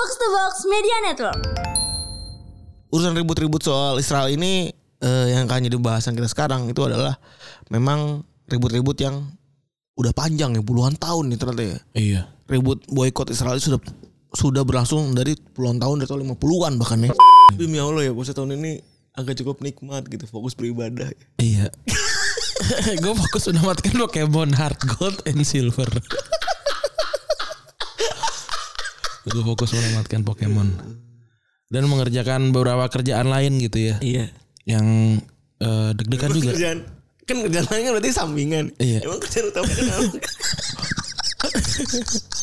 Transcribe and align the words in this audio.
Box 0.00 0.16
to 0.16 0.28
Box 0.32 0.54
Media 0.64 0.96
Network. 1.04 1.40
urusan 2.88 3.12
ribut-ribut 3.20 3.60
soal 3.60 4.00
Israel 4.00 4.32
ini 4.32 4.72
eh, 4.96 5.26
yang 5.28 5.44
akan 5.44 5.68
jadi 5.68 5.76
bahasan 5.76 6.16
kita 6.16 6.24
sekarang 6.24 6.72
itu 6.72 6.80
adalah 6.88 7.20
memang 7.68 8.24
ribut-ribut 8.48 8.96
yang 8.96 9.28
udah 10.00 10.08
panjang 10.16 10.56
ya 10.56 10.64
puluhan 10.64 10.96
tahun 10.96 11.28
nih 11.28 11.36
ternyata 11.36 11.62
ya. 11.68 11.78
Iya. 11.92 12.20
Ribut 12.48 12.80
boykot 12.88 13.28
Israel 13.28 13.60
itu 13.60 13.76
sudah 13.76 13.80
sudah 14.32 14.64
berlangsung 14.64 15.12
dari 15.12 15.36
puluhan 15.36 15.76
tahun 15.76 16.00
dari 16.00 16.08
tahun 16.08 16.32
50-an 16.32 16.72
bahkan 16.80 17.04
ya. 17.04 17.12
Demi 17.60 17.76
Allah 17.76 18.08
ya 18.08 18.16
puasa 18.16 18.32
tahun 18.32 18.56
ini 18.56 18.80
agak 19.20 19.36
cukup 19.44 19.60
nikmat 19.60 20.08
gitu 20.08 20.24
fokus 20.24 20.56
beribadah. 20.56 21.12
Iya. 21.36 21.68
gue 23.04 23.12
fokus 23.20 23.52
menamatkan 23.52 23.92
Pokemon 23.92 24.56
Heart 24.56 24.80
Gold 24.96 25.20
and 25.28 25.44
Silver. 25.44 25.92
Gue 29.28 29.42
fokus 29.44 29.76
menamatkan 29.76 30.24
Pokemon 30.24 30.68
dan 31.70 31.82
mengerjakan 31.86 32.50
beberapa 32.50 32.88
kerjaan 32.90 33.28
lain 33.30 33.60
gitu 33.60 33.78
ya, 33.78 33.96
Iya. 34.00 34.26
yang 34.66 34.86
eh, 35.60 35.90
deg-degan 35.94 36.30
juga. 36.34 36.50
Kerjaan 36.56 36.78
kan 37.28 37.36
kerjaan 37.46 37.66
lain 37.70 37.82
kan 37.86 37.92
berarti 37.94 38.10
sampingan. 38.10 38.64
Iya. 38.82 39.06
Emang 39.06 39.20
kerjaan 39.22 39.46
utama 39.54 39.70
kenapa? 39.70 40.18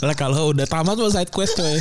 Lah 0.05 0.15
kalau 0.15 0.55
udah 0.55 0.65
tamat 0.65 0.95
mah 0.95 1.11
side 1.11 1.29
quest 1.33 1.59
coy. 1.59 1.77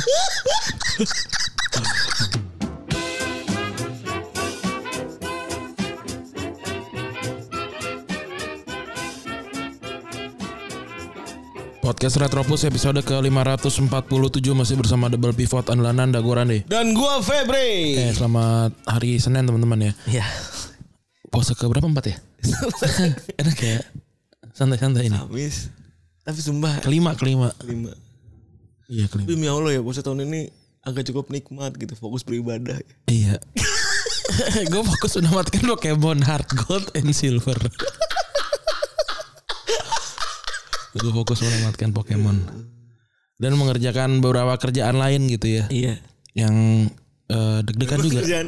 Podcast 11.87 12.19
Retropus 12.19 12.67
episode 12.67 12.99
ke-547 12.99 14.43
masih 14.51 14.75
bersama 14.75 15.07
Double 15.07 15.31
Pivot 15.31 15.63
Andalan 15.71 16.11
Dagorande. 16.11 16.67
Dan 16.67 16.91
gua 16.91 17.23
Febri. 17.23 17.95
Eh, 17.95 18.11
selamat 18.11 18.75
hari 18.83 19.15
Senin 19.23 19.47
teman-teman 19.47 19.79
ya. 19.79 19.91
Iya. 20.03 20.27
Puasa 21.31 21.55
ke 21.55 21.63
berapa? 21.63 21.87
Empat 21.87 22.11
ya? 22.11 22.19
Enak 23.39 23.55
ya. 23.63 23.79
Santai-santai 24.51 25.07
ini. 25.07 25.15
Habis. 25.15 25.71
Tapi 26.27 26.43
sumpah 26.43 26.83
Kelima, 26.83 27.15
kelima. 27.15 27.55
lima. 27.63 27.95
Iya, 28.91 29.07
kelima. 29.07 29.27
Demi 29.31 29.47
Allah 29.47 29.71
ya 29.71 29.79
puasa 29.79 30.03
tahun 30.03 30.27
ini 30.27 30.51
agak 30.83 31.07
cukup 31.07 31.31
nikmat 31.31 31.71
gitu 31.79 31.95
fokus 31.95 32.27
beribadah. 32.27 32.83
Iya. 33.07 33.39
gue 34.75 34.83
fokus 34.83 35.23
menamatkan 35.23 35.63
Pokemon 35.63 36.19
Heart 36.19 36.51
Gold 36.67 36.91
and 36.99 37.15
Silver. 37.15 37.55
gue 40.95 41.11
fokus 41.11 41.43
menamatkan 41.43 41.91
Pokemon 41.91 42.37
dan 43.37 43.51
mengerjakan 43.53 44.23
beberapa 44.23 44.55
kerjaan 44.57 44.97
lain 44.97 45.29
gitu 45.29 45.61
ya, 45.61 45.63
Iya. 45.69 45.93
yang 46.33 46.55
eh, 47.27 47.59
deg-degan 47.65 47.99
juga. 48.01 48.21
Kerjaan 48.23 48.47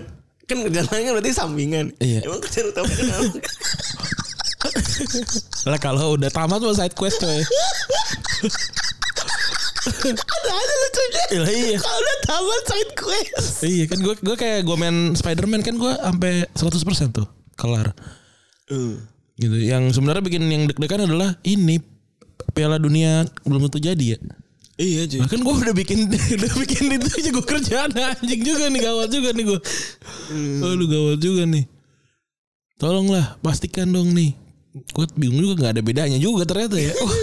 kan 0.49 0.57
kerjaan 0.65 0.87
lain 0.89 1.03
kan 1.05 1.13
berarti 1.19 1.31
sampingan. 1.35 1.85
Iya. 2.01 2.25
Emang 2.25 2.41
kerjaan 2.41 2.73
utama 2.73 2.89
kenapa? 2.89 3.37
Lah 5.69 5.79
kalau 5.79 6.17
udah 6.17 6.29
tamat 6.33 6.59
mah 6.59 6.75
side 6.75 6.97
quest 6.97 7.21
coy. 7.21 7.39
ada 10.09 10.51
ada 10.51 10.73
lucunya. 10.81 11.23
Iya, 11.29 11.43
iya. 11.53 11.77
Kalau 11.77 11.97
udah 12.01 12.17
tamat 12.25 12.63
side 12.65 12.93
quest. 12.97 13.61
iya 13.63 13.85
kan 13.85 13.99
gue 14.01 14.15
gue 14.19 14.35
kayak 14.35 14.65
gue 14.65 14.75
main 14.75 15.13
Spider-Man 15.13 15.61
kan 15.61 15.75
gue 15.77 15.93
sampai 15.93 16.49
100% 16.57 17.13
tuh 17.13 17.27
kelar. 17.53 17.93
Uh. 18.73 18.97
Gitu. 19.39 19.55
Yang 19.69 19.95
sebenarnya 19.95 20.23
bikin 20.25 20.43
yang 20.49 20.65
deg-degan 20.67 21.05
adalah 21.05 21.37
ini 21.45 21.79
Piala 22.59 22.75
Dunia 22.75 23.23
belum 23.47 23.65
tentu 23.65 23.79
jadi 23.79 24.05
ya. 24.13 24.19
Iya 24.75 25.01
cuy. 25.07 25.19
Bahkan 25.23 25.39
gue 25.39 25.55
udah 25.63 25.75
bikin 25.75 25.99
udah 26.39 26.53
bikin 26.59 26.83
itu 26.91 27.07
aja 27.07 27.29
gue 27.31 27.45
kerjaan 27.45 27.91
anjing 27.95 28.41
juga 28.43 28.67
nih 28.67 28.81
gawat 28.83 29.07
juga 29.07 29.29
nih 29.31 29.45
gue. 29.47 29.59
Aduh 30.59 30.87
gawat 30.87 31.19
juga 31.19 31.43
nih. 31.43 31.63
Tolonglah 32.75 33.39
pastikan 33.39 33.87
dong 33.87 34.11
nih. 34.11 34.35
Gue 34.91 35.03
bingung 35.15 35.39
juga 35.41 35.55
nggak 35.59 35.73
ada 35.75 35.83
bedanya 35.83 36.15
juga 36.15 36.43
ternyata 36.43 36.75
ya. 36.75 36.91
Wah, 36.93 37.11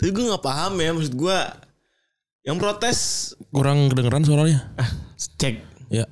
Tapi 0.00 0.10
gue 0.10 0.24
nggak 0.24 0.40
paham 0.40 0.72
ya 0.78 0.90
maksud 0.92 1.12
gue 1.12 1.38
yang 2.44 2.56
protes 2.56 3.32
kurang 3.48 3.88
kedengeran 3.88 4.24
suaranya. 4.24 4.68
ah, 4.76 4.90
cek 5.40 5.72
Ya. 5.92 6.08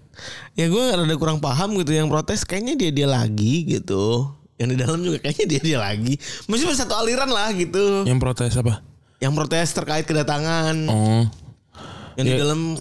ya 0.55 0.69
gue 0.69 0.84
rada 0.84 1.17
kurang 1.17 1.41
paham 1.41 1.75
gitu 1.81 1.97
yang 1.97 2.06
protes 2.06 2.45
kayaknya 2.45 2.77
dia 2.77 2.91
dia 2.93 3.09
lagi 3.09 3.65
gitu 3.67 4.28
yang 4.57 4.69
di 4.69 4.77
dalam 4.77 5.01
juga 5.01 5.19
kayaknya 5.19 5.47
dia 5.49 5.61
dia 5.63 5.79
lagi 5.79 6.15
masih 6.45 6.69
satu 6.71 6.93
aliran 6.95 7.27
lah 7.27 7.51
gitu 7.51 8.05
Yang 8.05 8.19
protes 8.19 8.53
apa? 8.55 8.85
yang 9.19 9.33
protes 9.33 9.69
terkait 9.71 10.03
kedatangan 10.03 10.77
Oh. 10.87 11.25
yang 12.15 12.27
di 12.27 12.35
Ya. 12.35 12.41
dalam 12.41 12.75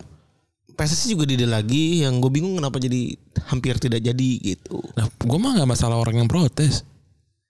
PSSI 0.71 1.13
juga 1.13 1.23
dia 1.23 1.37
dia 1.37 1.45
lagi 1.47 2.01
yang 2.01 2.17
gue 2.17 2.31
bingung 2.31 2.55
kenapa 2.55 2.75
jadi 2.75 3.13
hampir 3.45 3.77
tidak 3.77 3.99
jadi 3.99 4.29
gitu 4.41 4.81
Nah, 4.93 5.05
gue 5.07 5.37
mah 5.37 5.53
nggak 5.53 5.69
masalah 5.69 5.95
orang 5.95 6.17
yang 6.17 6.25
protes. 6.25 6.81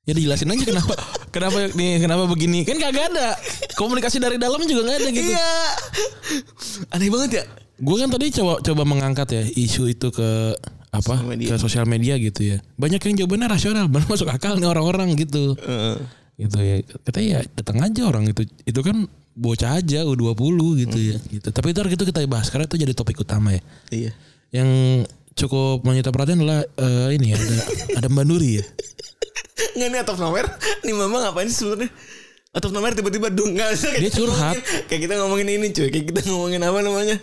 Ya 0.01 0.11
dijelasin 0.11 0.49
aja 0.49 0.65
kenapa 0.65 0.93
kenapa 1.35 1.71
nih 1.71 2.01
kenapa 2.01 2.25
begini 2.25 2.65
kan 2.65 2.75
kagak 2.75 3.13
ada 3.13 3.37
komunikasi 3.75 4.17
dari 4.17 4.35
dalam 4.35 4.59
juga 4.63 4.81
nggak 4.83 4.97
ada 4.97 5.09
gitu. 5.09 5.29
iya 5.29 5.49
aneh 6.89 7.07
banget 7.07 7.31
ya 7.33 7.43
Gue 7.77 7.97
kan 7.97 8.09
tadi 8.09 8.29
coba 8.31 8.61
coba 8.61 8.83
mengangkat 8.83 9.27
ya 9.31 9.41
isu 9.47 9.89
itu 9.89 10.09
ke 10.09 10.53
apa 10.91 11.15
Sosial 11.15 11.23
media. 11.25 11.47
ke 11.47 11.55
sosial 11.57 11.85
media 11.85 12.13
gitu 12.15 12.41
ya. 12.45 12.57
Banyak 12.75 12.99
yang 13.01 13.15
jawabannya 13.17 13.47
rasional, 13.49 13.85
benar 13.91 14.05
masuk 14.05 14.27
akal 14.27 14.55
nih 14.55 14.67
orang-orang 14.67 15.15
gitu. 15.15 15.55
Heeh. 15.57 15.95
Gitu 16.37 16.57
ya. 16.57 16.75
Katanya 17.01 17.27
ya 17.29 17.39
datang 17.53 17.77
aja 17.79 18.01
orang 18.03 18.23
itu. 18.25 18.43
Itu 18.61 18.79
kan 18.79 19.07
bocah 19.31 19.77
aja 19.77 20.03
U20 20.03 20.35
gitu 20.81 20.97
ya. 20.99 21.15
Gitu. 21.17 21.47
Tapi 21.47 21.67
itu 21.69 21.79
gitu 21.87 22.03
kita 22.03 22.19
bahas 22.25 22.47
karena 22.47 22.65
itu 22.65 22.75
jadi 22.77 22.91
topik 22.91 23.15
utama 23.17 23.51
ya. 23.51 23.61
iya 23.89 24.11
Yang 24.51 24.69
cukup 25.31 25.79
menyita 25.81 26.09
perhatian 26.09 26.39
adalah 26.39 26.59
eh, 26.67 27.15
ini 27.15 27.31
ya, 27.31 27.37
ada 27.37 27.55
ada 27.97 28.07
Mbak 28.07 28.25
Nuri 28.25 28.59
ya. 28.59 28.65
nggak 29.71 29.87
nih 29.87 29.97
out 29.97 30.09
of 30.09 30.19
nowhere 30.19 30.49
nih 30.81 30.91
mama 30.91 31.23
ngapain 31.23 31.47
sih 31.47 31.63
sebenarnya 31.63 31.87
of 32.59 32.71
nowhere 32.71 32.91
tiba-tiba 32.91 33.31
dong 33.31 33.55
nggak 33.55 33.71
usah 33.71 33.91
Dia 33.93 34.03
kita 34.03 34.17
curhat. 34.17 34.51
ngomongin- 34.51 34.65
kayak 34.85 35.01
kita 35.01 35.13
ngomongin 35.15 35.47
ini 35.49 35.67
cuy 35.69 35.87
kayak 35.87 36.05
kita 36.05 36.21
ngomongin 36.27 36.59
apa 36.59 36.79
namanya 36.81 37.15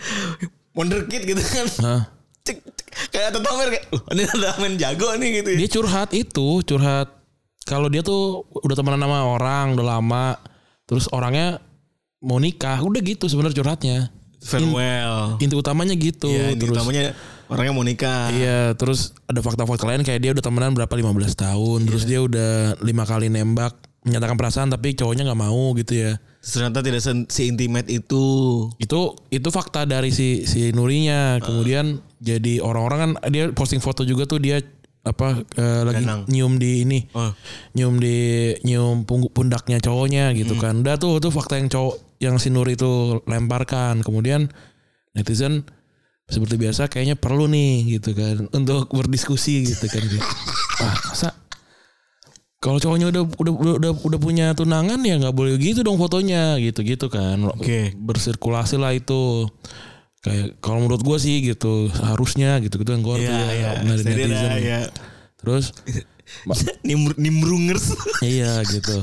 wonderkid 0.72 1.22
gitu 1.26 1.42
kan 1.42 1.66
Hah. 1.78 2.02
Cek, 2.48 2.58
cek, 2.64 2.88
kayak 3.12 3.36
of 3.36 3.44
nowhere 3.44 3.68
kayak 3.68 3.84
"Uh, 3.92 4.00
ini 4.16 4.22
ada 4.24 4.56
main 4.56 4.74
jago 4.80 5.12
nih 5.20 5.28
gitu 5.44 5.48
ya 5.52 5.58
Dia 5.60 5.68
curhat 5.68 6.10
itu, 6.16 6.48
curhat 6.64 7.08
kalau 7.68 7.92
dia 7.92 8.00
tuh 8.00 8.48
udah 8.64 8.72
temenan 8.72 9.04
sama 9.04 9.28
orang 9.28 9.76
udah 9.76 10.00
lama, 10.00 10.40
terus 10.88 11.04
orangnya 11.12 11.60
mau 12.24 12.40
nikah, 12.40 12.80
udah 12.80 13.00
gitu 13.04 13.28
sebenarnya 13.28 13.56
curhatnya. 13.60 13.98
farewell 14.38 15.36
Inti 15.42 15.52
utamanya 15.52 15.92
gitu. 15.98 16.30
Iya, 16.30 16.54
ini 16.56 16.62
terus 16.62 16.78
utamanya 16.78 17.04
orangnya 17.52 17.72
mau 17.76 17.84
nikah. 17.84 18.32
Iya, 18.32 18.72
terus 18.78 19.12
ada 19.28 19.44
fakta-fakta 19.44 19.84
lain 19.84 20.06
kayak 20.06 20.20
dia 20.24 20.30
udah 20.32 20.40
temenan 20.40 20.72
berapa 20.72 20.88
15 20.88 21.36
tahun, 21.36 21.78
terus 21.84 22.08
dia 22.08 22.24
udah 22.24 22.78
lima 22.80 23.04
kali 23.04 23.28
nembak, 23.28 23.76
menyatakan 24.06 24.38
perasaan 24.38 24.72
tapi 24.72 24.96
cowoknya 24.96 25.28
nggak 25.28 25.40
mau 25.42 25.74
gitu 25.76 25.92
ya. 25.92 26.12
Ternyata 26.38 26.80
tidak 26.80 27.02
se, 27.02 27.42
intimate 27.44 27.90
itu. 27.90 28.24
Itu 28.78 29.18
itu 29.28 29.48
fakta 29.50 29.84
dari 29.84 30.14
si 30.14 30.46
si 30.46 30.70
Nurinya. 30.70 31.42
Kemudian 31.42 31.98
jadi 32.22 32.62
orang-orang 32.62 32.98
kan 32.98 33.10
dia 33.28 33.50
posting 33.50 33.82
foto 33.82 34.06
juga 34.06 34.24
tuh 34.24 34.38
dia 34.38 34.62
apa 35.06 35.40
eh, 35.56 35.82
lagi 35.82 36.04
nyium 36.30 36.56
di 36.56 36.86
ini. 36.86 36.98
Oh, 37.12 37.34
nyium 37.74 37.98
di 37.98 38.16
nyium 38.62 39.02
pundaknya 39.06 39.82
cowoknya 39.82 40.32
gitu 40.38 40.54
kan. 40.56 40.80
Udah 40.80 40.96
tuh 40.96 41.18
tuh 41.18 41.34
fakta 41.34 41.58
yang 41.58 41.68
cowok 41.68 41.94
yang 42.22 42.34
si 42.38 42.54
Nur 42.54 42.70
itu 42.70 43.18
lemparkan. 43.26 44.00
Kemudian 44.06 44.46
netizen 45.18 45.66
seperti 46.28 46.60
biasa 46.60 46.92
kayaknya 46.92 47.16
perlu 47.16 47.48
nih 47.48 47.98
gitu 47.98 48.12
kan 48.12 48.52
untuk 48.52 48.92
berdiskusi 48.98 49.64
gitu 49.64 49.88
kan. 49.88 50.04
ah, 50.04 50.28
masa 50.67 50.67
kalau 52.58 52.82
cowoknya 52.82 53.14
udah 53.14 53.22
udah 53.38 53.52
udah 53.78 53.92
udah, 53.94 54.18
punya 54.18 54.50
tunangan 54.50 54.98
ya 55.06 55.14
nggak 55.22 55.34
boleh 55.34 55.54
gitu 55.62 55.86
dong 55.86 55.94
fotonya 55.94 56.58
gitu-gitu 56.58 57.06
kan. 57.06 57.38
Oke. 57.54 57.94
Bersirkulasi 57.94 58.74
lah 58.82 58.90
itu. 58.94 59.46
Kayak 60.18 60.58
kalau 60.58 60.82
menurut 60.82 61.06
gue 61.06 61.18
sih 61.22 61.38
gitu 61.38 61.86
harusnya 62.02 62.58
gitu 62.58 62.82
gitu 62.82 62.90
kan 62.90 63.00
gue 63.06 63.16
iya, 63.22 63.38
iya. 63.54 63.70
dari 63.86 64.02
Saya 64.02 64.26
netizen. 64.26 64.50
ya. 64.58 64.80
Terus 65.38 65.64
Nimr, 66.88 67.14
nimbrungers. 67.14 67.94
Iya 68.26 68.60
gitu. 68.66 68.98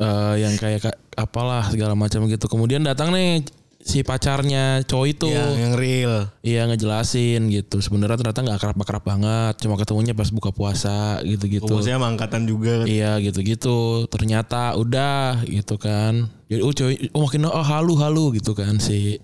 Eh 0.00 0.34
yang 0.46 0.54
kayak 0.54 0.80
ka- 0.86 1.00
apalah 1.18 1.66
segala 1.68 1.98
macam 1.98 2.24
gitu. 2.30 2.46
Kemudian 2.46 2.86
datang 2.86 3.10
nih 3.10 3.42
si 3.80 4.04
pacarnya 4.04 4.84
cowok 4.84 5.06
itu. 5.08 5.26
yang, 5.32 5.56
yang 5.56 5.74
real. 5.74 6.28
Iya 6.44 6.68
ngejelasin 6.68 7.48
gitu. 7.48 7.80
Sebenarnya 7.80 8.20
ternyata 8.20 8.40
nggak 8.44 8.58
akrab-akrab 8.60 9.02
banget. 9.04 9.54
Cuma 9.64 9.80
ketemunya 9.80 10.12
pas 10.12 10.28
buka 10.28 10.52
puasa 10.52 11.18
gitu-gitu. 11.24 11.66
Maksudnya 11.66 11.96
emang 11.96 12.14
angkatan 12.16 12.44
juga. 12.44 12.84
kan. 12.84 12.86
Iya 12.86 13.16
gitu-gitu. 13.24 14.06
Ternyata 14.12 14.76
udah 14.76 15.42
gitu 15.48 15.80
kan. 15.80 16.28
Jadi 16.52 16.60
oh 16.60 16.72
cowok 16.72 16.92
oh 17.16 17.20
makin 17.24 17.40
oh 17.48 17.64
halu 17.66 17.94
halu 17.96 18.24
gitu 18.36 18.52
kan 18.52 18.76
si 18.82 19.18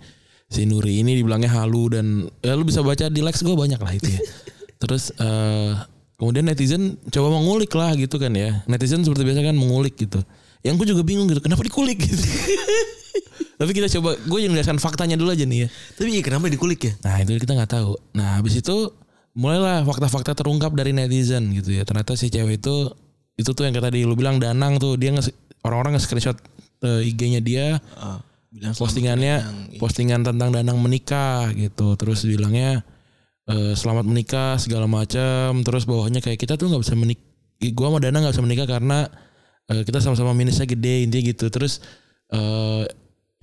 si 0.46 0.62
Nuri 0.62 1.02
ini 1.02 1.18
dibilangnya 1.18 1.50
halu 1.50 1.90
dan 1.90 2.06
ya 2.38 2.54
lu 2.54 2.62
bisa 2.62 2.78
baca 2.80 3.10
di 3.10 3.18
likes 3.18 3.42
gue 3.44 3.54
banyak 3.54 3.78
lah 3.78 3.92
itu 3.92 4.08
ya. 4.08 4.20
Terus 4.82 5.12
eh 5.20 5.72
kemudian 6.16 6.48
netizen 6.48 6.96
coba 7.12 7.28
mengulik 7.36 7.70
lah 7.76 7.92
gitu 7.92 8.16
kan 8.16 8.32
ya. 8.32 8.64
Netizen 8.64 9.04
seperti 9.04 9.22
biasa 9.28 9.44
kan 9.44 9.56
mengulik 9.58 10.00
gitu. 10.00 10.24
Yang 10.64 10.74
gue 10.82 10.86
juga 10.96 11.02
bingung 11.06 11.28
gitu 11.28 11.44
kenapa 11.44 11.62
dikulik 11.62 12.00
gitu. 12.00 12.24
Tapi 13.56 13.70
kita 13.72 13.88
coba 13.98 14.20
gue 14.20 14.38
yang 14.44 14.52
menjelaskan 14.52 14.76
faktanya 14.76 15.16
dulu 15.16 15.32
aja 15.32 15.48
nih 15.48 15.64
ya. 15.64 15.68
Tapi 15.96 16.08
iya 16.12 16.22
kenapa 16.22 16.52
dikulik 16.52 16.80
ya? 16.84 16.92
Nah 17.08 17.24
itu 17.24 17.40
kita 17.40 17.56
nggak 17.56 17.72
tahu. 17.72 17.96
Nah 18.12 18.36
habis 18.36 18.60
itu 18.60 18.92
mulailah 19.32 19.84
fakta-fakta 19.88 20.36
terungkap 20.36 20.76
dari 20.76 20.92
netizen 20.92 21.56
gitu 21.56 21.72
ya. 21.72 21.88
Ternyata 21.88 22.12
si 22.20 22.28
cewek 22.28 22.60
itu 22.60 22.92
itu 23.36 23.50
tuh 23.52 23.64
yang 23.64 23.72
kata 23.76 23.88
tadi 23.88 24.04
lu 24.04 24.12
bilang 24.16 24.36
Danang 24.36 24.76
tuh 24.76 25.00
dia 25.00 25.12
nge 25.12 25.32
orang-orang 25.64 25.96
nge-screenshot 25.96 26.36
eh, 26.84 27.08
IG-nya 27.08 27.40
dia 27.44 27.80
bilang 28.48 28.72
postingannya 28.72 29.44
postingan 29.76 30.24
tentang 30.24 30.52
Danang 30.52 30.76
menikah 30.76 31.48
gitu. 31.56 31.96
Terus 31.96 32.28
bilangnya 32.28 32.84
eh, 33.48 33.72
selamat 33.72 34.04
menikah 34.04 34.60
segala 34.60 34.84
macam. 34.84 35.64
Terus 35.64 35.88
bawahnya 35.88 36.20
kayak 36.20 36.36
kita 36.36 36.60
tuh 36.60 36.68
nggak 36.68 36.84
bisa 36.84 36.92
menik 36.92 37.20
gua 37.72 37.88
sama 37.88 38.04
Danang 38.04 38.20
nggak 38.20 38.36
bisa 38.36 38.44
menikah 38.44 38.68
karena 38.68 39.08
eh, 39.72 39.80
kita 39.80 40.04
sama-sama 40.04 40.36
minusnya 40.36 40.68
gede 40.68 41.08
intinya 41.08 41.24
gitu. 41.24 41.48
Terus 41.48 41.80
eh 42.36 42.84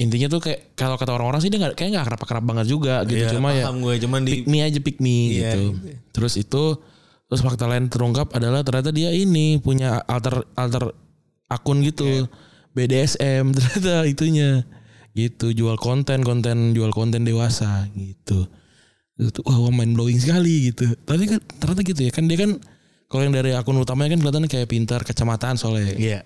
intinya 0.03 0.27
tuh 0.27 0.43
kayak 0.43 0.75
kalau 0.75 0.99
kata 0.99 1.15
orang-orang 1.15 1.39
sih 1.39 1.47
dia 1.47 1.63
nggak 1.63 1.79
kayak 1.79 1.89
nggak 1.95 2.03
akrab-akrab 2.03 2.43
banget 2.43 2.67
juga 2.67 3.07
gitu. 3.07 3.23
Iya, 3.23 3.31
Cuma 3.31 3.55
ya 3.55 3.71
gue 3.71 3.95
cuman 4.03 4.19
di 4.27 4.31
pick 4.43 4.45
me 4.51 4.59
aja 4.59 4.79
pick 4.83 4.97
me 4.99 5.17
Iya, 5.31 5.55
gitu. 5.55 5.61
Terus 6.11 6.33
itu 6.35 6.63
terus 7.31 7.39
fakta 7.39 7.65
lain 7.65 7.87
terungkap 7.87 8.35
adalah 8.35 8.61
ternyata 8.61 8.91
dia 8.91 9.09
ini 9.15 9.57
punya 9.63 10.03
alter 10.03 10.43
alter 10.59 10.91
akun 11.47 11.79
gitu. 11.87 12.27
BDSM 12.75 13.49
ternyata 13.55 14.03
itunya. 14.03 14.67
Gitu 15.13 15.53
jual 15.53 15.77
konten 15.77 16.25
konten 16.25 16.75
jual 16.75 16.91
konten 16.91 17.23
dewasa 17.23 17.87
gitu. 17.95 18.49
Itu 19.15 19.39
wah 19.47 19.71
mind 19.71 19.95
blowing 19.95 20.19
sekali 20.19 20.73
gitu. 20.73 20.89
Tapi 21.07 21.23
kan 21.31 21.39
ternyata 21.63 21.81
gitu 21.85 22.01
ya 22.03 22.11
kan 22.11 22.25
dia 22.27 22.37
kan 22.37 22.51
kalau 23.07 23.29
yang 23.29 23.33
dari 23.37 23.53
akun 23.53 23.77
utamanya 23.77 24.17
kan 24.17 24.19
kelihatan 24.25 24.45
kayak 24.49 24.67
pintar 24.67 25.05
kecamatan 25.05 25.53
soalnya. 25.55 25.93
Iya. 25.95 26.19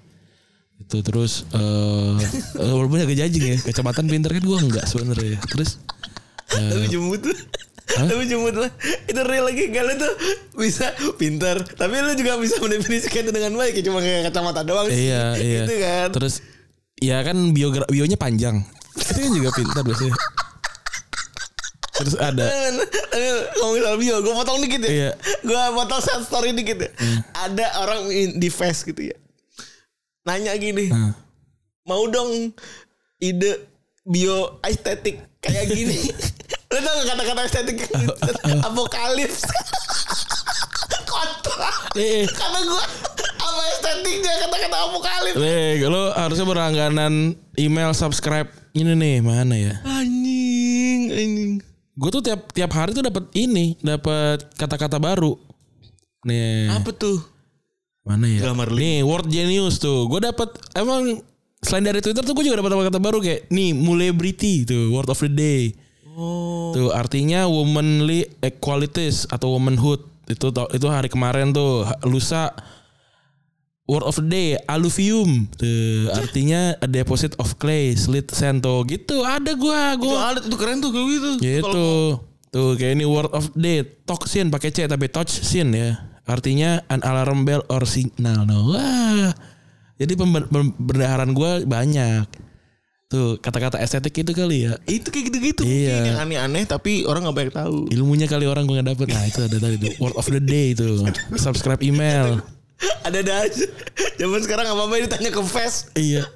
Itu 0.78 1.02
terus 1.02 1.44
eh 1.52 1.58
uh, 1.58 2.74
walaupun 2.78 3.02
agak 3.02 3.18
jajing 3.18 3.44
ya 3.44 3.58
kecamatan 3.60 4.06
pintar 4.08 4.32
kan 4.38 4.44
gua 4.46 4.62
enggak 4.62 4.86
sebenarnya. 4.86 5.42
Terus 5.50 5.82
Tapi 6.48 6.88
jemput 6.88 7.22
tuh. 7.28 7.38
Tapi 7.88 8.24
jemput 8.28 8.56
lah. 8.56 8.72
Itu 9.08 9.20
real 9.28 9.48
lagi 9.48 9.68
kalian 9.68 9.98
tuh 10.00 10.14
bisa 10.56 10.96
pintar. 11.20 11.60
Tapi 11.64 11.92
lu 12.04 12.14
juga 12.16 12.40
bisa 12.40 12.56
mendefinisikan 12.64 13.28
itu 13.28 13.34
dengan 13.36 13.52
baik 13.60 13.80
ya 13.80 13.84
cuma 13.84 14.00
kayak 14.00 14.32
kacamata 14.32 14.64
doang 14.64 14.88
sih. 14.88 15.12
Iya, 15.12 15.36
iya. 15.36 15.64
Gitu 15.68 15.76
kan. 15.84 16.08
Terus 16.16 16.34
ya 17.04 17.18
kan 17.26 17.38
biogra 17.52 17.84
bionya 17.92 18.16
panjang. 18.16 18.64
Itu 18.96 19.20
kan 19.20 19.32
juga 19.36 19.50
pintar 19.52 19.84
biasanya. 19.84 20.16
Terus 21.98 22.14
ada 22.22 22.46
Ngomongin 23.58 23.82
soal 23.84 23.98
bio, 23.98 24.16
gue 24.22 24.34
potong 24.38 24.62
dikit 24.62 24.82
ya. 24.86 24.90
Iya. 24.90 25.12
Gue 25.42 25.62
potong 25.74 26.02
set 26.02 26.22
story 26.24 26.54
dikit 26.54 26.78
ya. 26.80 26.90
Ada 27.34 27.66
orang 27.84 28.08
di 28.38 28.50
face 28.54 28.86
gitu 28.86 29.12
ya. 29.12 29.18
Nanya 30.28 30.54
gini. 30.56 30.92
Nah. 30.92 31.16
Mau 31.88 32.04
dong 32.06 32.52
ide 33.18 33.64
bio 34.04 34.60
estetik 34.62 35.24
kayak 35.40 35.66
gini. 35.68 35.96
Lo 36.68 36.78
tau 36.78 36.94
gak 37.00 37.08
kata-kata 37.08 37.42
estetik? 37.42 37.78
Apokalips. 38.68 39.48
Kontrak. 41.08 41.76
Eh, 41.96 42.28
Kata 42.28 42.60
gue 42.60 42.84
apa 43.38 43.62
estetiknya 43.72 44.34
kata-kata 44.44 44.78
apokalips. 44.86 45.38
eh, 45.40 45.80
lo 45.82 46.12
harusnya 46.12 46.46
berlangganan 46.46 47.14
email 47.56 47.96
subscribe 47.96 48.52
ini 48.74 48.94
nih 48.94 49.16
mana 49.20 49.56
ya? 49.56 49.76
Anjing, 49.82 51.02
anjing. 51.10 51.54
Gue 51.96 52.10
tuh 52.12 52.22
tiap 52.22 52.52
tiap 52.52 52.70
hari 52.70 52.92
tuh 52.92 53.02
dapat 53.02 53.26
ini, 53.34 53.80
dapat 53.80 54.44
kata-kata 54.54 55.00
baru. 55.00 55.40
Nih, 56.22 56.68
Apa 56.70 56.92
tuh? 56.92 57.18
Mana 58.08 58.26
ya? 58.32 58.40
Gambar. 58.48 58.72
Nih, 58.72 59.04
word 59.04 59.28
genius 59.28 59.84
tuh. 59.84 60.08
Gue 60.08 60.24
dapat 60.24 60.56
emang 60.74 61.20
selain 61.60 61.84
dari 61.84 62.00
Twitter 62.00 62.24
tuh 62.24 62.32
gue 62.32 62.48
juga 62.48 62.64
dapat 62.64 62.88
kata 62.88 63.02
baru 63.02 63.20
kayak 63.20 63.52
nih 63.52 63.74
mulebrity 63.76 64.64
tuh 64.64 64.96
word 64.96 65.12
of 65.12 65.20
the 65.20 65.32
day. 65.32 65.64
Oh. 66.18 66.74
Tuh 66.74 66.90
artinya 66.96 67.46
womanly 67.46 68.26
equalities 68.42 69.28
atau 69.30 69.54
womanhood. 69.54 70.02
Itu 70.26 70.50
itu 70.74 70.88
hari 70.90 71.12
kemarin 71.12 71.54
tuh 71.54 71.86
lusa 72.08 72.52
word 73.88 74.04
of 74.04 74.18
the 74.20 74.26
day 74.26 74.50
alluvium. 74.66 75.46
Tuh 75.60 76.10
artinya 76.16 76.74
a 76.82 76.88
deposit 76.88 77.38
of 77.38 77.56
clay, 77.62 77.94
slit 77.94 78.34
sento 78.34 78.82
gitu. 78.90 79.22
Ada 79.24 79.54
gua, 79.54 79.94
Itu 79.96 80.02
gua 80.04 80.18
ada 80.34 80.40
itu 80.42 80.56
keren 80.58 80.82
tuh 80.82 80.92
kayak 80.92 81.08
gitu. 81.12 81.32
gitu. 81.42 81.90
Tuh 82.48 82.72
kayak 82.80 82.98
ini 82.98 83.06
word 83.06 83.32
of 83.36 83.54
the 83.54 83.60
day 83.60 83.78
toxin 84.08 84.50
pakai 84.50 84.72
C 84.72 84.88
tapi 84.88 85.12
touchsin 85.12 85.70
ya. 85.76 86.17
Artinya 86.28 86.84
an 86.88 87.02
alarm 87.02 87.48
bell 87.48 87.64
or 87.72 87.88
signal. 87.88 88.44
No. 88.44 88.76
Wah. 88.76 89.32
Jadi 89.98 90.14
pembendaharaan 90.14 91.32
gua 91.32 91.64
banyak. 91.64 92.28
Tuh 93.08 93.40
kata-kata 93.40 93.80
estetik 93.80 94.20
itu 94.20 94.36
kali 94.36 94.68
ya. 94.68 94.76
Itu 94.84 95.08
kayak 95.08 95.32
gitu-gitu. 95.32 95.64
Iya. 95.64 96.04
Mungkin 96.04 96.12
Yang 96.12 96.20
aneh-aneh 96.28 96.64
tapi 96.68 97.08
orang 97.08 97.24
gak 97.24 97.38
banyak 97.40 97.54
tahu. 97.56 97.88
ilmunya 97.88 98.28
kali 98.28 98.44
orang 98.44 98.68
gue 98.68 98.76
gak 98.78 98.90
dapet 98.92 99.08
nah 99.08 99.24
itu 99.24 99.40
ada 99.48 99.58
tadi 99.58 99.76
tuh 99.80 99.92
word 99.98 100.12
of 100.14 100.28
the 100.28 100.44
day 100.44 100.76
itu 100.76 101.08
subscribe 101.40 101.80
email 101.80 102.44
Ada-ada 103.02 103.48
aja. 103.48 103.64
Zaman 104.20 104.44
sekarang 104.44 104.68
apa-apa 104.68 105.00
ditanya 105.00 105.32
ke 105.32 105.40
face. 105.42 105.88
iya 105.96 106.28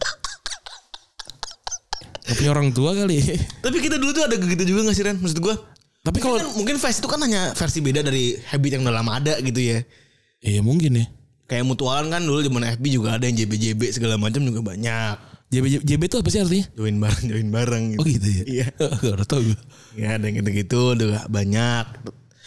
Gak 2.23 2.39
punya 2.39 2.51
orang 2.55 2.71
tua 2.71 2.95
kali 2.95 3.19
Tapi 3.59 3.77
kita 3.77 3.99
dulu 3.99 4.15
tuh 4.15 4.23
ada 4.25 4.39
gitu 4.39 4.63
juga 4.63 4.87
gak 4.87 4.95
sih 4.95 5.03
Ren? 5.03 5.19
Maksud 5.19 5.43
gue. 5.43 5.55
Tapi 6.01 6.17
kalau 6.17 6.37
Kan, 6.37 6.49
mungkin 6.55 6.75
face 6.75 6.97
itu 6.97 7.05
kan 7.05 7.19
hanya 7.19 7.53
versi 7.53 7.77
beda 7.77 8.01
dari 8.01 8.33
habit 8.41 8.71
yang 8.73 8.83
udah 8.83 8.95
lama 8.95 9.11
ada 9.17 9.37
gitu 9.37 9.57
ya. 9.57 9.79
iya 10.39 10.59
mungkin 10.59 10.97
ya 10.97 11.05
Kayak 11.45 11.67
mutualan 11.67 12.07
kan 12.07 12.23
dulu 12.23 12.39
zaman 12.39 12.63
FB 12.73 12.85
juga 12.87 13.19
ada 13.19 13.27
yang 13.27 13.35
JB-JB 13.35 13.91
segala 13.91 14.15
macam 14.15 14.39
juga 14.39 14.63
banyak. 14.63 15.15
JB 15.51 15.83
JB 15.83 16.01
itu 16.07 16.15
apa 16.15 16.29
sih 16.31 16.39
artinya 16.39 16.65
Join 16.73 16.95
bareng, 16.95 17.25
join 17.27 17.49
bareng 17.51 17.83
gitu. 17.91 17.99
oh 17.99 18.07
gitu 18.07 18.27
ya 18.31 18.43
Iya. 18.47 18.67
gak 19.03 19.13
udah 19.19 19.27
tau 19.27 19.43
gue 19.43 19.59
Ya 19.93 20.15
ada 20.15 20.23
yang 20.23 20.39
gitu-gitu 20.39 20.95
udah 20.95 21.27
banyak. 21.27 21.85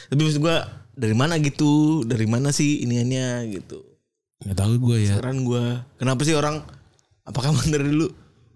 Tapi 0.08 0.18
maksud 0.18 0.40
gue 0.40 0.56
dari 0.96 1.12
mana 1.12 1.36
gitu? 1.36 2.00
Dari 2.02 2.24
mana 2.24 2.48
sih 2.48 2.80
iniannya 2.80 3.26
gitu? 3.52 3.84
Gak 4.40 4.56
tau 4.56 4.72
gue 4.72 4.96
ya 5.04 5.20
Saran 5.20 5.44
gue. 5.44 5.64
Kenapa 6.00 6.24
sih 6.24 6.32
orang 6.32 6.64
apakah 7.22 7.52
dari 7.76 7.84
dulu 7.84 8.08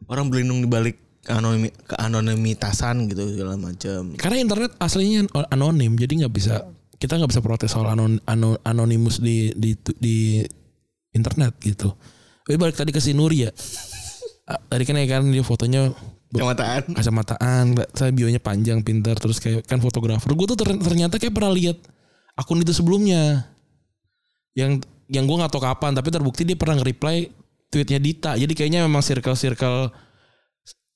orang 0.09 0.33
berlindung 0.33 0.65
di 0.65 0.69
balik 0.69 0.97
anonim 1.29 1.69
keanonimitasan 1.87 3.07
gitu 3.13 3.37
segala 3.37 3.55
macam. 3.61 4.17
karena 4.17 4.37
internet 4.41 4.73
aslinya 4.81 5.29
anonim 5.53 5.95
jadi 5.95 6.25
nggak 6.25 6.35
bisa 6.35 6.65
kita 6.99 7.15
nggak 7.15 7.31
bisa 7.31 7.43
protes 7.43 7.71
soal 7.71 7.87
anon, 7.95 8.19
ano- 8.27 8.59
anonimus 8.67 9.23
di 9.23 9.55
di 9.55 9.79
di 10.03 10.43
internet 11.15 11.55
gitu. 11.63 11.95
Tapi 12.43 12.57
balik 12.59 12.75
tadi 12.75 12.91
ke 12.91 12.99
si 12.99 13.15
Nuri 13.15 13.47
ya. 13.47 13.51
Tadi 14.49 14.83
kan 14.83 14.99
ya 14.99 15.07
kan 15.07 15.23
dia 15.31 15.45
fotonya 15.47 15.95
Kecamataan. 16.29 16.93
kacamataan 16.93 17.65
saya 17.97 18.13
bionya 18.13 18.37
panjang 18.43 18.85
pintar 18.85 19.17
terus 19.17 19.41
kayak 19.41 19.65
kan 19.65 19.81
fotografer. 19.81 20.35
Gue 20.37 20.45
tuh 20.51 20.59
ter- 20.61 20.77
ternyata 20.77 21.17
kayak 21.17 21.33
pernah 21.33 21.53
lihat 21.55 21.79
akun 22.37 22.61
itu 22.61 22.75
sebelumnya. 22.75 23.49
Yang 24.59 24.85
yang 25.09 25.25
gue 25.25 25.37
nggak 25.39 25.53
tahu 25.55 25.63
kapan 25.65 25.95
tapi 25.97 26.09
terbukti 26.13 26.43
dia 26.45 26.59
pernah 26.59 26.83
nge-reply 26.83 27.31
tweetnya 27.71 28.01
Dita. 28.03 28.33
Jadi 28.35 28.53
kayaknya 28.59 28.85
memang 28.85 29.01
circle 29.01 29.39
circle 29.39 29.89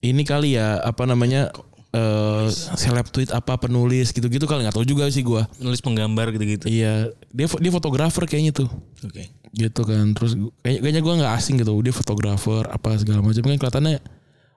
ini 0.03 0.23
kali 0.23 0.59
ya 0.59 0.83
apa 0.83 1.07
namanya 1.07 1.49
eh 1.93 2.47
seleb 2.75 3.05
tweet 3.09 3.31
apa 3.31 3.55
penulis 3.57 4.11
gitu-gitu 4.11 4.45
kali. 4.45 4.65
Nggak 4.65 4.77
tahu 4.77 4.87
juga 4.89 5.07
sih 5.09 5.21
gue 5.21 5.45
Nulis 5.61 5.79
penggambar 5.79 6.33
gitu-gitu. 6.33 6.65
iya. 6.67 7.07
Dia 7.31 7.47
fo- 7.47 7.61
dia 7.61 7.69
fotografer 7.69 8.25
kayaknya 8.25 8.53
tuh. 8.53 8.69
Oke. 9.05 9.29
gitu 9.53 9.85
kan. 9.85 10.17
Terus 10.17 10.33
gu- 10.33 10.49
kayak- 10.65 10.81
kayaknya 10.81 11.03
gue 11.05 11.15
nggak 11.21 11.33
asing 11.37 11.61
gitu. 11.61 11.77
Dia 11.85 11.93
fotografer 11.93 12.65
apa 12.67 12.97
segala 12.97 13.21
macam. 13.21 13.45
Kan 13.45 13.61
kelihatannya 13.61 14.01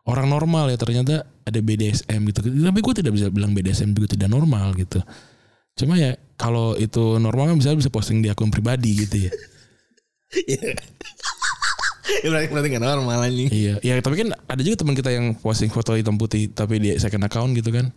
orang 0.07 0.27
normal 0.31 0.71
ya 0.71 0.77
ternyata 0.79 1.15
ada 1.27 1.59
BDSM 1.59 2.21
gitu. 2.31 2.39
Tapi 2.47 2.79
gue 2.79 2.93
tidak 2.95 3.11
bisa 3.11 3.27
bilang 3.27 3.51
BDSM 3.51 3.91
juga 3.91 4.15
tidak 4.15 4.31
normal 4.31 4.71
gitu. 4.79 5.03
Cuma 5.75 5.99
ya 5.99 6.15
kalau 6.39 6.79
itu 6.79 7.19
normal 7.19 7.51
kan 7.51 7.59
bisa 7.59 7.75
bisa 7.75 7.91
posting 7.91 8.23
di 8.23 8.31
akun 8.31 8.47
pribadi 8.47 8.95
gitu 8.95 9.27
ya 9.27 9.31
ya 12.23 12.27
berarti 12.29 12.47
berarti 12.53 12.67
gak 12.75 12.83
normal 12.83 13.19
anjing. 13.25 13.49
iya 13.49 13.73
ya 13.81 13.93
tapi 14.01 14.21
kan 14.21 14.29
ada 14.33 14.61
juga 14.61 14.81
teman 14.81 14.95
kita 14.97 15.09
yang 15.13 15.33
posting 15.39 15.71
foto 15.73 15.97
hitam 15.97 16.15
putih 16.19 16.49
tapi 16.53 16.77
di 16.77 16.89
second 17.01 17.25
account 17.25 17.51
gitu 17.57 17.73
kan. 17.73 17.89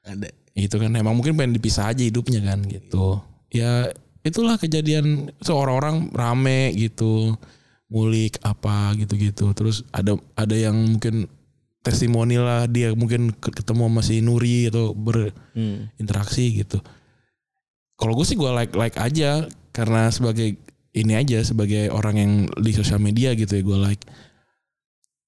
Ada. 0.00 0.32
itu 0.56 0.76
kan 0.80 0.90
emang 0.96 1.12
mungkin 1.12 1.36
pengen 1.36 1.52
dipisah 1.60 1.92
aja 1.92 2.00
hidupnya 2.00 2.40
kan 2.40 2.64
gitu. 2.64 3.20
Ya 3.52 3.92
itulah 4.24 4.56
kejadian 4.56 5.28
seorang 5.44 5.76
orang 5.76 5.96
rame 6.12 6.72
gitu 6.74 7.36
ngulik 7.92 8.40
apa 8.40 8.96
gitu-gitu. 8.96 9.52
Terus 9.52 9.84
ada 9.92 10.16
ada 10.38 10.56
yang 10.56 10.74
mungkin 10.74 11.28
testimoni 11.80 12.36
lah 12.36 12.68
dia 12.68 12.92
mungkin 12.92 13.32
ketemu 13.36 13.88
sama 13.88 14.00
si 14.04 14.20
Nuri 14.20 14.68
atau 14.68 14.92
berinteraksi 14.92 16.64
gitu. 16.64 16.78
Kalau 17.96 18.16
gue 18.16 18.24
sih 18.24 18.36
gue 18.36 18.48
like 18.48 18.72
like 18.72 18.96
aja 18.96 19.44
karena 19.76 20.08
sebagai 20.08 20.56
ini 20.90 21.14
aja 21.14 21.38
sebagai 21.46 21.90
orang 21.94 22.16
yang 22.18 22.32
di 22.58 22.72
sosial 22.74 22.98
media 22.98 23.34
gitu 23.38 23.54
ya 23.54 23.62
gue 23.62 23.78
like. 23.78 24.04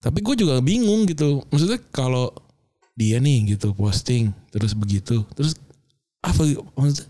Tapi 0.03 0.19
gue 0.19 0.35
juga 0.35 0.59
bingung 0.59 1.07
gitu. 1.07 1.47
Maksudnya 1.51 1.79
kalau 1.95 2.35
dia 2.93 3.17
nih 3.23 3.57
gitu 3.57 3.73
posting 3.73 4.29
terus 4.53 4.77
begitu 4.77 5.25
terus 5.33 5.57
apa 6.21 6.45
maksudnya 6.77 7.09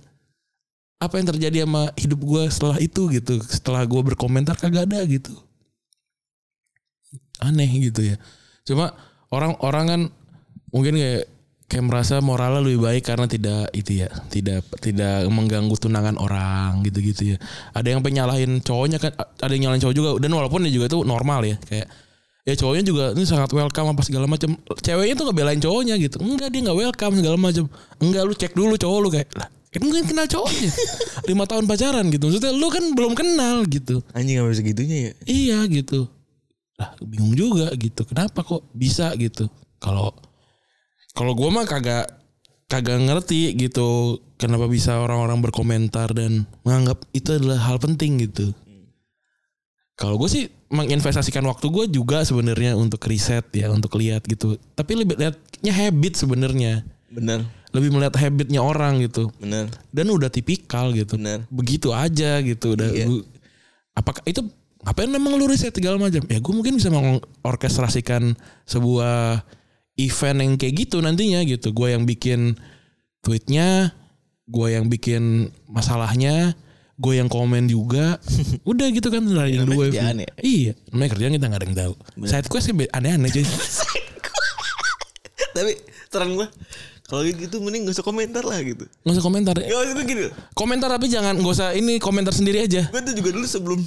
apa 1.02 1.18
yang 1.18 1.26
terjadi 1.34 1.66
sama 1.66 1.90
hidup 1.98 2.20
gue 2.22 2.42
setelah 2.46 2.78
itu 2.78 3.02
gitu? 3.10 3.34
Setelah 3.42 3.82
gue 3.82 4.02
berkomentar 4.14 4.54
kagak 4.54 4.86
ada 4.86 5.02
gitu. 5.10 5.34
Aneh 7.42 7.66
gitu 7.82 8.06
ya. 8.06 8.16
Cuma 8.62 8.94
orang-orang 9.34 9.84
kan 9.90 10.00
mungkin 10.70 10.94
kayak 10.94 11.31
kayak 11.72 11.88
merasa 11.88 12.20
moralnya 12.20 12.60
lebih 12.60 12.84
baik 12.84 13.08
karena 13.08 13.24
tidak 13.24 13.72
itu 13.72 14.04
ya 14.04 14.08
tidak 14.28 14.60
tidak 14.84 15.24
mengganggu 15.32 15.72
tunangan 15.80 16.20
orang 16.20 16.84
gitu-gitu 16.84 17.32
ya 17.32 17.36
ada 17.72 17.88
yang 17.88 18.04
penyalahin 18.04 18.60
cowoknya 18.60 19.00
kan 19.00 19.16
ada 19.16 19.52
yang 19.56 19.72
nyalahin 19.72 19.80
cowok 19.88 19.96
juga 19.96 20.10
dan 20.20 20.30
walaupun 20.36 20.68
dia 20.68 20.72
juga 20.76 20.92
itu 20.92 21.00
normal 21.08 21.48
ya 21.48 21.56
kayak 21.64 21.88
ya 22.44 22.54
cowoknya 22.60 22.84
juga 22.84 23.04
ini 23.16 23.24
sangat 23.24 23.48
welcome 23.56 23.88
apa 23.88 24.02
segala 24.04 24.28
macam 24.28 24.52
ceweknya 24.84 25.14
tuh 25.16 25.24
ngebelain 25.32 25.60
cowoknya 25.64 25.94
gitu 25.96 26.20
enggak 26.20 26.52
dia 26.52 26.60
nggak 26.60 26.76
welcome 26.76 27.14
segala 27.16 27.36
macam 27.40 27.64
enggak 28.04 28.22
lu 28.28 28.34
cek 28.36 28.52
dulu 28.52 28.74
cowok 28.76 28.98
lu 29.00 29.08
kayak 29.08 29.32
lah 29.32 29.48
kan 29.72 29.80
gue 29.88 30.00
kenal 30.04 30.26
cowoknya 30.28 30.70
lima 31.32 31.44
tahun 31.48 31.64
pacaran 31.64 32.04
gitu 32.12 32.28
maksudnya 32.28 32.52
lu 32.52 32.68
kan 32.68 32.84
belum 32.92 33.16
kenal 33.16 33.64
gitu 33.64 34.04
Anjing 34.12 34.44
bisa 34.44 34.60
segitunya 34.60 34.96
ya. 35.08 35.12
Iya 35.24 35.58
gitu. 35.72 36.04
Lah 36.76 36.92
bingung 37.00 37.32
juga 37.32 37.72
gitu. 37.80 38.04
Kenapa 38.04 38.44
kok 38.44 38.68
bisa 38.76 39.16
gitu? 39.16 39.48
Kalau 39.80 40.12
kalau 41.12 41.32
gue 41.32 41.48
mah 41.48 41.64
kagak 41.64 42.08
kagak 42.66 42.98
ngerti 42.98 43.52
gitu. 43.54 44.18
Kenapa 44.34 44.66
bisa 44.66 44.98
orang-orang 44.98 45.38
berkomentar 45.38 46.10
dan 46.10 46.44
menganggap 46.62 47.04
itu 47.12 47.30
adalah 47.30 47.62
hal 47.62 47.78
penting 47.78 48.18
gitu. 48.20 48.50
Kalau 49.94 50.16
gue 50.16 50.26
sih 50.26 50.44
menginvestasikan 50.66 51.44
waktu 51.44 51.68
gue 51.68 51.84
juga 51.92 52.24
sebenarnya 52.24 52.74
untuk 52.74 52.98
riset 53.06 53.44
ya, 53.52 53.70
untuk 53.70 53.94
lihat 53.94 54.24
gitu. 54.24 54.58
Tapi 54.72 54.98
lebih 54.98 55.14
lihatnya 55.14 55.70
habit 55.70 56.14
sebenarnya. 56.16 56.82
Bener, 57.06 57.44
Lebih 57.70 57.92
melihat 57.92 58.16
habitnya 58.18 58.60
orang 58.60 59.00
gitu. 59.00 59.28
bener, 59.36 59.68
Dan 59.88 60.10
udah 60.10 60.26
tipikal 60.26 60.90
gitu 60.90 61.16
bener. 61.16 61.44
begitu 61.48 61.92
aja 61.92 62.40
gitu 62.40 62.72
udah 62.72 62.88
Iya. 62.88 63.04
gua- 63.06 63.24
apakah 63.92 64.24
itu 64.24 64.40
ngapain 64.80 65.06
memang 65.06 65.36
lu 65.36 65.44
riset 65.46 65.70
segala 65.70 65.96
macam 65.96 66.24
ya 66.24 66.40
gue 66.40 66.52
mungkin 66.52 66.74
bisa 66.74 66.88
mengorkestrasikan 66.88 68.32
sebuah 68.64 69.44
event 69.98 70.38
yang 70.40 70.52
kayak 70.56 70.74
gitu 70.86 71.00
nantinya 71.00 71.40
gitu. 71.44 71.72
Gue 71.74 71.92
yang 71.92 72.04
bikin 72.08 72.56
tweetnya 73.22 73.94
gue 74.50 74.68
yang 74.74 74.90
bikin 74.90 75.48
masalahnya 75.70 76.54
gue 76.98 77.14
yang 77.18 77.30
komen 77.30 77.66
juga. 77.66 78.20
Udah 78.70 78.86
gitu 78.92 79.10
kan 79.10 79.24
dari 79.24 79.58
Namanya 79.58 79.68
dua 79.68 79.84
ya? 79.90 80.12
iya 80.42 80.72
namanya 80.92 81.10
kerjaan 81.16 81.32
kita 81.34 81.46
nggak 81.48 81.60
ada 81.60 81.66
yang 81.66 81.78
tahu. 81.78 81.92
Side 82.28 82.48
quest 82.48 82.70
aneh-aneh 82.70 83.30
cuy. 83.32 83.42
Tapi 85.56 85.72
saran 86.08 86.36
gue 86.36 86.48
kalau 87.12 87.28
gitu 87.28 87.60
mending 87.60 87.84
gak 87.84 88.00
usah 88.00 88.06
komentar 88.08 88.40
lah 88.40 88.56
gitu. 88.64 88.88
nggak 89.04 89.14
usah 89.20 89.24
komentar. 89.24 89.52
Gak 89.60 89.68
usah 89.68 90.00
gini. 90.00 90.32
komentar 90.56 90.88
tapi 90.88 91.12
jangan 91.12 91.36
nggak 91.36 91.52
usah 91.52 91.76
ini 91.76 92.00
komentar 92.00 92.32
sendiri 92.32 92.64
aja. 92.64 92.88
Gue 92.88 93.04
tuh 93.04 93.12
juga 93.12 93.36
dulu 93.36 93.44
sebelum 93.44 93.84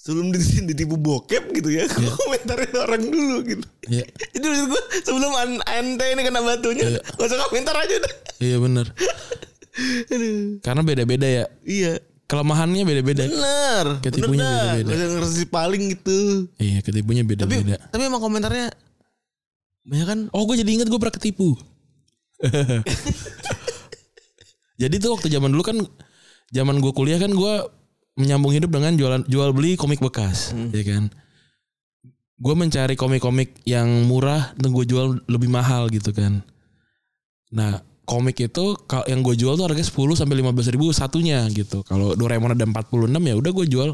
sebelum 0.00 0.32
diti- 0.32 0.64
ditipu 0.70 0.96
bokep 0.96 1.52
gitu 1.52 1.68
ya, 1.68 1.84
gue 1.84 2.08
komentarin 2.16 2.72
orang 2.74 3.02
dulu 3.04 3.36
gitu. 3.44 3.64
Iya. 3.86 4.04
Jadi 4.32 4.44
maksud 4.46 4.66
gue 4.66 4.82
sebelum 5.04 5.32
an- 5.34 5.60
ini 6.00 6.22
kena 6.22 6.40
batunya, 6.40 6.96
gak 6.96 7.20
usah 7.20 7.36
komentar 7.46 7.76
aja 7.76 7.94
udah. 7.94 8.12
iya 8.38 8.56
bener 8.56 8.86
Aduh. 10.12 10.60
karena 10.60 10.82
beda-beda 10.82 11.26
ya 11.26 11.44
Iya. 11.62 11.92
kelemahannya 12.24 12.82
beda-beda 12.82 13.22
Bener. 13.24 13.86
Ketipunya 14.00 14.44
bener 14.44 14.64
beda-beda. 14.80 14.92
Usah 14.96 15.08
ngerti 15.14 15.44
paling 15.46 15.82
gitu. 15.90 16.18
Iya 16.56 16.78
ketipunya 16.80 17.22
Tapi 17.22 17.30
beda-beda. 17.36 17.76
tapi 17.86 18.02
emang 18.02 18.18
komentarnya 18.18 18.72
banyak 19.82 20.06
kan 20.06 20.18
Oh 20.30 20.44
gue 20.44 20.56
jadi 20.56 20.70
inget 20.70 20.88
gue 20.88 20.96
pernah 20.96 21.12
ketipu. 21.12 21.56
jadi 24.76 24.94
tuh 24.96 25.10
waktu 25.12 25.28
zaman 25.28 25.50
dulu 25.50 25.62
kan 25.62 25.76
zaman 26.50 26.76
gue 26.78 26.92
kuliah 26.92 27.18
kan 27.18 27.30
gue 27.30 27.54
menyambung 28.20 28.52
hidup 28.52 28.70
dengan 28.70 28.92
jualan 28.94 29.24
jual 29.24 29.50
beli 29.56 29.74
komik 29.80 29.98
bekas, 29.98 30.52
ya 30.70 30.84
kan. 30.84 31.08
Gue 32.40 32.54
mencari 32.56 32.96
komik-komik 32.96 33.64
yang 33.68 33.88
murah 34.08 34.52
dan 34.56 34.72
gue 34.72 34.84
jual 34.88 35.20
lebih 35.28 35.48
mahal 35.52 35.88
gitu 35.92 36.12
kan. 36.12 36.40
Nah 37.52 37.80
komik 38.08 38.40
itu 38.40 38.76
kalau 38.88 39.04
yang 39.04 39.20
gue 39.20 39.36
jual 39.36 39.60
tuh 39.60 39.68
harganya 39.68 39.84
10 39.84 40.16
sampai 40.16 40.40
15 40.40 40.72
ribu 40.72 40.88
satunya 40.92 41.44
gitu. 41.52 41.84
Kalau 41.84 42.16
Doraemon 42.16 42.56
ada 42.56 42.64
46 42.64 43.12
ya 43.12 43.34
udah 43.36 43.52
gue 43.52 43.66
jual 43.68 43.90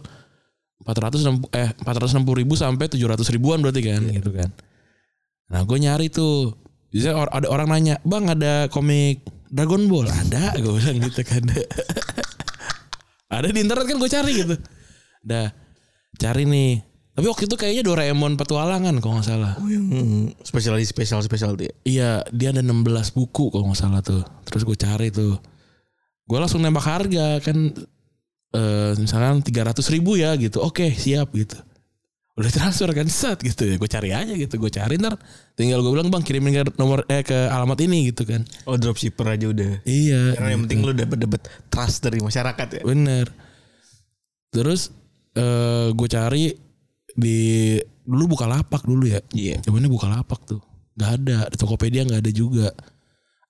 460 0.86 1.50
eh 1.58 1.74
460 1.82 2.40
ribu 2.42 2.54
sampai 2.54 2.86
700 2.86 3.34
ribuan 3.34 3.58
berarti 3.58 3.82
kan 3.82 4.02
gitu 4.14 4.30
kan. 4.30 4.50
Nah 5.50 5.62
gue 5.62 5.78
nyari 5.78 6.10
tuh 6.10 6.54
Bisa 6.90 7.14
ada 7.14 7.46
orang 7.50 7.68
nanya 7.70 7.98
Bang 8.06 8.26
ada 8.30 8.66
komik 8.70 9.26
Dragon 9.50 9.86
Ball 9.86 10.10
Ada 10.10 10.58
gue 10.58 10.72
bilang 10.74 10.98
gitu 11.02 11.22
kan 11.22 11.42
Ada 13.26 13.50
di 13.50 13.60
internet 13.62 13.84
kan 13.86 13.96
gue 13.98 14.10
cari 14.10 14.32
gitu. 14.34 14.54
Dah 15.22 15.50
Cari 16.16 16.48
nih. 16.48 16.80
Tapi 17.16 17.26
waktu 17.32 17.44
itu 17.48 17.56
kayaknya 17.56 17.82
Doraemon 17.84 18.36
petualangan 18.36 18.92
kalau 19.00 19.20
nggak 19.20 19.28
salah. 19.28 19.52
Oh 19.56 19.68
yang 19.68 19.88
spesial 20.44 20.76
spesial 20.84 21.20
spesial 21.24 21.56
tuh 21.56 21.68
ya. 21.68 21.74
Iya 21.84 22.10
dia 22.32 22.52
ada 22.52 22.60
16 22.60 23.16
buku 23.16 23.52
kalau 23.52 23.72
nggak 23.72 23.80
salah 23.80 24.00
tuh. 24.04 24.24
Terus 24.48 24.62
gue 24.64 24.76
cari 24.76 25.08
tuh. 25.12 25.40
Gue 26.28 26.38
langsung 26.40 26.60
nembak 26.60 26.84
harga 26.84 27.40
kan 27.40 27.72
eh 28.56 28.92
Misalkan 28.96 29.40
300 29.44 29.80
ribu 29.92 30.16
ya 30.20 30.36
gitu. 30.36 30.60
Oke 30.60 30.92
siap 30.92 31.32
gitu 31.36 31.56
Udah 32.36 32.52
transfer 32.52 32.92
kan? 32.92 33.08
Set 33.08 33.40
gitu 33.40 33.64
ya. 33.64 33.80
Gue 33.80 33.88
cari 33.88 34.12
aja 34.12 34.28
gitu. 34.36 34.60
Gue 34.60 34.68
cari 34.68 35.00
ntar. 35.00 35.16
Tinggal 35.56 35.80
gue 35.80 35.88
bilang 35.88 36.12
bang 36.12 36.20
kirimin 36.20 36.52
ke 36.52 36.62
nomor 36.76 37.08
eh 37.08 37.24
ke 37.24 37.48
alamat 37.48 37.80
ini 37.80 38.12
gitu 38.12 38.28
kan. 38.28 38.44
Oh 38.68 38.76
dropshipper 38.76 39.24
aja 39.24 39.48
udah. 39.48 39.80
Iya 39.88 40.36
Karena 40.36 40.48
yang 40.52 40.62
penting 40.68 40.84
lu 40.84 40.92
dapat 40.92 41.18
dapat 41.24 41.40
trust 41.72 42.04
dari 42.04 42.20
masyarakat 42.20 42.68
ya. 42.76 42.82
Bener. 42.84 43.32
Terus 44.52 44.92
eh 45.32 45.88
gue 45.96 46.08
cari 46.12 46.52
Di 47.16 47.38
Dulu 48.06 48.38
buka 48.38 48.46
lapak 48.46 48.86
dulu 48.86 49.08
ya. 49.08 49.18
Iya. 49.34 49.64
Zamannya 49.66 49.90
buka 49.90 50.06
lapak 50.06 50.44
tuh. 50.46 50.62
Gak 50.94 51.24
ada. 51.24 51.48
Di 51.50 51.56
Tokopedia 51.58 52.06
gak 52.06 52.22
ada 52.22 52.30
juga. 52.30 52.68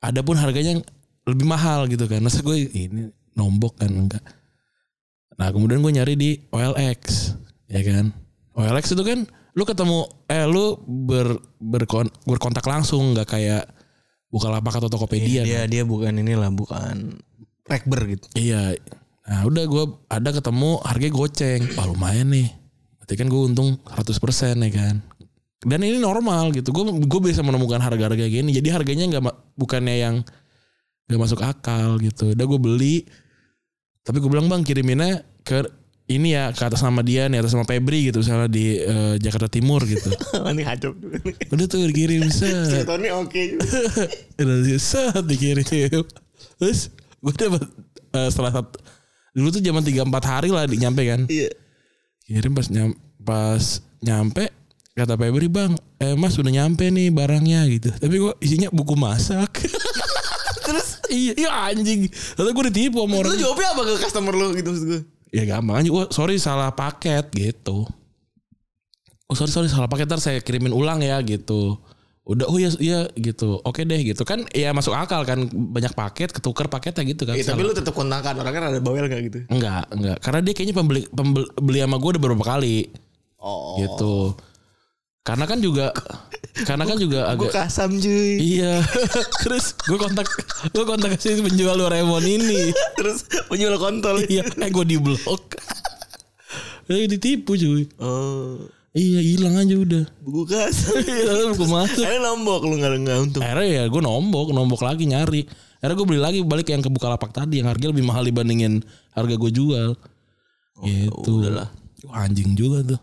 Ada 0.00 0.24
pun 0.24 0.38
harganya 0.38 0.80
lebih 1.26 1.44
mahal 1.44 1.90
gitu 1.90 2.06
kan. 2.06 2.22
Masa 2.24 2.40
gue 2.40 2.70
ini 2.70 3.10
nombok 3.34 3.82
kan? 3.82 3.90
Enggak 3.90 4.22
Nah 5.36 5.52
kemudian 5.52 5.84
gue 5.84 5.92
nyari 5.92 6.14
di 6.16 6.30
OLX 6.48 7.36
Ya 7.68 7.84
kan 7.84 8.25
OLX 8.56 8.96
itu 8.96 9.04
kan 9.04 9.28
Lu 9.52 9.68
ketemu 9.68 10.08
Eh 10.26 10.48
lu 10.48 10.80
ber, 10.84 11.36
berkon, 11.60 12.08
berkontak 12.24 12.64
langsung 12.64 13.12
Gak 13.12 13.36
kayak 13.36 13.68
Bukalapak 14.32 14.80
atau 14.80 14.88
Tokopedia 14.90 15.44
Dia 15.44 15.68
dia 15.68 15.84
bukan 15.84 16.16
inilah 16.16 16.50
bukan 16.50 17.20
rekber 17.66 18.00
gitu. 18.16 18.26
Iya. 18.38 18.78
Nah 19.26 19.42
udah 19.46 19.64
gue 19.66 19.84
ada 20.06 20.30
ketemu 20.30 20.70
harganya 20.86 21.14
goceng. 21.14 21.62
Wah 21.74 21.86
lumayan 21.90 22.30
nih. 22.30 22.48
Berarti 23.02 23.14
kan 23.18 23.26
gue 23.26 23.42
untung 23.42 23.68
100% 23.82 24.62
ya 24.62 24.70
kan. 24.70 24.96
Dan 25.66 25.82
ini 25.82 25.98
normal 25.98 26.54
gitu. 26.54 26.70
Gue 26.70 26.86
gue 26.94 27.20
bisa 27.20 27.42
menemukan 27.42 27.82
harga-harga 27.82 28.26
gini. 28.30 28.54
Jadi 28.54 28.68
harganya 28.70 29.04
nggak 29.10 29.24
bukannya 29.58 29.96
yang 29.98 30.14
nggak 31.10 31.20
masuk 31.20 31.42
akal 31.42 31.98
gitu. 31.98 32.32
Udah 32.32 32.46
gue 32.46 32.60
beli. 32.62 32.96
Tapi 34.06 34.22
gue 34.22 34.30
bilang 34.30 34.46
bang 34.46 34.62
kiriminnya 34.62 35.26
ke 35.42 35.66
ini 36.06 36.38
ya 36.38 36.54
ke 36.54 36.62
atas 36.62 36.86
nama 36.86 37.02
dia 37.02 37.26
nih 37.26 37.42
atas 37.42 37.50
nama 37.50 37.66
Febri 37.66 38.10
gitu 38.10 38.22
misalnya 38.22 38.46
di 38.46 38.78
eh, 38.78 39.14
Jakarta 39.18 39.50
Timur 39.50 39.82
gitu. 39.82 40.06
Ini 40.46 40.62
nih. 40.62 40.66
Udah 41.50 41.66
tuh 41.66 41.82
dikirim 41.90 42.30
set. 42.38 42.86
Tony 42.86 43.10
oke. 43.10 43.58
Udah 44.40 44.78
set 44.78 45.18
dikirim. 45.26 45.66
Terus 46.62 46.94
gue 46.94 47.32
dapet 47.34 47.62
eh, 48.14 48.28
setelah 48.30 48.52
satu 48.54 48.78
dulu 49.34 49.50
tuh 49.50 49.60
zaman 49.60 49.82
3 49.82 50.06
4 50.06 50.30
hari 50.30 50.48
lah 50.54 50.64
di 50.70 50.78
nyampe 50.78 51.02
kan. 51.02 51.26
Iya. 51.26 51.50
Kirim 52.22 52.54
pas 52.54 52.66
nyam, 52.70 52.90
pas 53.22 53.64
nyampe 53.98 54.50
kata 54.94 55.18
Febri 55.18 55.50
bang, 55.50 55.74
eh 56.00 56.14
mas 56.14 56.38
udah 56.38 56.54
nyampe 56.54 56.86
nih 56.86 57.10
barangnya 57.10 57.66
gitu. 57.66 57.90
Tapi 57.92 58.14
gue 58.14 58.32
isinya 58.40 58.70
buku 58.70 58.94
masak. 58.94 59.66
Terus 60.62 61.02
iya, 61.10 61.34
iya 61.34 61.50
anjing. 61.66 62.06
Lalu 62.38 62.48
gue 62.54 62.64
ditipu 62.70 63.02
sama 63.02 63.18
Lu 63.18 63.26
orang. 63.26 63.38
jawabnya 63.38 63.68
apa 63.74 63.82
ke 63.82 63.92
customer 64.06 64.34
lu 64.34 64.54
gitu 64.54 64.70
maksud 64.70 64.86
gue? 64.86 65.02
Ya 65.36 65.44
gampang 65.44 65.84
aja. 65.84 65.90
Oh 65.92 66.08
sorry 66.08 66.40
salah 66.40 66.72
paket 66.72 67.28
gitu. 67.36 67.84
Oh 69.28 69.36
sorry 69.36 69.52
sorry 69.52 69.68
salah 69.68 69.84
paket 69.84 70.08
ntar 70.08 70.16
saya 70.16 70.40
kirimin 70.40 70.72
ulang 70.72 71.04
ya 71.04 71.20
gitu. 71.20 71.76
Udah 72.24 72.48
oh 72.48 72.56
iya 72.56 72.72
iya 72.80 73.00
gitu. 73.12 73.60
Oke 73.60 73.84
deh 73.84 74.00
gitu 74.00 74.24
kan 74.24 74.48
ya 74.50 74.72
masuk 74.72 74.96
akal 74.96 75.28
kan 75.28 75.44
banyak 75.46 75.92
paket 75.92 76.32
ketuker 76.32 76.72
paketnya 76.72 77.04
gitu 77.04 77.22
kan. 77.22 77.36
Iya, 77.36 77.52
tapi 77.52 77.62
lu 77.62 77.76
tetap 77.76 77.92
kontakan 77.92 78.40
orang 78.40 78.52
kan 78.56 78.64
ada 78.72 78.78
bawel 78.80 79.04
gak 79.06 79.20
gitu? 79.28 79.38
enggak 79.52 79.84
enggak 79.92 80.18
karena 80.24 80.40
dia 80.40 80.52
kayaknya 80.56 80.74
pembeli 80.74 81.02
pembeli 81.06 81.46
beli 81.60 81.78
sama 81.84 81.96
gue 82.00 82.10
udah 82.16 82.22
beberapa 82.22 82.46
kali 82.48 82.76
Oh. 83.36 83.78
gitu. 83.78 84.34
Karena 85.26 85.44
kan 85.50 85.58
juga 85.58 85.90
karena 86.64 86.86
kan 86.86 86.96
juga 86.96 87.34
Gue 87.34 87.50
agak 87.50 87.66
kasam 87.66 87.98
cuy. 87.98 88.38
Iya. 88.38 88.78
Terus 89.44 89.74
gue 89.74 89.98
kontak 89.98 90.30
gue 90.70 90.84
kontak 90.86 91.18
si 91.18 91.34
penjual 91.42 91.74
Doraemon 91.74 92.22
ini. 92.22 92.70
Terus 92.94 93.26
penjual 93.50 93.74
kontol. 93.76 94.22
iya, 94.30 94.46
eh 94.46 94.70
gue 94.70 94.84
di 94.86 94.96
blok. 94.96 95.58
Eh 96.86 97.10
ditipu 97.10 97.58
cuy. 97.58 97.90
Oh. 97.98 98.70
Iya 98.96 99.20
hilang 99.20 99.60
aja 99.60 99.74
udah. 99.76 100.04
Buku 100.24 100.48
kasam. 100.48 100.96
Iya, 101.04 101.52
gue 101.52 101.68
masuk. 101.68 102.00
Akhirnya 102.06 102.22
nombok 102.22 102.62
lu 102.64 102.80
gak 102.80 102.96
nggak 102.96 103.18
untung. 103.28 103.42
Akhirnya 103.44 103.68
ya 103.68 103.82
gue 103.90 104.02
nombok, 104.06 104.54
nombok 104.56 104.80
lagi 104.86 105.04
nyari. 105.04 105.44
Akhirnya 105.82 105.96
gue 106.00 106.06
beli 106.08 106.20
lagi 106.22 106.38
balik 106.46 106.72
yang 106.72 106.80
ke 106.80 106.88
Bukalapak 106.88 107.34
tadi 107.34 107.60
yang 107.60 107.68
harganya 107.68 107.92
lebih 107.92 108.06
mahal 108.08 108.24
dibandingin 108.24 108.80
harga 109.12 109.34
gue 109.36 109.50
jual. 109.52 109.92
gitu. 110.80 111.42
udahlah. 111.42 111.68
Anjing 112.14 112.56
juga 112.56 112.96
tuh. 112.96 113.00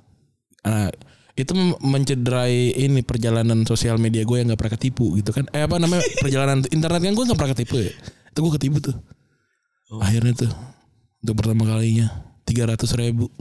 Nah, 0.66 0.90
itu 1.34 1.58
mencederai 1.82 2.78
ini 2.78 3.02
perjalanan 3.02 3.66
sosial 3.66 3.98
media 3.98 4.22
gue 4.22 4.38
yang 4.38 4.54
nggak 4.54 4.60
pernah 4.62 4.76
ketipu 4.78 5.18
gitu 5.18 5.34
kan. 5.34 5.50
Eh 5.50 5.66
apa 5.66 5.82
namanya? 5.82 6.06
Perjalanan 6.24 6.62
internet 6.70 7.02
kan 7.02 7.14
gue 7.18 7.26
nggak 7.26 7.40
pernah 7.40 7.54
ketipu 7.58 7.76
ya. 7.82 7.94
Itu 8.30 8.40
gue 8.46 8.54
ketipu 8.62 8.78
tuh. 8.82 8.96
Akhirnya 9.98 10.34
tuh 10.46 10.52
untuk 11.26 11.36
pertama 11.42 11.66
kalinya 11.66 12.14
tiga 12.46 12.70
ratus 12.70 12.94
ribu. 12.94 13.34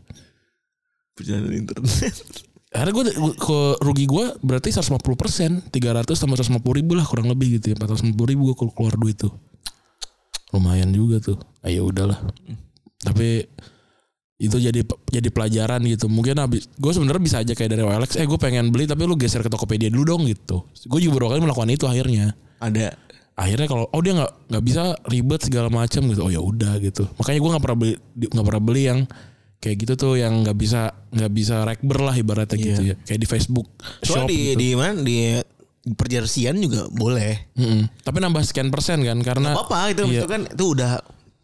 Perjalanan 1.13 1.53
internet. 1.53 2.17
akhirnya 2.73 2.93
gue 2.97 3.05
ke 3.37 3.59
rugi 3.85 4.09
gue 4.09 4.25
berarti 4.41 4.73
150 4.73 4.97
persen. 5.21 5.61
300 5.69 6.09
tambah 6.17 6.37
150 6.41 6.65
ribu 6.81 6.97
lah 6.97 7.05
kurang 7.05 7.29
lebih 7.29 7.61
gitu 7.61 7.77
ya. 7.77 7.77
450 7.77 8.17
ribu 8.33 8.43
gue 8.53 8.57
keluar 8.73 8.97
duit 8.97 9.21
tuh. 9.21 9.37
Lumayan 10.57 10.89
juga 10.97 11.21
tuh. 11.21 11.37
Ayo 11.61 11.93
udahlah. 11.93 12.17
Tapi 13.05 13.45
itu 14.37 14.57
jadi 14.59 14.81
jadi 15.07 15.29
pelajaran 15.29 15.81
gitu 15.87 16.09
mungkin 16.09 16.35
habis 16.37 16.67
gue 16.67 16.93
sebenarnya 16.93 17.23
bisa 17.23 17.37
aja 17.41 17.53
kayak 17.53 17.71
dari 17.73 17.83
OLX 17.83 18.17
eh 18.17 18.27
gue 18.27 18.37
pengen 18.37 18.73
beli 18.73 18.85
tapi 18.85 19.05
lu 19.05 19.15
geser 19.15 19.39
ke 19.39 19.49
Tokopedia 19.49 19.87
dulu 19.87 20.03
dong 20.09 20.23
gitu 20.27 20.67
gue 20.67 20.99
juga 20.99 21.13
beberapa 21.15 21.37
kali 21.37 21.41
melakukan 21.43 21.71
itu 21.71 21.85
akhirnya 21.87 22.35
Ada. 22.59 22.97
akhirnya 23.33 23.67
kalau 23.67 23.87
oh 23.87 24.01
dia 24.03 24.19
nggak 24.19 24.33
nggak 24.51 24.65
bisa 24.65 24.83
ribet 25.07 25.41
segala 25.41 25.69
macam 25.69 26.03
gitu 26.11 26.21
oh 26.23 26.33
ya 26.33 26.43
udah 26.43 26.75
gitu 26.79 27.07
makanya 27.17 27.39
gue 27.39 27.51
nggak 27.55 27.63
pernah 27.63 27.79
beli 27.79 27.95
nggak 28.19 28.47
pernah 28.47 28.63
beli 28.63 28.83
yang 28.83 29.01
kayak 29.63 29.77
gitu 29.79 29.93
tuh 29.95 30.13
yang 30.19 30.35
nggak 30.43 30.59
bisa 30.59 30.81
nggak 31.15 31.33
bisa 31.33 31.57
rekber 31.63 31.99
lah 32.03 32.15
ibaratnya 32.19 32.59
gitu 32.59 32.83
ya 32.83 32.95
kayak 32.99 33.21
di 33.23 33.29
Facebook 33.31 33.71
Soalnya 34.03 34.11
Shop 34.11 34.27
di 34.27 34.39
gitu. 34.43 34.59
di 34.59 34.69
mana 34.75 34.95
di 34.99 35.17
perjersian 35.83 36.59
juga 36.59 36.87
boleh. 36.89 37.55
Mm-mm. 37.55 37.91
tapi 38.03 38.19
nambah 38.19 38.43
sekian 38.43 38.71
persen 38.71 39.03
kan 39.03 39.19
karena 39.19 39.55
Apa 39.55 39.67
apa 39.67 39.79
itu 39.91 40.03
Iya. 40.09 40.23
itu 40.23 40.27
kan 40.27 40.41
itu 40.47 40.65
udah 40.69 40.91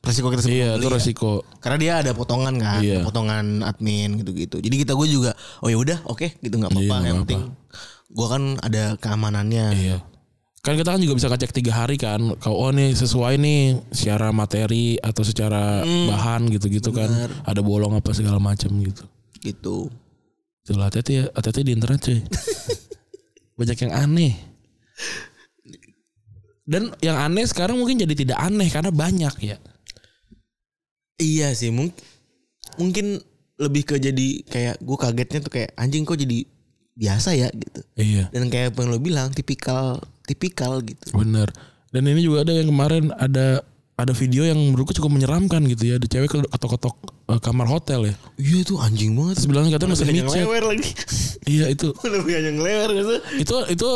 resiko 0.08 0.32
kita 0.32 0.40
sebelum 0.40 0.56
iya 0.58 0.70
beli 0.72 0.80
itu 0.80 0.88
ya. 0.88 0.94
resiko 0.96 1.32
Karena 1.60 1.76
dia 1.76 1.92
ada 2.00 2.10
potongan 2.16 2.54
kan, 2.56 2.80
Iya. 2.80 3.04
potongan 3.04 3.60
admin 3.60 4.16
gitu-gitu. 4.18 4.56
Jadi 4.58 4.76
kita 4.80 4.96
gue 4.96 5.06
juga, 5.06 5.36
oh 5.60 5.68
ya 5.68 5.76
udah, 5.76 5.98
oke, 6.08 6.40
gitu 6.40 6.54
nggak 6.56 6.72
apa-apa. 6.72 6.96
Iya, 6.96 7.04
yang 7.04 7.20
apa-apa. 7.20 7.28
penting 7.28 7.42
gue 8.08 8.26
kan 8.26 8.42
ada 8.64 8.96
keamanannya. 8.96 9.66
iya 9.76 9.98
kan 10.58 10.74
kita 10.74 10.96
kan 10.96 11.00
juga 11.00 11.14
bisa 11.16 11.28
ngecek 11.28 11.52
tiga 11.54 11.72
hari 11.76 11.96
kan 11.96 12.18
kalau 12.40 12.56
oh 12.56 12.70
nih 12.72 12.92
sesuai 12.92 13.36
nih 13.36 13.78
secara 13.92 14.32
materi 14.32 14.96
atau 14.98 15.22
secara 15.22 15.80
bahan 15.84 16.48
gitu-gitu 16.50 16.88
kan 16.90 17.08
ada 17.44 17.60
bolong 17.60 17.94
apa 17.96 18.10
segala 18.16 18.40
macam 18.40 18.72
gitu 18.80 19.04
Gitu. 19.38 19.86
Tuh 20.66 20.76
hati-hati 20.76 21.12
ya, 21.14 21.24
hati-hati 21.30 21.62
di 21.62 21.72
internet 21.72 22.00
cuy. 22.02 22.18
Banyak 23.58 23.76
yang 23.86 23.92
aneh. 23.94 24.34
Dan 26.68 26.92
yang 27.00 27.16
aneh 27.16 27.48
sekarang 27.48 27.80
mungkin 27.80 27.96
jadi 27.96 28.12
tidak 28.12 28.36
aneh 28.36 28.68
karena 28.68 28.92
banyak 28.92 29.34
ya. 29.40 29.56
Iya 31.18 31.50
sih, 31.52 31.74
mungkin 31.74 31.94
mungkin 32.78 33.18
lebih 33.58 33.82
ke 33.84 33.94
jadi 33.98 34.46
kayak 34.46 34.78
gue 34.78 34.96
kagetnya 34.96 35.38
tuh 35.42 35.52
kayak 35.52 35.74
anjing 35.74 36.06
kok 36.06 36.14
jadi 36.14 36.46
biasa 36.94 37.34
ya 37.34 37.50
gitu. 37.50 37.80
Iya, 37.98 38.30
Dan 38.30 38.50
kayak 38.50 38.74
apa 38.74 38.86
yang 38.86 38.90
lo 38.94 38.98
bilang 39.02 39.28
tipikal 39.34 39.98
tipikal 40.26 40.78
gitu. 40.82 41.14
bener. 41.14 41.50
Dan 41.90 42.06
ini 42.06 42.22
juga 42.22 42.46
ada 42.46 42.52
yang 42.54 42.70
kemarin 42.70 43.10
ada 43.16 43.64
ada 43.98 44.12
video 44.14 44.46
yang 44.46 44.58
menurutku 44.58 44.94
cukup 44.94 45.10
menyeramkan 45.10 45.66
gitu 45.66 45.90
ya. 45.90 45.94
Ada 45.98 46.06
cewek 46.06 46.30
ketok-ketok 46.54 46.94
eh, 47.34 47.40
kamar 47.42 47.66
hotel 47.66 48.00
ya. 48.10 48.14
Iya 48.38 48.60
tuh 48.62 48.78
anjing 48.78 49.18
banget. 49.18 49.42
Terus 49.42 49.48
bilang 49.50 49.66
katanya 49.74 49.94
yang 49.98 50.26
micet. 50.26 50.44
lewer 50.46 50.64
lagi. 50.70 50.90
Iya 51.48 51.64
itu. 51.72 51.88
Lebih 52.14 52.32
yang 52.44 52.58
lewer 52.62 52.90
gitu. 52.94 53.14
Itu 53.42 53.56
itu 53.72 53.90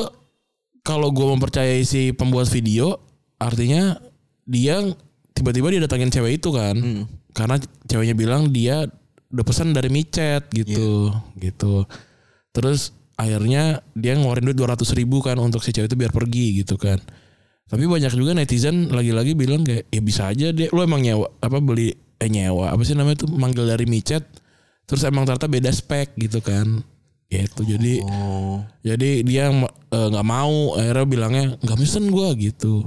kalau 0.82 1.14
gue 1.14 1.26
mempercayai 1.36 1.86
si 1.86 2.10
pembuat 2.10 2.50
video 2.50 2.98
artinya 3.38 3.98
dia 4.42 4.82
tiba-tiba 5.32 5.72
dia 5.72 5.80
datangin 5.82 6.12
cewek 6.12 6.38
itu 6.40 6.48
kan. 6.52 6.76
Karena 7.32 7.56
ceweknya 7.88 8.14
bilang 8.16 8.52
dia 8.52 8.84
udah 9.32 9.44
pesan 9.44 9.72
dari 9.72 9.88
micet 9.88 10.52
gitu, 10.52 11.08
gitu. 11.40 11.88
Terus 12.52 12.92
akhirnya 13.16 13.80
dia 13.96 14.12
ngeluarin 14.16 14.52
duit 14.52 14.58
200 14.60 14.84
ribu 14.92 15.24
kan 15.24 15.40
untuk 15.40 15.64
si 15.64 15.72
cewek 15.72 15.88
itu 15.88 15.96
biar 15.96 16.12
pergi 16.12 16.60
gitu 16.60 16.76
kan. 16.76 17.00
Tapi 17.64 17.88
banyak 17.88 18.12
juga 18.12 18.36
netizen 18.36 18.92
lagi-lagi 18.92 19.32
bilang 19.32 19.64
kayak 19.64 19.88
ya 19.88 20.00
bisa 20.04 20.28
aja 20.28 20.52
dia 20.52 20.68
lu 20.68 20.84
emang 20.84 21.00
nyewa 21.00 21.32
apa 21.40 21.56
beli 21.56 21.96
eh 22.20 22.28
nyewa 22.28 22.68
apa 22.68 22.84
sih 22.84 22.92
namanya 22.92 23.24
itu 23.24 23.26
manggil 23.32 23.64
dari 23.64 23.88
micet 23.88 24.28
terus 24.84 25.00
emang 25.08 25.24
ternyata 25.24 25.48
beda 25.48 25.72
spek 25.72 26.12
gitu 26.20 26.44
kan. 26.44 26.84
Gitu. 27.32 27.64
Jadi 27.64 28.04
Oh. 28.04 28.60
jadi 28.84 29.24
dia 29.24 29.48
eh, 29.48 30.08
nggak 30.12 30.26
mau 30.28 30.76
akhirnya 30.76 31.06
bilangnya 31.08 31.46
nggak 31.64 31.78
mesen 31.80 32.12
gua 32.12 32.36
gitu. 32.36 32.84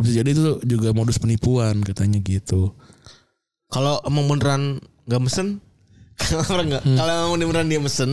Bisa 0.00 0.22
jadi 0.22 0.30
itu 0.34 0.58
juga 0.66 0.90
modus 0.90 1.18
penipuan 1.22 1.78
katanya 1.86 2.18
gitu. 2.22 2.74
Kalau 3.70 4.02
emang 4.06 4.26
beneran 4.26 4.62
nggak 5.06 5.22
mesen, 5.22 5.62
kalau 6.18 6.44
orang 6.58 6.66
nggak, 6.74 6.84
kalau 6.84 7.12
emang 7.34 7.50
beneran 7.50 7.68
dia 7.70 7.80
mesen, 7.82 8.10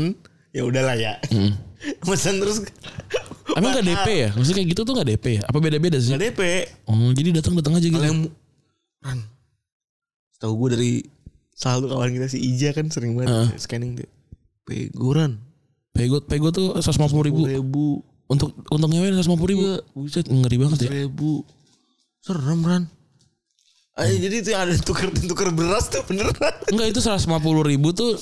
ya 0.53 0.61
udahlah 0.65 0.95
ya. 0.97 1.17
mesen 2.09 2.37
terus 2.37 2.61
Emang 3.57 3.75
nggak 3.75 3.87
DP 3.87 4.07
ya? 4.07 4.29
Maksudnya 4.37 4.57
kayak 4.63 4.69
gitu 4.71 4.81
tuh 4.87 4.93
nggak 4.95 5.09
DP 5.15 5.25
ya? 5.39 5.43
Apa 5.49 5.57
beda-beda 5.59 5.97
sih? 5.99 6.11
nggak 6.13 6.23
DP. 6.31 6.41
Oh 6.87 7.11
jadi 7.11 7.29
datang 7.35 7.53
datang 7.59 7.73
aja 7.75 7.87
gitu. 7.87 7.99
Kalau 7.99 8.07
yang 8.07 8.21
Ran, 9.01 9.19
tahu 10.37 10.53
gue 10.61 10.69
dari 10.77 10.91
salah 11.57 11.81
satu 11.81 11.87
kawan 11.89 12.13
kita 12.13 12.27
si 12.29 12.37
Ija 12.37 12.69
kan 12.71 12.85
sering 12.93 13.17
banget 13.17 13.57
scanning 13.57 13.97
dia. 13.97 14.09
Peguran, 14.61 15.41
Pego 15.89 16.21
Pego 16.21 16.53
tuh 16.53 16.77
150 16.77 17.27
ribu 17.27 17.41
ribu, 17.49 17.85
untuk 18.29 18.53
untuk 18.69 18.89
nyewain 18.93 19.17
150 19.17 19.51
ribu. 19.51 19.63
Buset 19.97 20.29
ngeri 20.29 20.57
banget 20.61 20.77
ya. 20.85 20.89
ribu, 21.09 21.41
serem 22.21 22.61
Ran. 22.61 22.83
Ayo, 23.99 24.15
jadi 24.17 24.35
itu 24.39 24.49
ada 24.55 24.71
tuker 24.79 25.11
tuker 25.11 25.49
beras 25.51 25.91
tuh 25.91 26.01
beneran. 26.07 26.55
Enggak 26.71 26.87
itu 26.95 26.99
150 27.03 27.27
ribu 27.67 27.91
tuh 27.91 28.15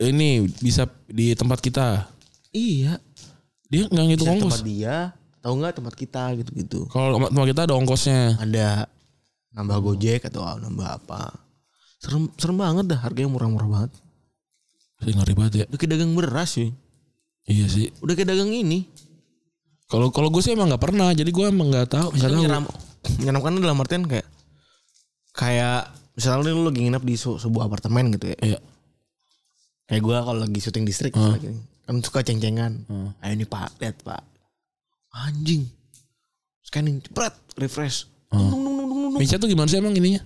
ini 0.00 0.48
bisa 0.64 0.88
di 1.04 1.36
tempat 1.36 1.60
kita. 1.60 2.08
Iya. 2.50 2.96
Dia 3.68 3.90
nggak 3.90 4.04
ngitung 4.08 4.26
Bisa 4.30 4.34
ongkos. 4.40 4.52
tempat 4.56 4.64
dia, 4.64 4.96
tahu 5.42 5.54
nggak 5.60 5.74
tempat 5.76 5.94
kita 5.98 6.22
gitu-gitu. 6.40 6.80
Kalau 6.88 7.18
tempat 7.18 7.46
kita 7.50 7.60
ada 7.68 7.74
ongkosnya. 7.76 8.40
Ada 8.40 8.68
nambah 9.52 9.78
gojek 9.84 10.28
atau 10.32 10.42
nambah 10.56 10.88
apa. 11.02 11.34
Serem 12.00 12.32
serem 12.40 12.56
banget 12.56 12.84
dah 12.88 13.00
harganya 13.02 13.28
murah-murah 13.32 13.68
banget. 13.68 13.92
Saya 14.96 15.12
ngeri 15.12 15.34
banget 15.36 15.52
ya. 15.60 15.64
Udah 15.68 15.78
kayak 15.80 15.92
dagang 15.92 16.12
beras 16.16 16.50
sih. 16.56 16.70
Iya 17.44 17.66
sih. 17.68 17.92
Udah 18.00 18.16
kayak 18.16 18.32
dagang 18.32 18.48
ini. 18.48 18.88
Kalau 19.86 20.08
kalau 20.10 20.32
gue 20.32 20.40
sih 20.40 20.56
emang 20.56 20.72
nggak 20.72 20.82
pernah. 20.82 21.12
Jadi 21.12 21.30
gue 21.30 21.46
emang 21.46 21.68
nggak 21.68 21.88
tahu. 21.92 22.08
Nggak 22.16 22.30
tahu. 22.32 22.40
Menyeram, 22.40 22.64
menyeramkan 23.16 23.56
dalam 23.56 23.78
artian 23.78 24.04
kayak 24.04 24.26
kayak 25.32 25.90
misalnya 26.12 26.48
lu 26.48 26.66
lagi 26.66 26.80
nginep 26.80 27.02
di 27.02 27.14
su- 27.14 27.36
sebuah 27.36 27.66
apartemen 27.66 28.12
gitu 28.12 28.32
ya. 28.32 28.38
Iya. 28.54 28.60
Kayak 29.86 30.02
gua 30.02 30.18
kalau 30.22 30.40
lagi 30.42 30.58
syuting 30.58 30.82
distrik 30.82 31.14
lagi, 31.14 31.54
kan 31.84 32.02
suka 32.02 32.20
ceng-cengan. 32.20 32.82
Ayo 33.20 33.34
nih 33.34 33.46
Pak, 33.46 33.78
lihat 33.78 34.02
Pak. 34.02 34.22
Anjing. 35.14 35.70
Scanning, 36.60 36.98
cepret, 37.00 37.30
refresh. 37.54 38.10
Dung, 38.26 38.50
dung, 38.50 38.62
dung, 38.66 38.76
dung, 38.76 38.88
dung, 38.90 39.00
dung. 39.08 39.20
Micet 39.22 39.38
tuh 39.38 39.46
gimana 39.46 39.70
sih 39.70 39.78
emang 39.78 39.94
ininya? 39.94 40.18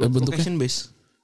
Eh, 0.00 0.08
Bentuknya? 0.08 0.40
Location 0.40 0.56
base. 0.56 0.78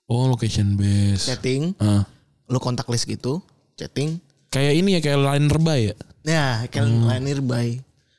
Oh 0.04 0.28
location 0.28 0.76
base. 0.76 1.24
Chatting, 1.24 1.72
Ah. 1.80 2.04
lu 2.44 2.60
kontak 2.60 2.84
list 2.86 3.08
gitu, 3.08 3.40
chatting. 3.74 4.20
Kayak 4.52 4.72
ini 4.76 4.88
ya 4.94 5.00
kayak 5.00 5.18
line 5.18 5.48
rebay 5.48 5.80
ya. 5.88 5.94
Nah, 6.24 6.68
kayak 6.68 6.84
line 6.84 7.24
nearby. 7.24 7.68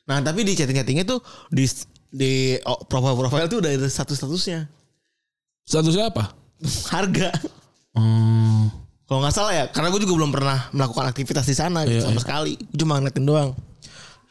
Nah, 0.04 0.18
tapi 0.20 0.42
di 0.42 0.52
chatting-chattingnya 0.52 1.06
tuh 1.06 1.22
di 1.48 1.62
di 2.16 2.56
oh, 2.64 2.80
profile-profile 2.88 3.44
tuh 3.52 3.60
udah 3.60 3.70
ada 3.76 3.88
status-statusnya. 3.92 4.64
Statusnya 5.68 6.08
apa? 6.08 6.32
Harga. 6.92 7.28
Hmm. 7.92 8.72
Kalau 9.06 9.22
nggak 9.22 9.34
salah 9.36 9.52
ya, 9.54 9.64
karena 9.70 9.92
gue 9.92 10.00
juga 10.02 10.18
belum 10.18 10.32
pernah 10.34 10.66
melakukan 10.74 11.06
aktivitas 11.12 11.46
di 11.46 11.54
sana 11.54 11.86
gitu 11.86 12.02
Iya, 12.02 12.10
sama 12.10 12.18
iya. 12.18 12.24
sekali. 12.24 12.52
Gue 12.58 12.78
cuma 12.82 12.98
ngeliatin 12.98 13.22
doang. 13.28 13.50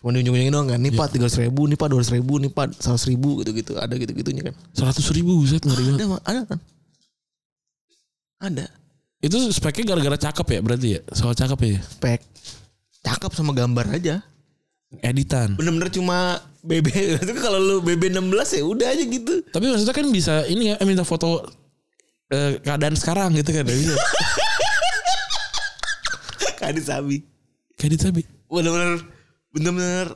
Cuma 0.02 0.10
diunjung-unjungin 0.12 0.52
doang 0.52 0.68
kan. 0.68 0.80
Nih 0.82 0.92
Iya. 0.92 1.00
pak 1.00 1.08
tiga 1.16 1.28
ribu, 1.32 1.62
nih 1.70 1.78
pak 1.80 1.88
dua 1.94 2.02
ribu, 2.04 2.34
nih 2.42 2.52
pak 2.52 2.68
seratus 2.82 3.06
ribu 3.08 3.40
gitu-gitu. 3.40 3.78
Ada 3.80 3.94
gitu-gitunya 3.96 4.52
kan. 4.52 4.56
Seratus 4.76 5.06
ribu 5.16 5.40
ngeri 5.46 5.64
banget. 5.96 6.02
Ada, 6.02 6.12
ada 6.28 6.42
kan? 6.44 6.60
Ada. 8.42 8.66
Itu 9.24 9.38
speknya 9.50 9.96
gara-gara 9.96 10.18
cakep 10.20 10.48
ya 10.52 10.60
berarti 10.60 10.88
ya? 11.00 11.02
Soal 11.16 11.34
cakep 11.34 11.60
ya? 11.64 11.80
Spek. 11.80 12.22
Cakep 13.06 13.32
sama 13.32 13.56
gambar 13.56 13.96
aja. 13.96 14.20
Editan. 15.02 15.56
Bener-bener 15.60 15.90
cuma 15.92 16.40
BB. 16.64 16.88
Itu 17.24 17.34
kalau 17.40 17.60
lu 17.60 17.76
BB 17.82 18.14
16 18.14 18.60
ya 18.60 18.64
udah 18.64 18.88
aja 18.92 19.04
gitu. 19.04 19.34
Tapi 19.50 19.66
maksudnya 19.72 19.96
kan 19.96 20.08
bisa 20.12 20.34
ini 20.48 20.74
ya 20.74 20.76
eh, 20.78 20.88
minta 20.88 21.04
foto 21.04 21.44
eh, 22.32 22.60
keadaan 22.62 22.96
sekarang 22.98 23.36
gitu 23.36 23.52
kan. 23.56 23.66
Bisa. 23.70 23.96
Kadit 26.56 26.86
sabi. 26.88 27.22
Kadit 27.78 28.00
sabi. 28.02 28.22
Bener-bener. 28.50 29.04
Bener-bener. 29.54 30.08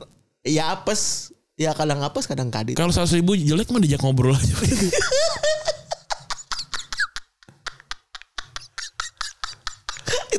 Ya 0.42 0.72
apes. 0.72 1.30
Ya 1.60 1.76
kadang 1.76 2.00
apes 2.00 2.24
kadang 2.24 2.48
kadit. 2.48 2.74
Kalau 2.74 2.88
seratus 2.88 3.12
ribu 3.12 3.36
jelek 3.36 3.68
mah 3.68 3.80
diajak 3.84 4.00
ngobrol 4.00 4.32
aja. 4.32 4.54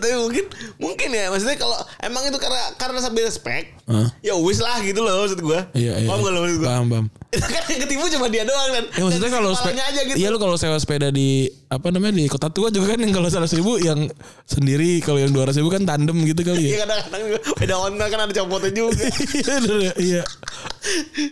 tapi 0.02 0.18
mungkin 0.18 0.46
mungkin 0.76 1.10
ya 1.12 1.30
maksudnya 1.30 1.56
kalau 1.56 1.78
emang 2.00 2.26
itu 2.26 2.36
karena 2.36 2.58
karena 2.76 2.98
sambil 2.98 3.24
respect 3.24 3.78
Hah? 3.86 4.10
ya 4.20 4.34
wis 4.34 4.58
lah 4.58 4.82
gitu 4.82 5.00
loh 5.00 5.14
maksud 5.22 5.38
gue 5.38 5.60
Iya 5.72 6.02
iya. 6.02 6.08
paham 6.10 6.20
gak 6.20 6.32
lo 6.32 6.40
maksud 6.42 6.58
gue 6.58 6.68
Paham 6.68 6.86
paham. 6.90 7.06
kan 7.54 7.64
yang 7.70 7.82
ketipu 7.82 8.06
cuma 8.10 8.28
dia 8.28 8.44
doang 8.44 8.70
kan 8.72 8.86
Ya 8.90 9.02
maksudnya 9.02 9.30
kalau 9.30 9.50
kepalanya 9.54 9.84
aja 9.86 10.02
gitu 10.04 10.16
Iya 10.18 10.28
lu 10.28 10.38
kalau 10.38 10.56
sewa 10.56 10.76
sepeda 10.76 11.08
di 11.08 11.30
apa 11.68 11.88
namanya 11.88 12.18
di 12.18 12.26
kota 12.26 12.50
tua 12.50 12.68
juga 12.68 12.92
kan 12.92 13.00
yang 13.00 13.14
kalau 13.14 13.30
seratus 13.30 13.54
ribu 13.54 13.78
yang 13.78 14.10
sendiri 14.44 15.00
kalau 15.00 15.18
yang 15.18 15.30
dua 15.30 15.46
ribu 15.48 15.70
kan 15.70 15.86
tandem 15.86 16.18
gitu 16.26 16.42
kali 16.42 16.66
Iya 16.66 16.74
ya. 16.74 16.78
kadang-kadang 16.84 17.22
juga 17.30 17.40
beda 17.56 17.76
Honda 17.78 18.06
kan 18.08 18.20
ada 18.20 18.34
copotnya 18.34 18.72
juga 18.74 18.92
Iya 19.38 19.56
ya, 19.80 19.94
iya. 19.96 20.22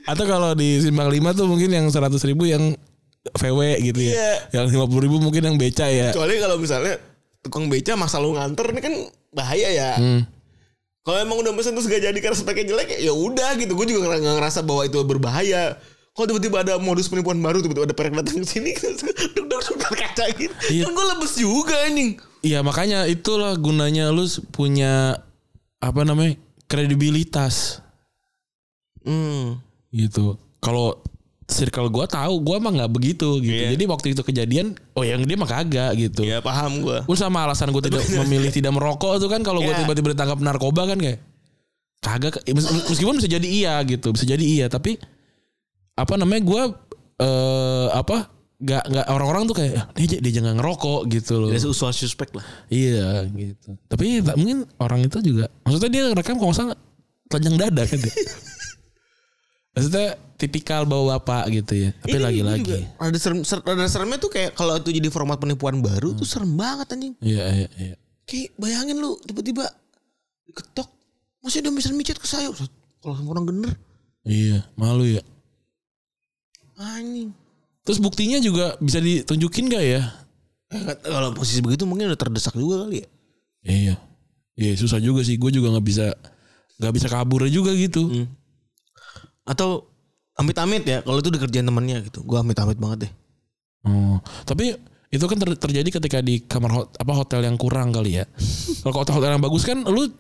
Atau 0.05 0.23
kalau 0.23 0.53
di 0.53 0.77
Simpang 0.79 1.09
5 1.09 1.17
tuh 1.33 1.45
mungkin 1.45 1.69
yang 1.69 1.89
seratus 1.89 2.21
ribu 2.23 2.45
yang 2.45 2.77
VW 3.29 3.59
gitu 3.83 3.99
ya. 3.99 4.13
Iya. 4.15 4.31
Yang 4.55 4.65
lima 4.73 4.85
puluh 4.87 5.03
ribu 5.05 5.17
mungkin 5.19 5.43
yang 5.43 5.55
beca 5.59 5.85
ya. 5.85 6.09
kecuali 6.09 6.39
kalau 6.39 6.55
misalnya 6.55 6.95
tukang 7.39 7.67
beca 7.67 7.95
maksa 7.95 8.19
lu 8.19 8.35
nganter 8.35 8.65
ini 8.69 8.81
kan 8.81 8.93
bahaya 9.31 9.69
ya 9.69 9.91
Hmm. 9.95 10.21
kalau 11.01 11.19
emang 11.21 11.37
udah 11.39 11.51
pesen 11.55 11.73
terus 11.73 11.87
gak 11.87 12.03
jadi 12.03 12.17
karena 12.17 12.35
speknya 12.35 12.75
jelek 12.75 12.99
ya 12.99 13.11
udah 13.11 13.55
gitu 13.55 13.73
gue 13.73 13.85
juga 13.89 14.11
nggak 14.11 14.35
ngerasa 14.37 14.59
bahwa 14.61 14.83
itu 14.83 14.99
berbahaya 15.01 15.79
kalau 16.11 16.35
tiba-tiba 16.35 16.57
ada 16.61 16.73
modus 16.75 17.07
penipuan 17.07 17.39
baru 17.39 17.63
tiba-tiba 17.63 17.87
ada 17.87 17.95
perek 17.95 18.13
datang 18.13 18.43
ke 18.43 18.47
sini 18.47 18.71
duk 19.35 19.47
duk 19.47 19.61
duk 19.63 19.93
kaca 19.95 20.25
gitu 20.35 20.51
Iya. 20.67 20.83
kan 20.85 20.93
gue 20.93 21.05
lemes 21.07 21.33
juga 21.35 21.75
anjing 21.83 22.11
Iya 22.39 22.63
makanya 22.63 23.03
itulah 23.03 23.51
gunanya 23.55 24.11
lu 24.11 24.23
punya 24.51 25.19
apa 25.79 26.01
namanya 26.03 26.39
kredibilitas 26.71 27.83
hmm. 29.03 29.59
gitu. 29.91 30.39
Kalau 30.59 31.03
circle 31.49 31.89
gua 31.89 32.05
tahu 32.05 32.39
gua 32.39 32.57
mah 32.57 32.71
nggak 32.71 32.91
begitu 32.91 33.41
gitu. 33.41 33.49
Iya. 33.59 33.73
Jadi 33.73 33.83
waktu 33.85 34.07
itu 34.11 34.21
kejadian 34.21 34.77
oh 34.93 35.01
yang 35.01 35.19
dia 35.21 35.33
mah 35.33 35.49
kagak 35.49 35.91
gitu. 35.95 36.21
ya 36.21 36.39
paham 36.39 36.79
gue 36.79 37.01
Pun 37.03 37.15
sama 37.15 37.43
alasan 37.43 37.69
gue 37.69 37.81
tidak 37.81 38.05
memilih 38.21 38.49
tidak 38.49 38.69
merokok 38.69 39.17
tuh 39.17 39.27
kan 39.27 39.41
kalau 39.41 39.59
gue 39.59 39.69
Iya. 39.69 39.81
tiba-tiba 39.81 40.13
ditangkap 40.13 40.37
narkoba 40.39 40.85
kan 40.85 40.97
kayak 40.97 41.19
kagak 41.99 42.39
ya, 42.41 42.53
mes- 42.53 42.69
meskipun 42.85 43.17
bisa 43.17 43.27
jadi 43.27 43.43
iya 43.45 43.75
gitu 43.83 44.13
bisa 44.13 44.23
jadi 44.23 44.39
iya 44.39 44.65
tapi 44.67 44.95
apa 45.93 46.13
namanya 46.15 46.41
gue 46.41 46.61
eh 47.19 47.87
apa 47.91 48.31
nggak 48.55 48.83
nggak 48.85 49.05
orang-orang 49.09 49.43
tuh 49.45 49.55
kayak 49.55 49.73
"Ah, 49.73 49.85
dia 49.93 50.19
dia 50.19 50.33
jangan 50.33 50.55
ngerokok 50.55 51.07
gitu 51.09 51.33
loh 51.37 51.49
Dia 51.49 51.59
usual 51.61 51.91
suspek 51.91 52.31
lah 52.31 52.43
iya 52.67 53.23
gitu 53.25 53.75
tapi 53.85 54.19
mungkin 54.21 54.63
orang 54.77 55.01
itu 55.01 55.19
juga 55.21 55.47
maksudnya 55.63 55.89
dia 55.89 56.03
rekam 56.11 56.35
kalau 56.35 56.51
nggak 56.51 56.59
salah 56.61 56.77
telanjang 57.27 57.55
dada 57.57 57.83
kan 57.83 57.97
dia 57.97 58.13
maksudnya 59.79 60.07
tipikal 60.35 60.83
bawa 60.83 61.19
bapak 61.19 61.51
gitu 61.51 61.87
ya? 61.87 61.89
Tapi 61.99 62.17
lagi-lagi. 62.19 62.85
ada 62.95 63.17
serem 63.19 63.43
ser- 63.43 63.63
ada 63.63 63.87
seremnya 63.87 64.19
tuh 64.19 64.31
kayak 64.31 64.55
kalau 64.55 64.75
itu 64.75 64.91
jadi 64.91 65.07
format 65.07 65.39
penipuan 65.39 65.79
baru 65.79 66.11
tuh 66.13 66.27
serem 66.27 66.55
banget 66.55 66.91
anjing. 66.91 67.15
Iya 67.19 67.43
iya 67.51 67.69
iya. 67.79 67.95
Kayak 68.27 68.55
bayangin 68.55 68.97
lu 68.99 69.15
tiba-tiba 69.23 69.67
diketok 70.47 70.87
masih 71.39 71.63
ada 71.63 71.69
misalnya 71.71 71.97
micet 71.97 72.19
ke 72.19 72.27
saya. 72.27 72.51
Kalau 72.99 73.15
sama 73.15 73.31
orang 73.33 73.47
bener. 73.47 73.71
Iya 74.27 74.67
malu 74.75 75.07
ya. 75.07 75.23
Anjing. 76.79 77.35
Terus 77.83 77.99
buktinya 77.99 78.37
juga 78.39 78.77
bisa 78.79 79.01
ditunjukin 79.01 79.67
gak 79.67 79.83
ya? 79.83 80.01
Kalau 81.01 81.33
posisi 81.33 81.59
begitu 81.59 81.89
mungkin 81.89 82.07
udah 82.13 82.19
terdesak 82.19 82.53
juga 82.53 82.85
kali 82.85 83.01
ya. 83.01 83.07
Iya. 83.65 83.95
Iya 84.55 84.73
susah 84.77 85.01
juga 85.01 85.25
sih. 85.25 85.35
Gue 85.35 85.49
juga 85.49 85.73
nggak 85.73 85.87
bisa 85.87 86.13
nggak 86.79 86.93
bisa 86.95 87.07
kabur 87.11 87.43
juga 87.49 87.73
gitu. 87.75 88.07
Atau 89.49 89.89
amit-amit 90.37 90.85
ya 90.85 91.01
kalau 91.01 91.17
itu 91.17 91.33
dikerjain 91.33 91.65
temennya 91.65 92.05
gitu 92.05 92.21
gua 92.21 92.45
amit-amit 92.45 92.77
banget 92.77 93.09
deh 93.09 93.13
Oh. 93.79 94.19
Tapi 94.43 94.75
itu 95.07 95.23
kan 95.23 95.39
ter- 95.39 95.55
terjadi 95.55 95.87
ketika 95.87 96.19
di 96.19 96.43
kamar 96.43 96.67
hot- 96.67 96.99
apa 96.99 97.15
hotel 97.15 97.47
yang 97.47 97.55
kurang 97.55 97.95
kali 97.95 98.19
ya. 98.19 98.27
Kalau 98.83 98.91
hotel 98.91 99.15
hotel 99.15 99.31
yang 99.39 99.43
bagus 99.43 99.63
kan 99.63 99.87
lu 99.87 100.11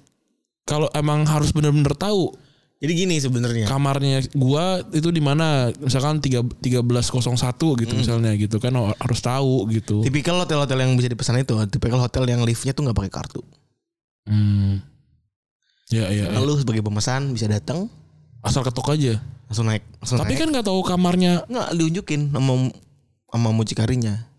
kalau 0.63 0.85
emang 0.93 1.25
harus 1.25 1.49
bener-bener 1.49 1.97
tahu 1.97 2.29
jadi 2.77 2.93
gini 2.93 3.17
sebenarnya 3.17 3.65
kamarnya 3.65 4.21
gua 4.37 4.85
itu 4.93 5.09
di 5.09 5.17
mana 5.17 5.73
misalkan 5.81 6.21
tiga 6.21 6.45
tiga 6.61 6.85
belas 6.85 7.09
gitu 7.09 7.89
misalnya 7.91 8.37
gitu 8.37 8.61
kan 8.61 8.71
harus 8.77 9.19
tahu 9.19 9.65
gitu. 9.73 10.05
tipikal 10.05 10.37
hotel-hotel 10.37 10.77
yang 10.77 10.93
bisa 10.93 11.09
dipesan 11.09 11.41
itu 11.41 11.57
tipikal 11.67 11.97
hotel 11.97 12.23
yang 12.23 12.45
liftnya 12.45 12.71
tuh 12.71 12.85
nggak 12.85 12.97
pakai 13.01 13.11
kartu 13.11 13.41
Hmm. 14.29 14.77
Ya 15.89 16.05
ya. 16.13 16.29
ya. 16.29 16.37
lu 16.37 16.53
sebagai 16.53 16.85
pemesan 16.85 17.33
bisa 17.33 17.49
datang 17.49 17.89
Asal 18.41 18.63
ketok 18.63 18.93
aja. 18.93 19.19
langsung 19.45 19.65
naik 19.65 19.81
langsung 19.97 20.17
Tapi 20.17 20.31
naik. 20.31 20.39
kan 20.39 20.47
nggak 20.51 20.65
tahu 20.65 20.79
kamarnya 20.81 21.41
nggak 21.43 21.67
diunjukin 21.73 22.29
sama 22.29 22.69
sama 23.27 23.49
mucikarinya 23.49 24.29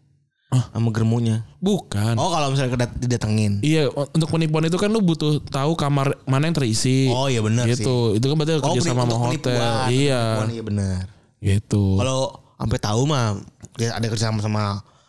Hah? 0.48 0.70
sama 0.70 0.90
germunya 0.90 1.42
bukan. 1.58 2.14
oh 2.14 2.26
kalau 2.28 2.50
misalnya 2.50 2.74
kedat- 2.74 2.94
didatengin 2.96 3.58
Iya, 3.58 3.86
untuk 3.90 4.30
penipuan 4.30 4.64
itu 4.64 4.74
kan 4.74 4.86
lu 4.86 4.98
butuh 4.98 5.42
tahu 5.44 5.74
kamar 5.74 6.14
mana 6.24 6.46
yang 6.46 6.54
terisi. 6.54 7.06
oh 7.06 7.26
iya 7.26 7.38
benar 7.38 7.66
sih 7.66 7.82
gitu. 7.82 8.14
Itu 8.14 8.24
kan 8.24 8.34
berarti 8.34 8.52
Oh, 8.56 8.70
kerja 8.72 8.82
sama 8.84 9.02
hotel. 9.02 9.18
penipuan, 9.50 9.86
Iya. 9.88 10.22
penipuan, 10.38 10.48
iya 10.48 10.62
benar 10.62 11.02
Gitu. 11.40 11.84
kalau 11.96 12.18
sampai 12.54 12.78
tahu 12.78 13.02
mah 13.04 13.26
dia 13.74 13.90
ada 13.90 14.06
kerja 14.06 14.24
sama 14.26 14.38
sama 14.40 14.62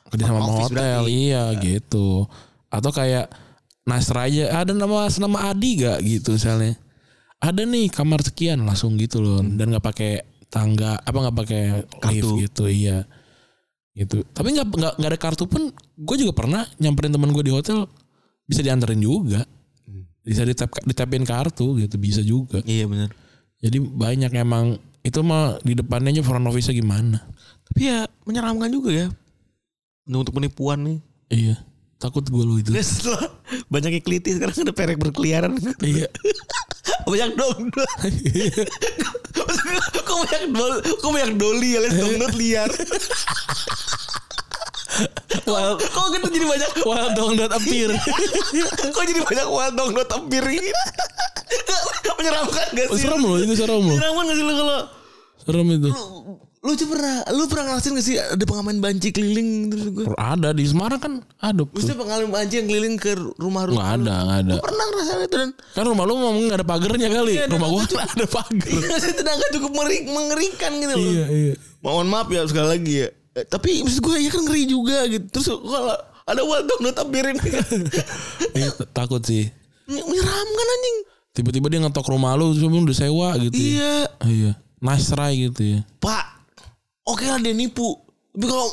kerja 0.08 0.26
sama 0.26 0.42
hotel. 0.42 0.74
berarti. 0.74 1.14
Iya, 1.30 1.44
gitu. 1.58 2.26
Atau 2.68 2.90
kayak 2.90 3.30
Nasra 3.82 4.26
aja 4.26 4.46
ada 4.56 4.72
nama 4.72 5.10
nama 5.12 5.50
Adi 5.50 5.82
gak 5.82 6.00
gitu 6.02 6.34
misalnya. 6.34 6.74
Ada 7.42 7.66
nih 7.66 7.90
kamar 7.90 8.22
sekian 8.22 8.62
langsung 8.62 8.96
gitu 9.02 9.18
loh. 9.18 9.42
Dan 9.42 9.74
nggak 9.74 9.82
pakai 9.82 10.22
tangga 10.52 11.00
apa 11.02 11.18
nggak 11.18 11.38
pakai 11.42 11.62
lift 11.82 12.30
Kartu. 12.30 12.30
gitu 12.38 12.64
iya. 12.70 13.04
Gitu. 13.98 14.22
Tapi 14.30 14.54
nggak 14.54 14.68
nggak 14.70 14.94
nggak 15.02 15.12
ada 15.12 15.20
kartu 15.20 15.50
pun 15.50 15.74
gue 15.76 16.18
juga 16.22 16.38
pernah 16.38 16.64
nyamperin 16.78 17.12
teman 17.12 17.34
gue 17.34 17.44
di 17.44 17.54
hotel 17.54 17.90
bisa 18.46 18.62
dianterin 18.62 19.02
juga. 19.02 19.42
Bisa 20.22 20.46
ditap 20.46 20.70
ditapin 20.86 21.26
kartu 21.26 21.82
gitu 21.82 21.98
bisa 21.98 22.22
juga. 22.22 22.62
Iya 22.62 22.86
benar 22.86 23.10
Jadi 23.58 23.78
banyak 23.82 24.32
emang 24.38 24.78
itu 25.02 25.20
mah 25.26 25.58
di 25.66 25.74
depannya 25.74 26.14
aja 26.14 26.22
front 26.22 26.46
office 26.46 26.70
gimana. 26.70 27.18
tapi 27.72 27.90
ya 27.90 28.06
menyeramkan 28.28 28.70
juga 28.70 28.92
ya. 28.92 29.08
Untuk, 30.12 30.36
penipuan 30.36 30.84
nih. 30.84 31.00
Iya. 31.32 31.56
Takut 32.02 32.26
gue 32.26 32.44
lu 32.44 32.60
itu. 32.60 32.74
Banyaknya 33.72 34.02
keliti 34.04 34.36
sekarang 34.36 34.68
ada 34.68 34.74
perek 34.76 34.98
berkeliaran. 35.00 35.56
Iya. 35.80 36.10
banyak 37.06 37.32
dong. 37.36 37.60
Kok 40.02 40.18
banyak 40.22 40.44
dol 40.52 40.74
kok 40.82 41.10
banyak 41.10 41.32
doli 41.36 41.70
alias 41.76 41.96
dongdot 41.96 42.34
liar. 42.36 42.70
Wah, 45.48 45.80
kok 45.80 46.06
gitu 46.12 46.28
jadi 46.30 46.46
banyak? 46.46 46.70
Wild 46.84 47.12
dong 47.16 47.32
dot 47.36 47.52
appear. 47.52 47.90
kok 48.92 49.04
jadi 49.04 49.22
banyak 49.24 49.48
wild 49.48 49.74
dongdot 49.74 50.08
tampir 50.08 50.44
ini? 50.46 50.70
Menyeramkan 52.20 52.66
gak 52.72 52.88
Oh, 52.88 52.96
sih 52.96 53.08
serem 53.08 53.22
loh 53.24 53.38
itu 53.40 53.54
serem 53.56 53.82
loh. 53.82 53.96
menyeramkan 53.98 54.24
gak 54.30 54.38
sih 54.38 54.46
lo 54.46 54.54
kalau 54.54 54.80
Serem 55.42 55.68
itu. 55.74 55.90
Lu 56.62 56.78
coba 56.78 56.94
pernah 56.94 57.16
lu 57.34 57.44
pernah 57.50 57.64
ngerasain 57.68 57.98
gak 57.98 58.06
sih 58.06 58.16
ada 58.16 58.44
pengamen 58.46 58.78
banci 58.78 59.10
keliling 59.10 59.50
terus 59.68 59.86
gue 59.90 60.06
Ada 60.14 60.54
di 60.54 60.62
Semarang 60.62 61.02
kan 61.02 61.14
ada. 61.42 61.66
Maksudnya 61.66 61.98
pengamen 61.98 62.30
banci 62.30 62.62
yang 62.62 62.68
keliling 62.70 62.96
ke 62.96 63.18
rumah-rumah 63.18 63.82
Nggak 63.82 63.90
ada, 63.98 64.16
nggak 64.22 64.40
ada. 64.46 64.54
Lu 64.54 64.62
pernah 64.62 64.86
ngerasain 64.86 65.22
itu 65.22 65.36
dan 65.36 65.50
Kan 65.74 65.84
rumah 65.90 66.06
lu 66.06 66.14
mau 66.16 66.30
nggak 66.30 66.62
ada 66.62 66.68
pagernya 66.70 67.10
kali. 67.10 67.34
Iya, 67.34 67.50
rumah 67.50 67.66
gua 67.66 67.82
kan 67.82 68.06
ada 68.06 68.26
pagar. 68.30 68.78
Saya 68.94 69.14
tenaga 69.20 69.46
cukup 69.50 69.72
mengerikan 70.06 70.72
gitu 70.78 70.94
loh 70.94 71.02
iya, 71.02 71.26
iya. 71.28 71.54
Mohon 71.82 72.08
maaf 72.14 72.30
ya 72.30 72.46
sekali 72.46 72.68
lagi 72.70 72.94
ya 72.94 73.10
Eh, 73.32 73.46
Tapi 73.48 73.70
maksud 73.82 74.04
gue 74.04 74.16
ya 74.22 74.30
kan 74.30 74.42
ngeri 74.46 74.64
juga 74.68 74.98
gitu 75.08 75.26
Terus 75.32 75.48
kalau 75.50 75.96
ada 76.28 76.42
wild 76.46 76.66
dog 76.70 76.80
lu 76.80 76.92
tampirin 76.94 77.42
Iya, 78.60 78.70
takut 78.94 79.26
sih. 79.26 79.50
Menyeramkan 79.90 80.68
anjing 80.70 80.98
Tiba-tiba 81.34 81.74
dia 81.74 81.80
ngetok 81.80 82.06
rumah 82.06 82.38
lu 82.38 82.54
sebelum 82.54 82.86
udah 82.86 82.94
sewa 82.94 83.34
gitu. 83.42 83.56
ya. 83.56 83.66
Iya 83.66 83.96
Iya. 84.30 84.52
Nice 84.78 85.10
try 85.10 85.34
gitu 85.34 85.62
ya. 85.66 85.82
Pak 85.98 86.41
Oke 87.12 87.26
lah 87.26 87.38
dia 87.38 87.52
nipu 87.52 88.00
Tapi 88.32 88.46
kalau 88.46 88.68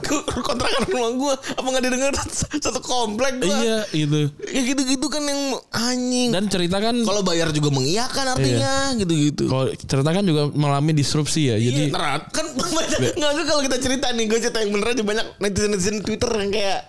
kontrakan 0.48 0.82
rumah 0.88 1.10
gue 1.14 1.34
Apa 1.54 1.66
gak 1.68 1.82
didengar 1.82 2.10
satu 2.58 2.80
komplek 2.80 3.38
gue 3.38 3.46
Iya, 3.46 3.78
itu. 3.94 4.20
Ya 4.44 4.60
gitu-gitu 4.64 5.06
kan 5.06 5.22
yang 5.22 5.42
anjing 5.70 6.28
Dan 6.30 6.48
cerita 6.48 6.76
kan 6.76 6.98
Kalau 6.98 7.22
bayar 7.22 7.48
juga 7.48 7.70
mengiyakan 7.70 8.34
artinya 8.34 8.90
Gitu-gitu 8.94 9.46
kalau 9.46 9.70
cerita 9.72 10.10
kan 10.10 10.22
juga 10.22 10.50
mengalami 10.50 10.90
disrupsi 10.92 11.48
ya. 11.48 11.56
Jadi 11.56 11.88
Iya, 11.88 11.94
nerat. 11.94 12.22
kan 12.28 12.46
banyak 12.50 13.14
nggak 13.14 13.32
kalau 13.44 13.62
kita 13.62 13.78
cerita 13.78 14.10
nih 14.10 14.26
gue 14.26 14.38
cerita 14.40 14.58
yang 14.58 14.72
bener 14.72 14.88
aja 14.90 15.02
banyak 15.02 15.26
netizen 15.38 15.70
netizen 15.70 15.96
Twitter 16.00 16.30
yang 16.34 16.50
kayak 16.50 16.80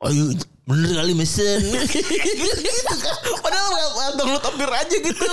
ayo 0.00 0.30
bener 0.62 0.90
kali 0.94 1.12
mesen 1.12 1.58
gitu 1.58 2.94
kan. 2.94 3.16
padahal 3.40 3.66
nggak 3.66 4.10
download 4.14 4.44
hampir 4.44 4.70
aja 4.70 4.96
gitu 5.00 5.24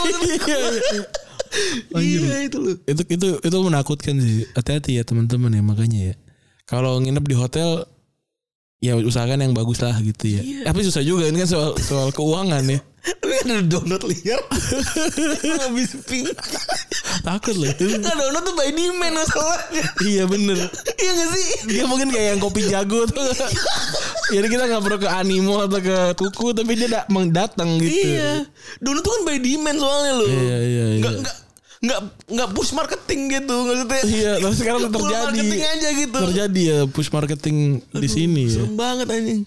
iya 1.99 2.47
itu 2.47 2.57
loh 2.61 2.75
itu 2.85 3.01
itu 3.07 3.27
itu 3.39 3.57
menakutkan 3.61 4.15
sih. 4.19 4.45
Hati-hati 4.55 4.99
ya 4.99 5.03
teman-teman 5.07 5.51
ya 5.53 5.61
makanya 5.63 5.99
ya. 6.11 6.15
Kalau 6.65 6.97
nginep 6.97 7.25
di 7.25 7.35
hotel 7.37 7.85
ya 8.83 8.93
usahakan 8.99 9.41
yang 9.41 9.53
bagus 9.55 9.81
lah 9.81 9.97
gitu 10.01 10.37
ya. 10.37 10.41
Tapi 10.67 10.79
susah 10.85 11.01
juga 11.01 11.25
ini 11.29 11.41
kan 11.41 11.49
soal 11.49 11.69
soal 11.81 12.09
keuangan 12.13 12.61
ya. 12.69 12.79
Tapi 13.05 13.33
kan 13.41 13.47
ada 13.53 13.63
download 13.69 14.03
liar. 14.09 14.41
Habis 15.61 15.93
pink. 16.09 16.25
Takut 17.21 17.53
loh. 17.53 17.69
Nggak 17.69 18.15
download 18.17 18.43
tuh 18.45 18.53
by 18.57 18.69
demand 18.73 19.13
masalahnya 19.13 19.83
iya 20.05 20.23
bener. 20.25 20.57
Iya 20.97 21.11
gak 21.13 21.29
sih? 21.37 21.47
Dia 21.69 21.83
mungkin 21.85 22.09
kayak 22.09 22.27
yang 22.37 22.41
kopi 22.41 22.65
jago 22.65 23.05
tuh. 23.05 23.29
Jadi 24.33 24.47
kita 24.49 24.65
nggak 24.65 24.81
perlu 24.81 24.97
ke 24.97 25.09
animo 25.09 25.61
atau 25.61 25.77
ke 25.77 26.17
tuku 26.17 26.57
tapi 26.57 26.73
dia 26.73 26.89
da- 26.89 27.07
datang 27.29 27.77
gitu. 27.77 27.93
Iya. 27.93 28.49
Dulu 28.81 28.97
tuh 29.05 29.11
kan 29.13 29.21
by 29.29 29.37
demand 29.37 29.77
soalnya 29.77 30.11
lo. 30.17 30.25
Iya, 30.25 30.57
iya, 30.65 30.85
iya. 30.97 31.01
Nggak 31.05 31.13
nggak 31.21 31.37
nggak 31.85 31.99
nggak 32.25 32.49
push 32.51 32.71
marketing 32.73 33.21
gitu 33.29 33.55
maksudnya. 33.63 34.01
Iya, 34.03 34.31
tapi 34.41 34.55
sekarang 34.61 34.81
terjadi. 34.89 35.23
marketing 35.29 35.63
aja 35.63 35.89
gitu. 35.93 36.17
Terjadi 36.31 36.61
ya 36.61 36.79
push 36.89 37.09
marketing 37.13 37.57
di 37.93 38.09
sini 38.09 38.41
ya. 38.49 38.65
Serem 38.65 38.73
banget 38.73 39.07
anjing. 39.09 39.41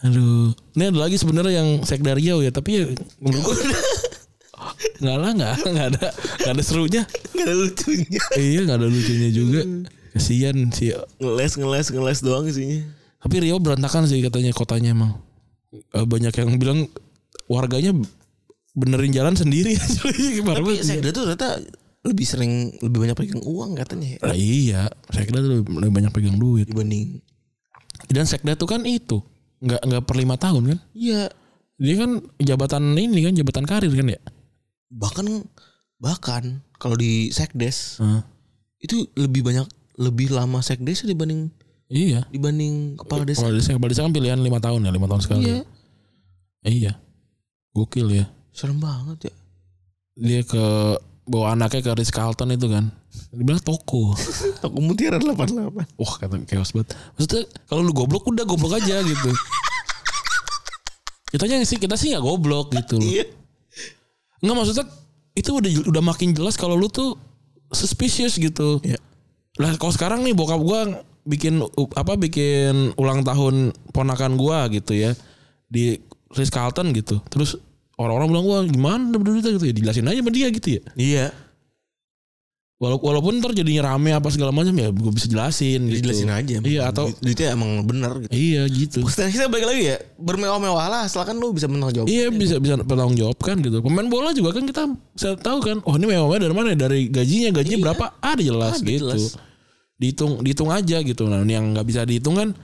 Aduh, 0.00 0.56
ini 0.72 0.82
ada 0.88 0.98
lagi 0.98 1.16
sebenarnya 1.20 1.60
yang 1.60 1.68
sekda 1.84 2.16
Riau 2.16 2.40
ya, 2.40 2.48
tapi 2.48 2.70
ya 2.72 2.84
menurut 3.20 3.52
gue 3.52 3.56
nggak 5.04 5.16
lah 5.16 5.30
nggak 5.32 5.54
nggak 5.72 5.86
ada 5.96 6.06
nggak 6.40 6.52
ada 6.56 6.62
serunya. 6.64 7.02
Gak 7.36 7.44
ada 7.48 7.54
lucunya. 7.56 8.22
iya 8.36 8.60
nggak 8.68 8.78
ada 8.80 8.88
lucunya 8.88 9.28
juga. 9.32 9.60
Kasian 10.12 10.72
sih. 10.72 10.92
Ngeles 11.20 11.52
ngeles 11.56 11.86
ngeles 11.92 12.18
doang 12.20 12.44
isinya. 12.48 12.80
Tapi 13.20 13.34
Riau 13.44 13.60
berantakan 13.60 14.08
sih 14.08 14.20
katanya 14.24 14.52
kotanya 14.52 14.92
emang. 14.92 15.20
Eh, 15.72 16.04
Banyak 16.04 16.32
yang 16.32 16.56
bilang 16.56 16.88
warganya 17.46 17.92
benerin 18.72 19.10
jalan 19.10 19.34
sendiri. 19.34 19.74
Tapi. 20.46 20.72
Sekda 20.80 21.10
tuh 21.10 21.22
ternyata 21.26 21.58
lebih 22.00 22.24
sering 22.24 22.52
lebih 22.80 22.98
banyak 23.04 23.16
pegang 23.16 23.42
uang 23.44 23.76
katanya 23.76 24.16
ya 24.16 24.18
Lah 24.24 24.32
iya, 24.32 24.82
sekda 25.12 25.44
tuh 25.44 25.60
lebih 25.60 25.92
banyak 25.92 26.12
pegang 26.16 26.40
duit. 26.40 26.64
dibanding. 26.64 27.20
Dan 28.08 28.24
sekda 28.24 28.56
tuh 28.56 28.64
kan 28.64 28.88
itu 28.88 29.20
nggak 29.60 29.80
nggak 29.84 30.02
per 30.08 30.16
lima 30.16 30.40
tahun 30.40 30.62
kan? 30.74 30.78
Iya. 30.96 31.28
Dia 31.76 31.94
kan 31.96 32.10
jabatan 32.36 32.96
ini 32.96 33.20
kan 33.24 33.32
jabatan 33.36 33.64
karir 33.68 33.92
kan 33.92 34.08
ya? 34.08 34.20
Bahkan 34.88 35.26
bahkan 36.00 36.64
kalau 36.76 36.96
di 36.96 37.28
Sekdes 37.28 38.00
Hah? 38.00 38.24
itu 38.80 39.04
lebih 39.12 39.44
banyak 39.44 39.68
lebih 40.00 40.32
lama 40.32 40.64
Sekdes 40.64 41.04
dibanding 41.04 41.52
Iya. 41.92 42.24
dibanding 42.30 42.96
kepala 42.96 43.28
desa. 43.28 43.44
Kepala 43.44 43.54
desa, 43.60 43.70
kepala 43.76 43.90
desa 43.92 44.02
kan 44.08 44.14
pilihan 44.14 44.40
lima 44.40 44.56
tahun 44.56 44.86
ya, 44.86 44.90
lima 44.94 45.04
tahun 45.04 45.20
sekali. 45.20 45.42
Iya. 45.44 45.60
Iya. 46.62 46.92
Gokil 47.74 48.08
ya. 48.14 48.24
Serem 48.50 48.78
banget 48.78 49.30
ya. 49.30 49.34
Dia 50.20 50.40
ke 50.44 50.64
bawa 51.30 51.54
anaknya 51.54 51.80
ke 51.86 51.90
Ritz 51.94 52.10
Carlton 52.10 52.50
itu 52.50 52.66
kan. 52.66 52.90
Dia 53.30 53.44
bilang 53.46 53.62
toko. 53.62 54.14
Toko 54.62 54.78
Mutiara 54.82 55.22
88. 55.22 55.98
Wah 55.98 56.14
kata 56.18 56.36
chaos 56.46 56.74
banget. 56.74 56.98
Maksudnya 57.14 57.42
kalau 57.70 57.86
lu 57.86 57.94
goblok 57.94 58.26
udah 58.26 58.42
goblok 58.42 58.78
aja 58.78 59.02
gitu. 59.10 59.30
Kitanya 61.30 61.62
sih 61.62 61.78
kita 61.78 61.94
sih 61.94 62.10
nggak 62.10 62.24
goblok 62.26 62.74
gitu 62.74 62.98
loh. 62.98 63.06
Iya. 63.06 63.24
Nggak 64.42 64.56
maksudnya 64.58 64.86
itu 65.38 65.50
udah 65.54 65.70
udah 65.86 66.02
makin 66.02 66.34
jelas 66.34 66.58
kalau 66.58 66.74
lu 66.74 66.90
tuh 66.90 67.14
suspicious 67.70 68.34
gitu. 68.34 68.82
Iya. 68.82 68.98
Lah 69.62 69.78
kalau 69.78 69.94
sekarang 69.94 70.26
nih 70.26 70.34
bokap 70.34 70.58
gua 70.58 71.06
bikin 71.22 71.62
apa 71.94 72.18
bikin 72.18 72.96
ulang 72.98 73.22
tahun 73.22 73.70
ponakan 73.94 74.34
gua 74.34 74.66
gitu 74.74 74.98
ya 74.98 75.14
di 75.70 76.02
Ritz 76.34 76.50
Carlton 76.50 76.90
gitu. 76.90 77.22
Terus 77.30 77.54
orang-orang 78.00 78.28
bilang 78.32 78.46
wah 78.48 78.62
gimana 78.64 79.12
duitnya 79.12 79.52
gitu 79.54 79.66
ya 79.68 79.74
dijelasin 79.76 80.08
aja 80.08 80.18
sama 80.24 80.32
dia 80.32 80.46
gitu 80.48 80.68
ya. 80.72 80.82
Iya. 80.96 81.26
Walaupun, 82.80 83.12
walaupun 83.12 83.32
ntar 83.44 83.52
jadinya 83.52 83.92
rame 83.92 84.08
apa 84.16 84.32
segala 84.32 84.56
macam 84.56 84.72
ya 84.72 84.88
gue 84.88 85.12
bisa 85.12 85.28
jelasin 85.28 85.84
gitu. 85.92 86.00
Dijelasin 86.00 86.32
aja. 86.32 86.56
Iya 86.64 86.80
atau 86.88 87.12
Duit- 87.12 87.20
duitnya 87.20 87.48
emang 87.52 87.84
bener 87.84 88.24
gitu. 88.24 88.32
iya 88.32 88.64
gitu. 88.72 89.04
Terus 89.04 89.36
kita 89.36 89.52
balik 89.52 89.68
lagi 89.68 89.82
ya 89.92 89.96
bermewah-mewah 90.16 90.86
lah 90.88 91.00
asalkan 91.04 91.36
lu 91.36 91.52
bisa 91.52 91.68
menanggung 91.68 92.00
jawab. 92.00 92.08
Iya 92.08 92.32
bisa 92.32 92.56
bisa 92.56 92.80
bertanggung 92.80 93.20
jawab 93.20 93.36
kan 93.36 93.60
gitu. 93.60 93.84
Pemain 93.84 94.08
bola 94.08 94.32
juga 94.32 94.56
kan 94.56 94.64
kita 94.64 94.88
bisa 95.12 95.36
tahu 95.36 95.60
kan. 95.60 95.84
Oh 95.84 95.92
ini 96.00 96.08
mewah 96.08 96.40
dari 96.40 96.56
mana? 96.56 96.72
Dari 96.72 97.12
gajinya 97.12 97.52
gajinya 97.52 97.76
Iya. 97.76 97.84
berapa? 97.84 98.04
Ada 98.16 98.40
jelas 98.40 98.74
Ada 98.80 98.88
gitu. 98.88 99.00
jelas. 99.04 99.22
Dihitung 100.00 100.32
dihitung 100.40 100.70
aja 100.72 100.96
gitu. 101.04 101.28
Nah 101.28 101.44
yang 101.44 101.76
nggak 101.76 101.84
bisa 101.84 102.08
dihitung 102.08 102.32
kan 102.32 102.56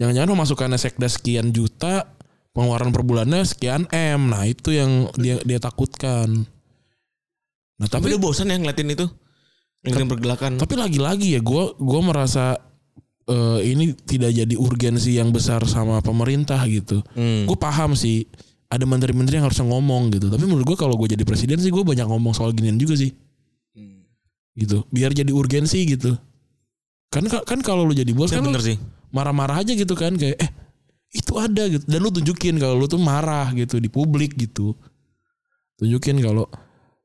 jangan-jangan 0.00 0.32
pemasukannya 0.32 0.80
sekda 0.80 1.12
sekian 1.12 1.52
juta, 1.52 2.08
pengeluaran 2.56 2.88
per 2.88 3.04
bulannya 3.04 3.44
sekian 3.44 3.84
m. 3.86 4.20
Nah 4.26 4.42
itu 4.42 4.72
yang 4.72 5.12
dia 5.14 5.36
dia 5.38 5.60
takutkan. 5.60 6.48
Nah 7.76 7.84
Tapi 7.84 7.92
tapi 8.00 8.04
udah 8.08 8.20
bosan 8.22 8.48
ya 8.48 8.56
ngeliatin 8.56 8.88
itu. 8.88 9.06
Ngeliatin 9.84 10.08
pergelakan. 10.08 10.50
tapi 10.56 10.74
lagi-lagi 10.74 11.36
ya 11.36 11.40
gue 11.40 11.62
gua 11.76 12.00
merasa 12.02 12.56
eh, 13.22 13.60
ini 13.62 13.94
tidak 13.94 14.32
jadi 14.32 14.54
urgensi 14.56 15.14
yang 15.14 15.30
besar 15.30 15.62
sama 15.62 16.00
pemerintah 16.00 16.58
gitu. 16.64 17.04
Hmm. 17.12 17.44
gue 17.44 17.54
paham 17.54 17.92
sih 17.92 18.26
ada 18.66 18.82
menteri-menteri 18.82 19.38
yang 19.38 19.46
harus 19.46 19.60
ngomong 19.60 20.10
gitu 20.10 20.26
tapi 20.26 20.42
menurut 20.42 20.66
gue 20.66 20.74
kalau 20.74 20.94
gue 20.96 21.06
jadi 21.08 21.22
presiden 21.22 21.58
sih 21.58 21.70
gue 21.70 21.82
banyak 21.82 22.02
ngomong 22.02 22.34
soal 22.34 22.50
ginian 22.50 22.74
juga 22.76 22.96
sih 22.96 23.14
Hmm. 23.74 24.02
gitu 24.54 24.82
biar 24.90 25.12
jadi 25.12 25.30
urgensi 25.30 25.86
gitu 25.86 26.18
kan 27.06 27.22
kan 27.28 27.60
kalau 27.60 27.82
lu 27.82 27.94
jadi 27.94 28.10
bos 28.10 28.32
Ya, 28.32 28.40
kan 28.40 28.42
lu 28.42 28.50
bener 28.50 28.64
sih. 28.64 28.76
marah-marah 29.10 29.62
aja 29.62 29.70
gitu 29.70 29.94
kan 29.94 30.16
kayak 30.16 30.34
eh 30.36 30.50
itu 31.14 31.32
ada 31.38 31.62
gitu. 31.70 31.84
Dan 31.86 31.98
lu 32.02 32.10
tunjukin 32.10 32.58
kalau 32.58 32.74
lu 32.78 32.86
tuh 32.90 33.00
marah 33.00 33.52
gitu 33.54 33.78
di 33.78 33.86
publik 33.86 34.34
gitu. 34.34 34.74
Tunjukin 35.76 36.18
kalau 36.24 36.48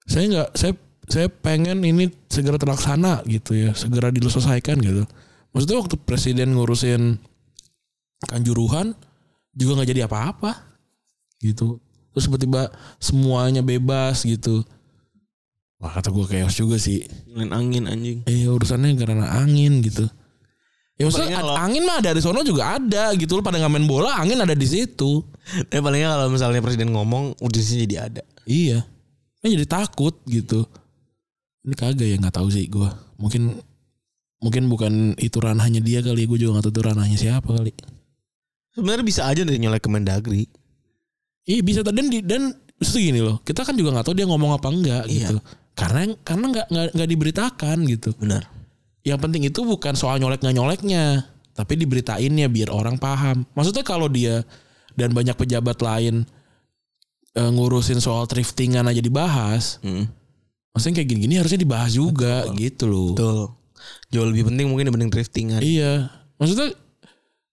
saya 0.07 0.25
nggak 0.27 0.49
saya 0.57 0.73
saya 1.11 1.27
pengen 1.27 1.83
ini 1.83 2.07
segera 2.31 2.55
terlaksana 2.55 3.21
gitu 3.27 3.53
ya. 3.53 3.75
Segera 3.75 4.09
diselesaikan 4.09 4.79
gitu. 4.79 5.03
Maksudnya 5.51 5.77
waktu 5.83 5.95
presiden 5.99 6.55
ngurusin 6.55 7.19
kanjuruhan 8.25 8.95
juga 9.51 9.71
nggak 9.81 9.89
jadi 9.91 10.01
apa-apa 10.07 10.51
gitu. 11.43 11.83
Terus 12.11 12.27
tiba-tiba 12.27 12.71
semuanya 12.99 13.63
bebas 13.63 14.23
gitu. 14.23 14.63
Wah 15.81 15.91
kata 15.91 16.13
gue 16.13 16.25
chaos 16.29 16.55
juga 16.55 16.77
sih. 16.77 17.03
Ngelain 17.31 17.51
angin 17.51 17.83
anjing. 17.89 18.19
eh 18.29 18.45
urusannya 18.45 18.93
karena 18.95 19.33
angin 19.41 19.81
gitu 19.81 20.05
ya 21.01 21.05
maksudnya 21.09 21.37
kalau- 21.41 21.57
angin 21.57 21.81
mah 21.81 21.99
dari 21.99 22.21
sono 22.21 22.45
juga 22.45 22.77
ada 22.77 23.09
gitu. 23.17 23.35
Lu 23.35 23.41
pada 23.41 23.57
nggak 23.57 23.73
main 23.73 23.87
bola 23.89 24.13
angin 24.15 24.37
ada 24.37 24.53
di 24.53 24.63
situ. 24.63 25.25
Tapi 25.67 25.81
palingnya 25.81 26.13
kalau 26.13 26.29
misalnya 26.29 26.61
presiden 26.61 26.93
ngomong 26.93 27.33
urgensinya 27.41 27.81
jadi 27.81 27.97
ada. 28.05 28.21
iya. 28.45 28.85
Kan 29.41 29.49
jadi 29.49 29.65
takut 29.65 30.13
gitu. 30.25 30.69
Ini 31.61 31.73
kagak 31.73 32.05
ya 32.05 32.17
nggak 32.17 32.37
tahu 32.37 32.49
sih 32.49 32.65
gue 32.65 32.85
mungkin 33.17 33.57
mungkin 34.37 34.65
bukan 34.65 34.93
itu 35.17 35.37
ranahnya 35.37 35.77
dia 35.77 36.01
kali 36.01 36.25
gue 36.25 36.37
juga 36.37 36.57
nggak 36.57 36.65
tahu 36.65 36.73
itu 36.73 36.81
ranahnya 36.85 37.17
siapa 37.17 37.49
kali. 37.49 37.73
Sebenarnya 38.71 39.05
bisa 39.05 39.25
aja 39.25 39.41
dari 39.41 39.57
nyolek 39.57 39.81
Kemendagri. 39.81 40.45
Iya 41.45 41.61
bisa 41.61 41.81
dan 41.81 42.05
dan 42.09 42.53
justru 42.77 43.01
gini 43.01 43.21
loh. 43.21 43.41
Kita 43.41 43.65
kan 43.65 43.73
juga 43.73 43.93
nggak 43.93 44.05
tahu 44.05 44.15
dia 44.17 44.29
ngomong 44.29 44.53
apa 44.53 44.67
enggak 44.69 45.03
Iya. 45.05 45.13
gitu. 45.33 45.37
Karena 45.73 46.01
karena 46.21 46.45
nggak 46.49 46.67
nggak 46.93 47.09
diberitakan 47.09 47.77
gitu. 47.89 48.09
Benar. 48.17 48.45
Yang 49.01 49.17
penting 49.17 49.43
itu 49.43 49.61
bukan 49.61 49.93
soal 49.93 50.17
nyolek 50.17 50.39
nggak 50.39 50.53
nyoleknya 50.53 51.25
tapi 51.51 51.75
diberitainnya 51.75 52.47
biar 52.47 52.69
orang 52.69 52.95
paham 52.95 53.43
maksudnya 53.51 53.81
kalau 53.81 54.05
dia 54.05 54.45
dan 54.93 55.11
banyak 55.11 55.33
pejabat 55.33 55.79
lain 55.79 56.23
eh, 57.33 57.49
ngurusin 57.49 57.97
soal 57.97 58.25
thriftingan 58.25 58.85
aja 58.85 58.99
dibahas 58.99 59.79
Hmm. 59.79 60.05
maksudnya 60.71 61.01
kayak 61.01 61.09
gini-gini 61.09 61.35
harusnya 61.37 61.59
dibahas 61.59 61.91
juga 61.91 62.45
gitu 62.53 62.85
loh 62.85 63.11
Betul. 63.15 63.41
Jauh 64.13 64.27
lebih 64.27 64.45
penting 64.47 64.69
mungkin 64.69 64.87
dibanding 64.87 65.09
driftingan. 65.09 65.59
iya 65.59 66.11
maksudnya 66.37 66.71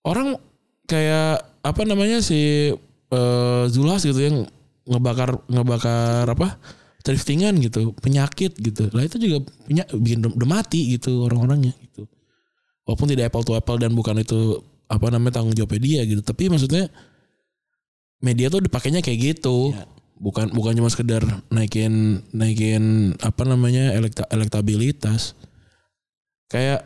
orang 0.05 0.37
kayak 0.85 1.41
apa 1.61 1.83
namanya 1.85 2.21
si 2.21 2.71
eh, 3.09 3.63
Zulhas 3.69 4.05
gitu 4.05 4.21
yang 4.21 4.45
ngebakar 4.85 5.37
ngebakar 5.47 6.25
apa 6.29 6.57
thriftingan 7.09 7.57
gitu 7.65 7.97
penyakit 7.97 8.53
gitu. 8.61 8.93
Lah 8.93 9.09
itu 9.09 9.17
juga 9.17 9.49
punya 9.65 9.89
bikin 9.89 10.21
udah 10.29 10.49
mati 10.49 10.93
gitu 10.93 11.25
orang-orangnya 11.25 11.73
gitu. 11.81 12.05
Walaupun 12.85 13.09
tidak 13.09 13.33
apple 13.33 13.45
to 13.49 13.57
apple 13.57 13.81
dan 13.81 13.97
bukan 13.97 14.21
itu 14.21 14.61
apa 14.85 15.09
namanya 15.09 15.41
tanggung 15.41 15.57
jawabnya 15.57 15.81
dia 15.81 16.01
gitu. 16.05 16.21
Tapi 16.21 16.53
maksudnya 16.53 16.93
media 18.21 18.53
tuh 18.53 18.61
dipakainya 18.61 19.01
kayak 19.01 19.19
gitu. 19.33 19.73
Ya. 19.73 19.89
bukan 20.19 20.51
bukan 20.51 20.75
cuma 20.75 20.91
sekedar 20.91 21.23
naikin 21.47 22.27
naikin 22.35 23.15
apa 23.25 23.49
namanya 23.49 23.97
elekta, 23.97 24.29
elektabilitas. 24.29 25.33
Kayak 26.53 26.85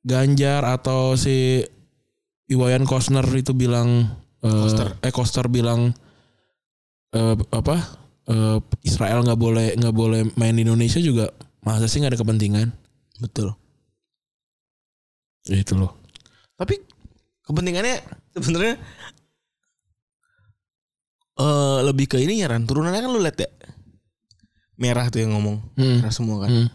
Ganjar 0.00 0.64
atau 0.64 1.12
si 1.12 1.60
Iwayan 2.48 2.88
Kosner 2.88 3.26
itu 3.36 3.52
bilang 3.52 4.08
eh, 4.40 4.48
Koster. 4.48 4.96
eh 5.04 5.12
Koster 5.12 5.44
bilang 5.52 5.92
eh, 7.12 7.36
apa 7.52 7.99
eh, 8.30 8.58
Israel 8.86 9.26
nggak 9.26 9.40
boleh 9.40 9.74
nggak 9.74 9.94
boleh 9.94 10.22
main 10.38 10.54
di 10.54 10.62
Indonesia 10.62 11.02
juga 11.02 11.28
masa 11.66 11.90
sih 11.90 12.00
nggak 12.00 12.14
ada 12.14 12.20
kepentingan 12.22 12.68
Betul. 13.20 13.52
Ya 15.48 15.60
itu 15.60 15.76
loh 15.76 15.92
Tapi 16.56 16.76
kepentingannya 17.44 18.00
sebenarnya 18.36 18.74
eh 21.40 21.78
lebih 21.84 22.06
ke 22.08 22.16
ini 22.20 22.44
ya 22.44 22.52
Ran. 22.52 22.68
Turunannya 22.68 23.00
kan 23.00 23.12
lu 23.12 23.20
lihat 23.20 23.38
ya. 23.40 23.50
Merah 24.76 25.08
tuh 25.08 25.24
yang 25.24 25.36
ngomong. 25.36 25.56
Hmm. 25.76 26.04
Merah 26.04 26.12
semua 26.12 26.44
kan. 26.44 26.50
Hmm. 26.52 26.68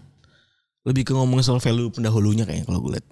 Lebih 0.86 1.06
ke 1.06 1.14
ngomong 1.14 1.42
soal 1.42 1.62
value 1.62 1.90
pendahulunya 1.94 2.46
kayaknya 2.46 2.66
kalau 2.70 2.82
gue 2.82 2.98
lihat. 2.98 3.08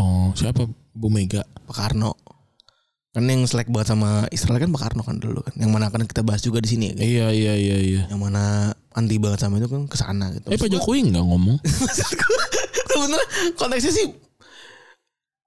oh 0.00 0.34
siapa 0.34 0.66
Bu 0.92 1.08
Mega 1.12 1.44
Pak 1.44 1.76
Karno. 1.76 2.16
Kan 3.14 3.24
yang 3.24 3.42
selek 3.44 3.70
banget 3.70 3.88
sama 3.88 4.26
Israel 4.28 4.58
kan 4.58 4.68
Pak 4.68 4.80
Karno 4.82 5.02
kan 5.02 5.16
dulu 5.16 5.38
kan. 5.38 5.54
Yang 5.54 5.70
mana 5.70 5.86
akan 5.86 6.02
kita 6.02 6.20
bahas 6.20 6.42
juga 6.42 6.58
di 6.58 6.66
sini 6.66 6.90
kan? 6.90 6.98
iya 6.98 7.30
iya 7.30 7.54
iya 7.54 7.76
iya 7.78 8.02
Yang 8.06 8.20
mana 8.20 8.42
anti 8.90 9.16
banget 9.16 9.38
sama 9.40 9.56
itu 9.56 9.66
kan 9.66 9.86
ke 9.86 9.94
sana 9.94 10.30
gitu. 10.30 10.46
eh 10.46 10.56
Pak 10.56 10.66
Jokowi 10.68 11.08
nggak 11.08 11.22
ngomong 11.22 11.56
Sebenarnya 12.90 13.26
konteksnya 13.54 13.92
sih 13.92 14.06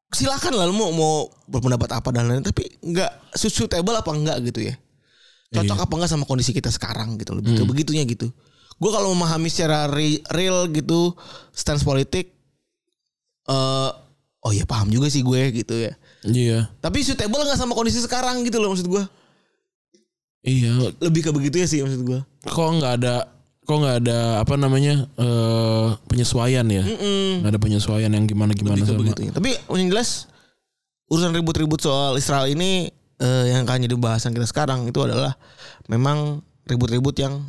silakan 0.09 0.53
lah 0.53 0.65
lu 0.65 0.73
mau 0.73 0.89
mau 0.89 1.13
berpendapat 1.45 1.91
apa 1.93 2.09
dan 2.09 2.25
lain 2.25 2.39
tapi 2.41 2.63
nggak 2.81 3.11
suitable 3.33 3.91
apa 3.93 4.07
enggak 4.09 4.39
gitu 4.41 4.63
ya 4.63 4.75
cocok 5.49 5.67
Iya. 5.73 5.83
apa 5.83 5.93
enggak 5.93 6.09
sama 6.09 6.23
kondisi 6.23 6.51
kita 6.51 6.67
sekarang 6.69 7.15
gitu 7.15 7.31
lebih 7.33 7.53
ke 7.53 7.63
begitunya 7.65 8.03
gitu 8.05 8.31
gue 8.73 8.91
kalau 8.93 9.11
memahami 9.11 9.47
secara 9.47 9.85
re- 9.85 10.23
real 10.29 10.67
gitu 10.69 11.11
stance 11.51 11.83
politik 11.83 12.31
eh 13.45 13.89
oh 14.39 14.51
ya 14.51 14.63
paham 14.63 14.87
juga 14.87 15.07
sih 15.07 15.19
gue 15.21 15.41
gitu 15.53 15.75
ya 15.77 15.91
Iya. 16.21 16.69
tapi 16.77 17.01
suitable 17.01 17.37
nggak 17.39 17.55
sama 17.55 17.71
kondisi 17.71 17.99
sekarang 17.99 18.41
gitu 18.41 18.57
loh 18.57 18.71
maksud 18.71 18.85
gue 18.85 19.03
Iya. 20.41 20.95
lebih 20.99 21.21
ke 21.21 21.31
begitu 21.31 21.55
ya 21.57 21.67
sih 21.67 21.79
maksud 21.81 22.01
gue 22.01 22.19
Kok 22.43 22.69
nggak 22.77 22.93
ada 22.95 23.15
kok 23.61 23.75
nggak 23.75 23.97
ada 24.01 24.19
apa 24.39 24.55
namanya 24.55 25.11
eh 25.13 25.87
penyesuaian 26.07 26.63
ya? 26.65 26.87
Nggak 27.37 27.51
ada 27.51 27.59
penyesuaian 27.59 28.07
yang 28.07 28.23
gimana 28.23 28.55
gimana 28.55 28.79
sama. 28.79 28.95
begitunya 28.97 29.35
tapi 29.35 29.59
yang 29.69 29.91
jelas 29.91 30.31
urusan 31.07 31.31
ribut-ribut 31.33 31.77
soal 31.77 32.15
Israel 32.15 32.47
ini 32.47 32.87
eh, 33.17 33.43
yang 33.49 33.63
akan 33.63 33.83
jadi 33.83 33.95
bahasan 33.95 34.31
kita 34.31 34.47
sekarang 34.47 34.87
itu 34.87 34.95
adalah 34.97 35.35
memang 35.85 36.39
ribut-ribut 36.63 37.15
yang 37.17 37.43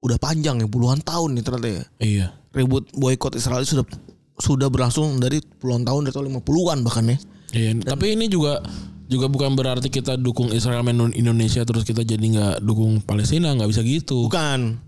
udah 0.00 0.18
panjang 0.18 0.58
ya 0.58 0.66
puluhan 0.66 0.98
tahun 1.00 1.32
nih 1.32 1.42
ternyata 1.42 1.68
ya 1.70 1.84
Iya. 1.98 2.26
ribut 2.52 2.90
boykot 2.92 3.34
Israel 3.34 3.62
itu 3.62 3.78
sudah 3.78 3.86
sudah 4.34 4.66
berlangsung 4.66 5.16
dari 5.16 5.38
puluhan 5.38 5.82
tahun 5.82 6.04
dari 6.04 6.12
tahun 6.12 6.34
50-an 6.34 6.78
bahkan 6.82 7.06
ya. 7.06 7.18
Iya. 7.54 7.70
Tapi 7.86 8.18
ini 8.18 8.26
juga 8.26 8.58
juga 9.06 9.28
bukan 9.28 9.54
berarti 9.54 9.92
kita 9.92 10.16
dukung 10.18 10.50
Israel 10.50 10.82
main 10.82 10.96
Indonesia 11.14 11.62
terus 11.62 11.84
kita 11.86 12.02
jadi 12.02 12.20
nggak 12.20 12.54
dukung 12.64 12.98
Palestina 13.04 13.54
nggak 13.54 13.70
bisa 13.70 13.82
gitu. 13.86 14.26
Bukan. 14.26 14.80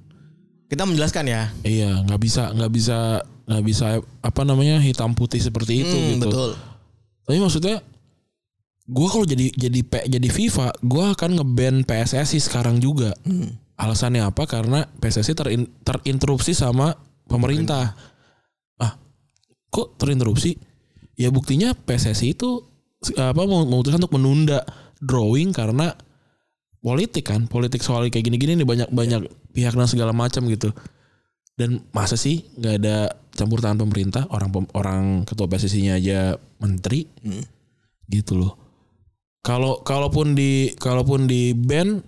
Kita 0.66 0.83
menjelaskan 0.83 1.24
ya. 1.31 1.42
Iya, 1.62 2.02
nggak 2.02 2.20
bisa 2.20 2.50
nggak 2.50 2.72
bisa 2.74 3.22
nggak 3.46 3.64
bisa 3.64 4.02
apa 4.02 4.42
namanya 4.42 4.83
hitam 4.83 5.14
putih 5.14 5.38
seperti 5.38 5.87
itu 5.87 5.94
Hmm, 5.94 6.11
gitu. 6.18 6.29
Betul. 6.29 6.50
Tapi 7.26 7.38
maksudnya 7.38 7.76
gua 8.90 9.09
kalau 9.11 9.26
jadi 9.26 9.46
jadi 9.55 9.81
P, 9.87 9.92
jadi 10.11 10.29
FIFA, 10.31 10.83
gua 10.83 11.14
akan 11.14 11.31
ngeban 11.38 11.87
PSSI 11.87 12.42
sekarang 12.42 12.83
juga. 12.83 13.14
Hmm. 13.22 13.55
Alasannya 13.79 14.26
apa? 14.26 14.48
Karena 14.48 14.88
PSSI 14.98 15.37
terin, 15.37 15.68
terinterupsi 15.85 16.57
sama 16.57 16.96
pemerintah. 17.29 17.92
Ah, 18.81 18.96
kok 19.68 20.00
terinterupsi? 20.00 20.57
Ya 21.16 21.33
buktinya 21.33 21.72
PSSI 21.72 22.37
itu 22.37 22.61
apa 23.16 23.42
mau 23.48 23.64
memutuskan 23.64 24.05
untuk 24.05 24.16
menunda 24.16 24.61
drawing 25.00 25.52
karena 25.52 25.96
politik 26.81 27.33
kan, 27.33 27.48
politik 27.48 27.81
soal 27.81 28.07
kayak 28.12 28.24
gini-gini 28.29 28.57
nih 28.57 28.68
banyak 28.68 28.88
banyak 28.92 29.20
pihak 29.57 29.72
dan 29.72 29.88
segala 29.88 30.12
macam 30.12 30.44
gitu. 30.46 30.70
Dan 31.57 31.81
masa 31.96 32.20
sih 32.20 32.44
nggak 32.61 32.74
ada 32.85 32.96
campur 33.33 33.64
tangan 33.64 33.81
pemerintah 33.88 34.29
orang 34.29 34.52
orang 34.76 35.05
ketua 35.24 35.48
PSSI-nya 35.48 35.96
aja 35.96 36.18
menteri 36.61 37.09
Hmm. 37.24 37.44
gitu 38.12 38.37
loh. 38.37 38.52
Kalau 39.40 39.81
kalaupun 39.81 40.37
di 40.37 40.76
kalaupun 40.76 41.24
di 41.24 41.57
ban 41.57 42.02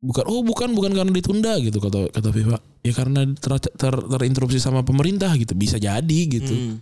bukan 0.00 0.24
oh 0.28 0.44
bukan 0.44 0.72
bukan 0.76 0.92
karena 0.92 1.12
ditunda 1.12 1.56
gitu 1.60 1.80
kata 1.80 2.12
kata 2.12 2.28
FIFA. 2.36 2.56
Ya 2.84 2.92
karena 2.96 3.20
ter, 3.36 3.52
ter, 3.60 3.94
terinterupsi 3.96 4.56
sama 4.60 4.84
pemerintah 4.84 5.32
gitu 5.40 5.56
bisa 5.56 5.80
jadi 5.80 6.20
gitu. 6.28 6.52
Hmm. 6.52 6.76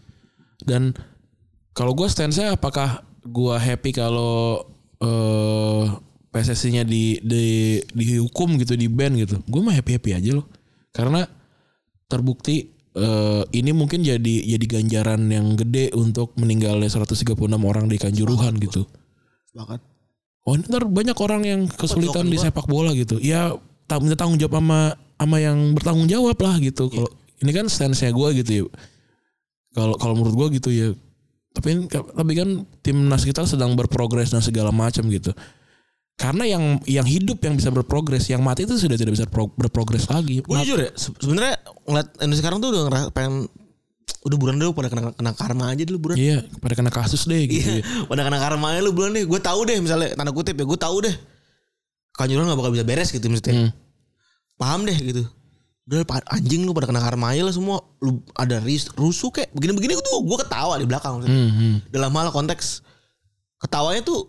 Dan 0.62 0.94
kalau 1.78 1.94
gue 1.94 2.10
stance-nya 2.10 2.58
apakah 2.58 3.06
gue 3.22 3.54
happy 3.54 3.94
kalau 3.94 4.66
eh 4.98 5.86
PSSI-nya 6.28 6.84
di, 6.84 7.22
di 7.24 7.78
dihukum 7.94 8.58
gitu 8.58 8.74
di 8.74 8.90
ban 8.90 9.14
gitu. 9.16 9.40
Gue 9.46 9.62
mah 9.64 9.72
happy-happy 9.72 10.10
aja 10.12 10.30
loh. 10.36 10.46
Karena 10.90 11.22
terbukti 12.10 12.74
eh 12.98 13.42
ini 13.54 13.70
mungkin 13.70 14.02
jadi 14.02 14.58
jadi 14.58 14.66
ganjaran 14.66 15.22
yang 15.30 15.54
gede 15.54 15.94
untuk 15.94 16.34
meninggalnya 16.34 16.90
136 16.90 17.38
orang 17.62 17.86
di 17.86 17.96
Kanjuruhan 17.96 18.58
gitu. 18.58 18.84
Sepakat. 19.54 19.80
Oh 20.44 20.56
ntar 20.58 20.82
banyak 20.84 21.16
orang 21.16 21.42
yang 21.46 21.60
kesulitan 21.70 22.26
di 22.26 22.42
sepak 22.42 22.66
bola 22.66 22.90
gitu. 22.92 23.22
Ya 23.22 23.54
tak 23.86 24.02
minta 24.02 24.18
tanggung 24.18 24.36
jawab 24.36 24.58
sama 24.58 24.98
sama 25.14 25.36
yang 25.38 25.78
bertanggung 25.78 26.10
jawab 26.10 26.36
lah 26.42 26.58
gitu. 26.58 26.90
Kalau 26.90 27.10
ini 27.38 27.50
kan 27.54 27.70
stance-nya 27.70 28.10
gue 28.10 28.28
gitu 28.44 28.50
ya. 28.50 28.64
Kalau 29.78 29.94
kalau 29.94 30.18
menurut 30.18 30.34
gue 30.34 30.48
gitu 30.58 30.70
ya. 30.74 30.88
Tapi 31.58 31.90
tapi 31.90 32.32
kan 32.38 32.48
timnas 32.80 33.26
kita 33.26 33.42
sedang 33.42 33.74
berprogres 33.74 34.30
dan 34.30 34.38
segala 34.38 34.70
macam 34.70 35.10
gitu. 35.10 35.34
Karena 36.14 36.46
yang 36.46 36.78
yang 36.86 37.02
hidup 37.02 37.42
yang 37.42 37.54
bisa 37.54 37.70
berprogres, 37.70 38.26
yang 38.26 38.42
mati 38.42 38.62
itu 38.62 38.74
sudah 38.74 38.94
tidak 38.94 39.14
bisa 39.14 39.26
pro- 39.26 39.50
berprogres 39.50 40.06
lagi. 40.06 40.38
Gue 40.38 40.54
jujur 40.62 40.78
ya, 40.78 40.90
se- 40.94 41.14
sebenarnya 41.14 41.58
ngeliat 41.82 42.08
Indonesia 42.18 42.42
sekarang 42.42 42.58
tuh 42.58 42.68
udah 42.70 42.82
ngerasa 42.86 43.06
pengen 43.10 43.46
udah 44.18 44.36
buruan 44.36 44.58
dulu 44.58 44.74
pada 44.74 44.90
kena, 44.90 45.14
kena 45.14 45.32
karma 45.34 45.70
aja 45.70 45.82
dulu 45.82 45.98
buruan. 46.10 46.18
Iya, 46.18 46.42
pada 46.58 46.74
kena 46.74 46.90
kasus 46.90 47.22
deh 47.22 47.38
gitu 47.42 47.62
ya. 47.62 47.82
Iya, 47.82 47.82
pada 48.10 48.22
kena 48.22 48.38
karma 48.38 48.66
aja 48.74 48.80
lu 48.82 48.90
buruan 48.90 49.14
deh. 49.14 49.22
Gue 49.26 49.38
tahu 49.38 49.66
deh 49.66 49.78
misalnya 49.78 50.14
tanda 50.14 50.30
kutip 50.30 50.54
ya, 50.54 50.66
gue 50.66 50.78
tahu 50.78 50.96
deh. 51.06 51.14
Kanjuruhan 52.14 52.50
gak 52.50 52.58
bakal 52.58 52.74
bisa 52.74 52.82
beres 52.82 53.10
gitu 53.10 53.26
maksudnya. 53.30 53.54
Hmm. 53.66 53.70
Paham 54.58 54.86
deh 54.86 54.98
gitu. 54.98 55.22
Udah 55.88 56.04
anjing 56.28 56.68
lu 56.68 56.76
pada 56.76 56.84
kena 56.84 57.00
karma 57.00 57.32
aja 57.32 57.48
lah 57.48 57.54
semua. 57.56 57.80
Lu 57.98 58.20
ada 58.36 58.60
ris, 58.60 58.92
rusuh 58.92 59.32
kayak 59.32 59.48
begini-begini 59.56 59.96
tuh 59.96 60.20
gue 60.20 60.36
ketawa 60.36 60.76
di 60.76 60.84
belakang 60.84 61.16
maksudnya. 61.16 61.32
Hmm, 61.32 61.50
hmm. 61.50 61.74
Dalam 61.88 62.12
hal 62.12 62.28
konteks 62.28 62.84
ketawanya 63.56 64.04
tuh 64.04 64.28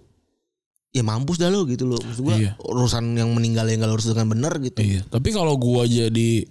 ya 0.89 1.03
mampus 1.03 1.35
dah 1.35 1.51
lu 1.51 1.67
gitu 1.67 1.83
loh. 1.85 1.99
Maksud 1.99 2.23
gue 2.23 2.35
Iya. 2.47 2.51
urusan 2.63 3.11
yang 3.13 3.35
meninggal 3.35 3.67
yang 3.67 3.83
gak 3.83 3.91
lurus 3.91 4.07
dengan 4.07 4.31
benar 4.31 4.55
gitu. 4.57 4.79
Iya, 4.79 5.03
tapi 5.05 5.29
kalau 5.29 5.59
gua 5.59 5.83
jadi 5.83 6.47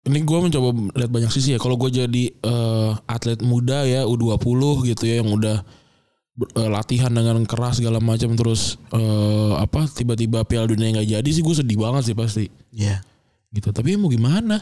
ini 0.00 0.18
gua 0.24 0.40
mencoba 0.40 0.72
lihat 0.96 1.10
banyak 1.10 1.28
sisi 1.28 1.52
ya. 1.52 1.58
Kalau 1.58 1.74
gua 1.74 1.90
jadi 1.90 2.24
eh, 2.30 2.90
atlet 3.04 3.42
muda 3.42 3.82
ya 3.82 4.06
U20 4.06 4.40
gitu 4.94 5.04
ya 5.04 5.20
yang 5.20 5.28
udah 5.28 5.60
eh, 6.56 6.70
latihan 6.70 7.12
dengan 7.12 7.42
keras 7.44 7.82
segala 7.82 7.98
macam 8.00 8.32
terus 8.32 8.78
eh, 8.94 9.52
apa 9.58 9.90
tiba-tiba 9.90 10.40
Piala 10.46 10.70
Dunia 10.70 10.96
nggak 10.96 11.18
jadi 11.18 11.28
sih 11.28 11.42
gue 11.42 11.52
sedih 11.52 11.76
banget 11.76 12.08
sih 12.08 12.16
pasti 12.16 12.46
Iya. 12.72 13.02
Gitu. 13.50 13.70
Tapi 13.70 13.94
ya 13.94 13.98
mau 13.98 14.10
gimana? 14.10 14.58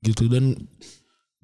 Gitu 0.00 0.28
dan 0.28 0.54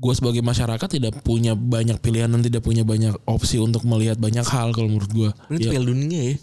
gua 0.01 0.13
sebagai 0.17 0.41
masyarakat 0.41 0.89
tidak 0.89 1.21
punya 1.21 1.53
banyak 1.53 2.01
pilihan 2.01 2.33
dan 2.33 2.41
tidak 2.41 2.65
punya 2.65 2.85
banyak 2.85 3.13
opsi 3.29 3.61
untuk 3.61 3.85
melihat 3.85 4.17
banyak 4.17 4.45
hal 4.45 4.73
kalau 4.73 4.89
menurut 4.89 5.13
gua. 5.13 5.31
Ini 5.53 5.59
Ya, 5.61 5.71
Piala 5.77 5.87
Dunia 5.87 6.21
ya. 6.33 6.37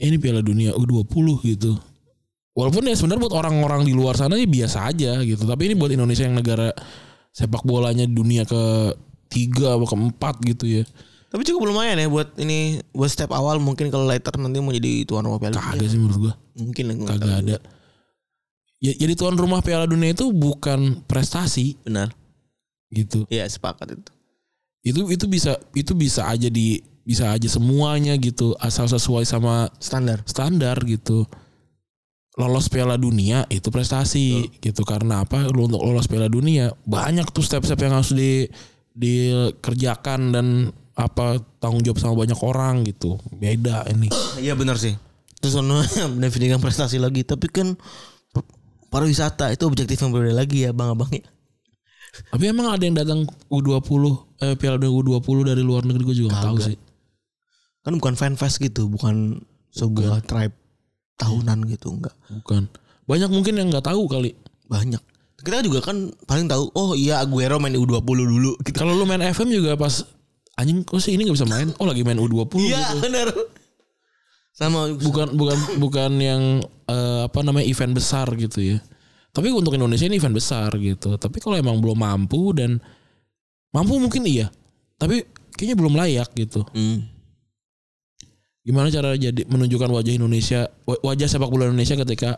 ini 0.00 0.16
Piala 0.16 0.40
Dunia 0.40 0.70
U20 0.74 1.26
gitu. 1.44 1.76
Walaupun 2.50 2.82
ya 2.86 2.94
sebenarnya 2.98 3.30
buat 3.30 3.36
orang-orang 3.36 3.86
di 3.86 3.94
luar 3.94 4.18
sana 4.18 4.34
ya 4.34 4.46
biasa 4.46 4.90
aja 4.90 5.22
gitu. 5.22 5.46
Tapi 5.46 5.70
ini 5.70 5.74
buat 5.78 5.92
Indonesia 5.94 6.26
yang 6.26 6.34
negara 6.34 6.74
sepak 7.30 7.62
bolanya 7.62 8.04
dunia 8.10 8.42
ke 8.42 8.94
tiga 9.30 9.78
atau 9.78 9.86
keempat 9.86 10.42
gitu 10.42 10.66
ya. 10.66 10.82
Tapi 11.30 11.46
cukup 11.46 11.70
lumayan 11.70 11.94
ya 11.94 12.10
buat 12.10 12.34
ini 12.42 12.82
buat 12.90 13.06
step 13.06 13.30
awal 13.30 13.62
mungkin 13.62 13.86
kalau 13.94 14.02
later 14.02 14.34
nanti 14.34 14.58
mau 14.58 14.74
jadi 14.74 15.06
tuan 15.06 15.22
rumah 15.22 15.38
Piala 15.38 15.62
Kagak 15.62 15.86
sih 15.86 15.94
menurut 15.94 16.18
gua. 16.18 16.32
Mungkin 16.58 16.84
nggak 16.90 17.06
Kagak 17.06 17.36
ada. 17.46 17.56
Ya, 18.80 18.96
jadi 18.96 19.12
tuan 19.12 19.36
rumah 19.36 19.60
Piala 19.60 19.84
Dunia 19.84 20.16
itu 20.16 20.32
bukan 20.32 21.04
prestasi 21.04 21.76
Benar. 21.84 22.08
gitu. 22.88 23.28
Iya 23.28 23.44
sepakat 23.44 23.92
itu. 23.92 24.10
Itu 24.80 25.00
itu 25.12 25.24
bisa 25.28 25.60
itu 25.76 25.92
bisa 25.92 26.24
aja 26.24 26.48
di 26.48 26.80
bisa 27.04 27.28
aja 27.28 27.44
semuanya 27.44 28.16
gitu 28.16 28.56
asal 28.56 28.88
sesuai 28.88 29.28
sama 29.28 29.68
Standar. 29.76 30.24
standar 30.24 30.80
gitu. 30.88 31.28
Lolos 32.40 32.72
Piala 32.72 32.96
Dunia 32.96 33.44
itu 33.52 33.68
prestasi 33.68 34.48
gitu 34.64 34.80
karena 34.88 35.28
apa? 35.28 35.44
Lu 35.52 35.68
untuk 35.68 35.84
lolos 35.84 36.08
Piala 36.08 36.32
Dunia 36.32 36.72
banyak 36.88 37.28
tuh 37.36 37.44
step-step 37.44 37.76
yang 37.84 38.00
harus 38.00 38.16
di 38.16 38.48
dikerjakan 38.96 40.32
dan 40.32 40.46
apa 40.96 41.40
tanggung 41.60 41.84
jawab 41.84 42.00
sama 42.00 42.14
banyak 42.16 42.40
orang 42.40 42.84
gitu. 42.88 43.20
Beda 43.36 43.84
ini. 43.92 44.08
Iya 44.40 44.56
benar 44.56 44.80
sih. 44.80 44.96
Terus 45.40 45.56
ono 45.60 45.80
mendefinisikan 46.16 46.60
prestasi 46.64 46.96
lagi, 46.96 47.24
tapi 47.24 47.48
kan 47.48 47.76
pariwisata 48.90 49.54
itu 49.54 49.62
objektif 49.64 49.96
yang 50.02 50.10
berbeda 50.10 50.34
lagi 50.34 50.66
ya 50.66 50.74
bang 50.74 50.90
abang 50.92 51.10
ya. 51.14 51.24
Tapi 52.10 52.50
emang 52.50 52.74
ada 52.74 52.82
yang 52.82 52.98
datang 52.98 53.22
U20 53.46 54.02
eh 54.42 54.54
Piala 54.58 54.82
Dunia 54.82 54.90
U20 54.98 55.36
dari 55.46 55.62
luar 55.62 55.86
negeri 55.86 56.10
gue 56.10 56.16
juga 56.26 56.34
gak 56.34 56.42
tahu 56.50 56.56
sih. 56.58 56.76
Kan 57.86 57.96
bukan 57.96 58.14
fan 58.18 58.34
fest 58.34 58.58
gitu, 58.58 58.90
bukan 58.90 59.40
sebuah 59.70 60.26
tribe 60.26 60.52
tahunan 61.16 61.70
gitu 61.70 61.94
enggak. 61.94 62.12
Bukan. 62.28 62.66
Banyak 63.06 63.30
mungkin 63.30 63.54
yang 63.62 63.70
nggak 63.70 63.86
tahu 63.86 64.10
kali. 64.10 64.34
Banyak. 64.66 65.00
Kita 65.40 65.64
juga 65.64 65.80
kan 65.80 66.12
paling 66.28 66.50
tahu, 66.50 66.68
oh 66.76 66.92
iya 66.92 67.22
Aguero 67.22 67.56
main 67.56 67.72
di 67.72 67.80
U20 67.80 68.04
dulu 68.04 68.52
gitu. 68.60 68.76
Kalau 68.76 68.92
lu 68.92 69.08
main 69.08 69.22
FM 69.22 69.48
juga 69.48 69.78
pas 69.78 70.04
anjing 70.58 70.84
kok 70.84 71.00
sih 71.00 71.16
ini 71.16 71.24
nggak 71.24 71.36
bisa 71.38 71.48
main? 71.48 71.72
Oh 71.80 71.88
lagi 71.88 72.04
main 72.04 72.20
U20 72.20 72.60
Iya 72.68 72.92
gitu. 72.92 73.06
benar. 73.06 73.28
Sama 74.50 74.92
bukan 74.92 75.32
bukan 75.34 75.58
bukan 75.80 76.10
yang 76.20 76.42
eh, 76.90 77.20
apa 77.26 77.38
namanya 77.40 77.66
event 77.66 77.94
besar 77.96 78.26
gitu 78.36 78.60
ya. 78.60 78.78
Tapi 79.30 79.54
untuk 79.54 79.78
Indonesia 79.78 80.10
ini 80.10 80.18
event 80.18 80.34
besar 80.34 80.74
gitu. 80.76 81.14
Tapi 81.14 81.38
kalau 81.38 81.54
emang 81.54 81.78
belum 81.78 81.98
mampu 82.02 82.50
dan 82.50 82.82
mampu 83.70 83.96
mungkin 83.96 84.26
iya. 84.26 84.50
Tapi 84.98 85.22
kayaknya 85.54 85.76
belum 85.78 85.94
layak 85.96 86.28
gitu. 86.34 86.66
Hmm. 86.74 87.06
Gimana 88.60 88.92
cara 88.92 89.16
jadi 89.16 89.46
menunjukkan 89.48 89.88
wajah 89.88 90.12
Indonesia 90.12 90.68
wa- 90.84 91.00
wajah 91.00 91.26
sepak 91.30 91.48
bola 91.48 91.70
Indonesia 91.70 91.96
ketika 91.96 92.36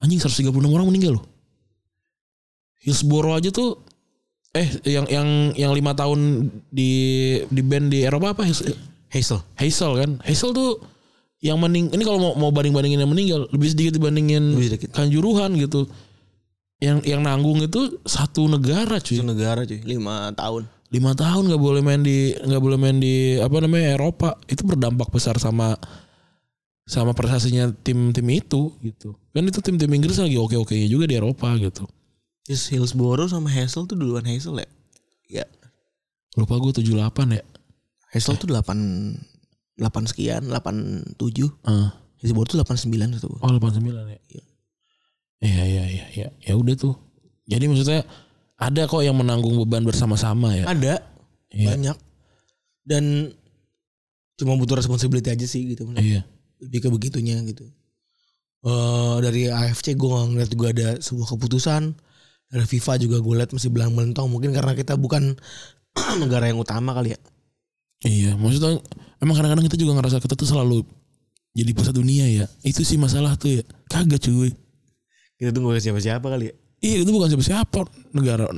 anjing 0.00 0.22
136 0.22 0.54
orang 0.72 0.88
meninggal 0.88 1.20
loh. 1.20 1.24
Hillsborough 2.86 3.36
aja 3.36 3.50
tuh 3.50 3.82
eh 4.56 4.70
yang 4.88 5.04
yang 5.10 5.28
yang 5.52 5.72
lima 5.76 5.92
tahun 5.92 6.48
di 6.72 6.92
di 7.50 7.60
band 7.60 7.92
di 7.92 8.06
Eropa 8.06 8.32
apa 8.32 8.48
Hazel 9.10 9.40
Hazel. 9.54 9.92
Kan 9.96 10.10
Hazel 10.22 10.50
tuh 10.50 10.82
yang 11.38 11.60
mening 11.60 11.92
ini 11.92 12.02
kalau 12.02 12.18
mau 12.18 12.32
mau 12.34 12.50
banding 12.50 12.72
bandingin 12.72 12.98
yang 12.98 13.12
meninggal 13.12 13.46
lebih 13.52 13.68
sedikit 13.70 13.92
dibandingin 13.96 14.56
Lebih 14.56 14.68
sedikit. 14.72 14.88
kanjuruhan 14.96 15.52
gitu 15.54 15.84
yang 16.76 17.00
yang 17.04 17.20
nanggung 17.22 17.60
itu 17.60 18.00
satu 18.04 18.48
negara 18.48 18.98
cuy 19.00 19.20
Itu 19.20 19.24
negara 19.24 19.62
cuy, 19.62 19.80
lima 19.84 20.32
tahun. 20.32 20.64
lima 20.90 21.12
tahun 21.12 21.48
nggak 21.48 21.62
boleh 21.62 21.82
main 21.84 22.00
di 22.00 22.30
nggak 22.34 22.62
boleh 22.62 22.78
main 22.78 22.96
di 22.96 23.36
apa 23.36 23.56
namanya 23.58 23.94
Eropa 23.94 24.36
itu 24.46 24.62
berdampak 24.62 25.08
besar 25.10 25.36
sama 25.36 25.76
sama 26.86 27.10
prestasinya 27.10 27.68
tim-tim 27.82 28.22
itu 28.30 28.70
gitu 28.80 29.12
kan 29.34 29.42
itu 29.42 29.58
tim-tim 29.60 29.90
Inggris 29.90 30.16
lagi 30.16 30.38
oke 30.38 30.54
oke 30.56 30.72
juga 30.86 31.04
di 31.04 31.18
Eropa 31.18 31.52
gitu 31.58 31.84
Hillsborough 32.46 33.26
sama 33.26 33.50
Hazel 33.50 33.90
tuh 33.90 33.98
duluan 33.98 34.22
Hazel 34.22 34.62
ya? 34.62 34.68
Ya. 35.42 35.46
lupa 36.38 36.54
gue 36.56 36.70
78 36.70 36.94
ya 37.34 37.42
Hazel 38.16 38.36
tuh 38.36 38.48
8 38.48 39.76
8 39.76 40.08
sekian, 40.08 40.48
87. 40.48 41.12
Ah. 41.62 41.92
Hillsborough 42.16 42.48
tuh 42.48 42.58
89 42.58 43.12
itu. 43.12 43.28
oh 43.28 43.50
89 43.52 43.92
ya 44.08 44.18
iya 45.36 45.62
iya 45.62 45.84
iya 45.84 46.04
iya 46.16 46.28
ya 46.40 46.56
udah 46.56 46.72
tuh 46.72 46.96
jadi 47.44 47.68
maksudnya 47.68 48.08
ada 48.56 48.88
kok 48.88 49.04
yang 49.04 49.12
menanggung 49.12 49.52
beban 49.60 49.84
bersama-sama 49.84 50.56
ya 50.56 50.64
Ada 50.66 51.04
Iya. 51.46 51.72
banyak. 51.72 51.96
Dan 52.82 53.32
cuma 54.34 54.56
butuh 54.56 54.76
responsibility 54.76 55.28
aja 55.28 55.46
sih 55.46 55.72
gitu. 55.72 55.86
iya 55.96 56.24
Lebih 56.58 56.78
ke 56.82 56.88
begitunya 56.90 57.36
gitu. 57.44 57.64
Eh 58.62 59.16
dari 59.20 59.46
AFC 59.46 59.94
gue 59.94 60.04
gak 60.06 60.26
ngeliat 60.26 60.50
juga 60.50 60.66
ada 60.72 60.88
sebuah 60.98 61.28
keputusan. 61.32 61.92
Dari 62.46 62.66
FIFA 62.66 62.92
juga 62.98 63.16
gue 63.20 63.34
liat 63.36 63.50
masih 63.52 63.70
belang 63.70 63.92
melentong. 63.92 64.26
Mungkin 64.26 64.52
karena 64.52 64.72
kita 64.72 64.96
bukan 64.96 65.36
negara 66.22 66.48
yang 66.48 66.58
utama 66.58 66.92
kali 66.92 67.14
ya. 67.14 67.20
Iya 68.04 68.36
maksudnya 68.36 68.76
emang 69.22 69.34
kadang-kadang 69.38 69.64
kita 69.70 69.78
juga 69.80 69.96
ngerasa 69.96 70.20
kita 70.20 70.36
tuh 70.36 70.44
selalu 70.44 70.84
jadi 71.56 71.72
pusat 71.72 71.96
dunia 71.96 72.28
ya 72.28 72.44
itu 72.60 72.84
sih 72.84 73.00
masalah 73.00 73.32
tuh 73.40 73.60
ya 73.60 73.62
kagak 73.88 74.20
cuy 74.20 74.52
Kita 75.36 75.52
tuh 75.52 75.68
gak 75.68 75.84
siapa-siapa 75.84 76.24
kali 76.32 76.48
ya. 76.48 76.54
Iya 76.80 76.96
itu 77.04 77.12
bukan 77.12 77.28
siapa-siapa 77.28 77.84
negara. 78.16 78.48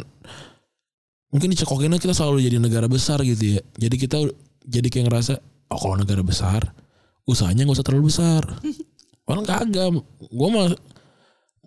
Mungkin 1.35 1.51
dicekokinnya 1.51 1.99
kita 1.99 2.15
selalu 2.15 2.39
jadi 2.47 2.63
negara 2.63 2.87
besar 2.87 3.19
gitu 3.27 3.59
ya. 3.59 3.61
Jadi 3.75 3.97
kita 3.99 4.23
jadi 4.63 4.87
kayak 4.87 5.11
ngerasa 5.11 5.43
oh 5.75 5.79
kalau 5.79 5.99
negara 5.99 6.23
besar 6.23 6.71
usahanya 7.27 7.67
nggak 7.67 7.83
usah 7.83 7.87
terlalu 7.87 8.15
besar. 8.15 8.43
Padahal 9.27 9.43
kagak. 9.43 9.91
Gue 10.31 10.49
mah 10.55 10.71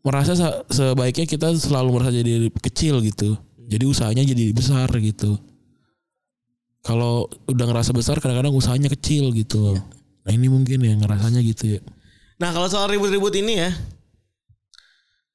merasa 0.01 0.31
sa- 0.33 0.63
sebaiknya 0.71 1.27
kita 1.27 1.51
selalu 1.59 1.89
merasa 1.91 2.15
jadi 2.15 2.47
kecil 2.63 3.03
gitu. 3.03 3.35
Jadi 3.67 3.83
usahanya 3.83 4.23
jadi 4.23 4.47
besar 4.55 4.87
gitu. 4.95 5.35
Kalau 6.81 7.29
udah 7.45 7.65
ngerasa 7.69 7.93
besar 7.93 8.17
kadang-kadang 8.17 8.57
usahanya 8.57 8.89
kecil 8.89 9.29
gitu. 9.37 9.77
Nah 10.25 10.31
ini 10.33 10.49
mungkin 10.49 10.81
ya 10.81 10.97
ngerasanya 10.97 11.41
gitu 11.45 11.77
ya. 11.77 11.81
Nah 12.41 12.49
kalau 12.49 12.65
soal 12.65 12.89
ribut-ribut 12.89 13.37
ini 13.37 13.53
ya, 13.61 13.69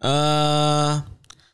eh 0.03 0.93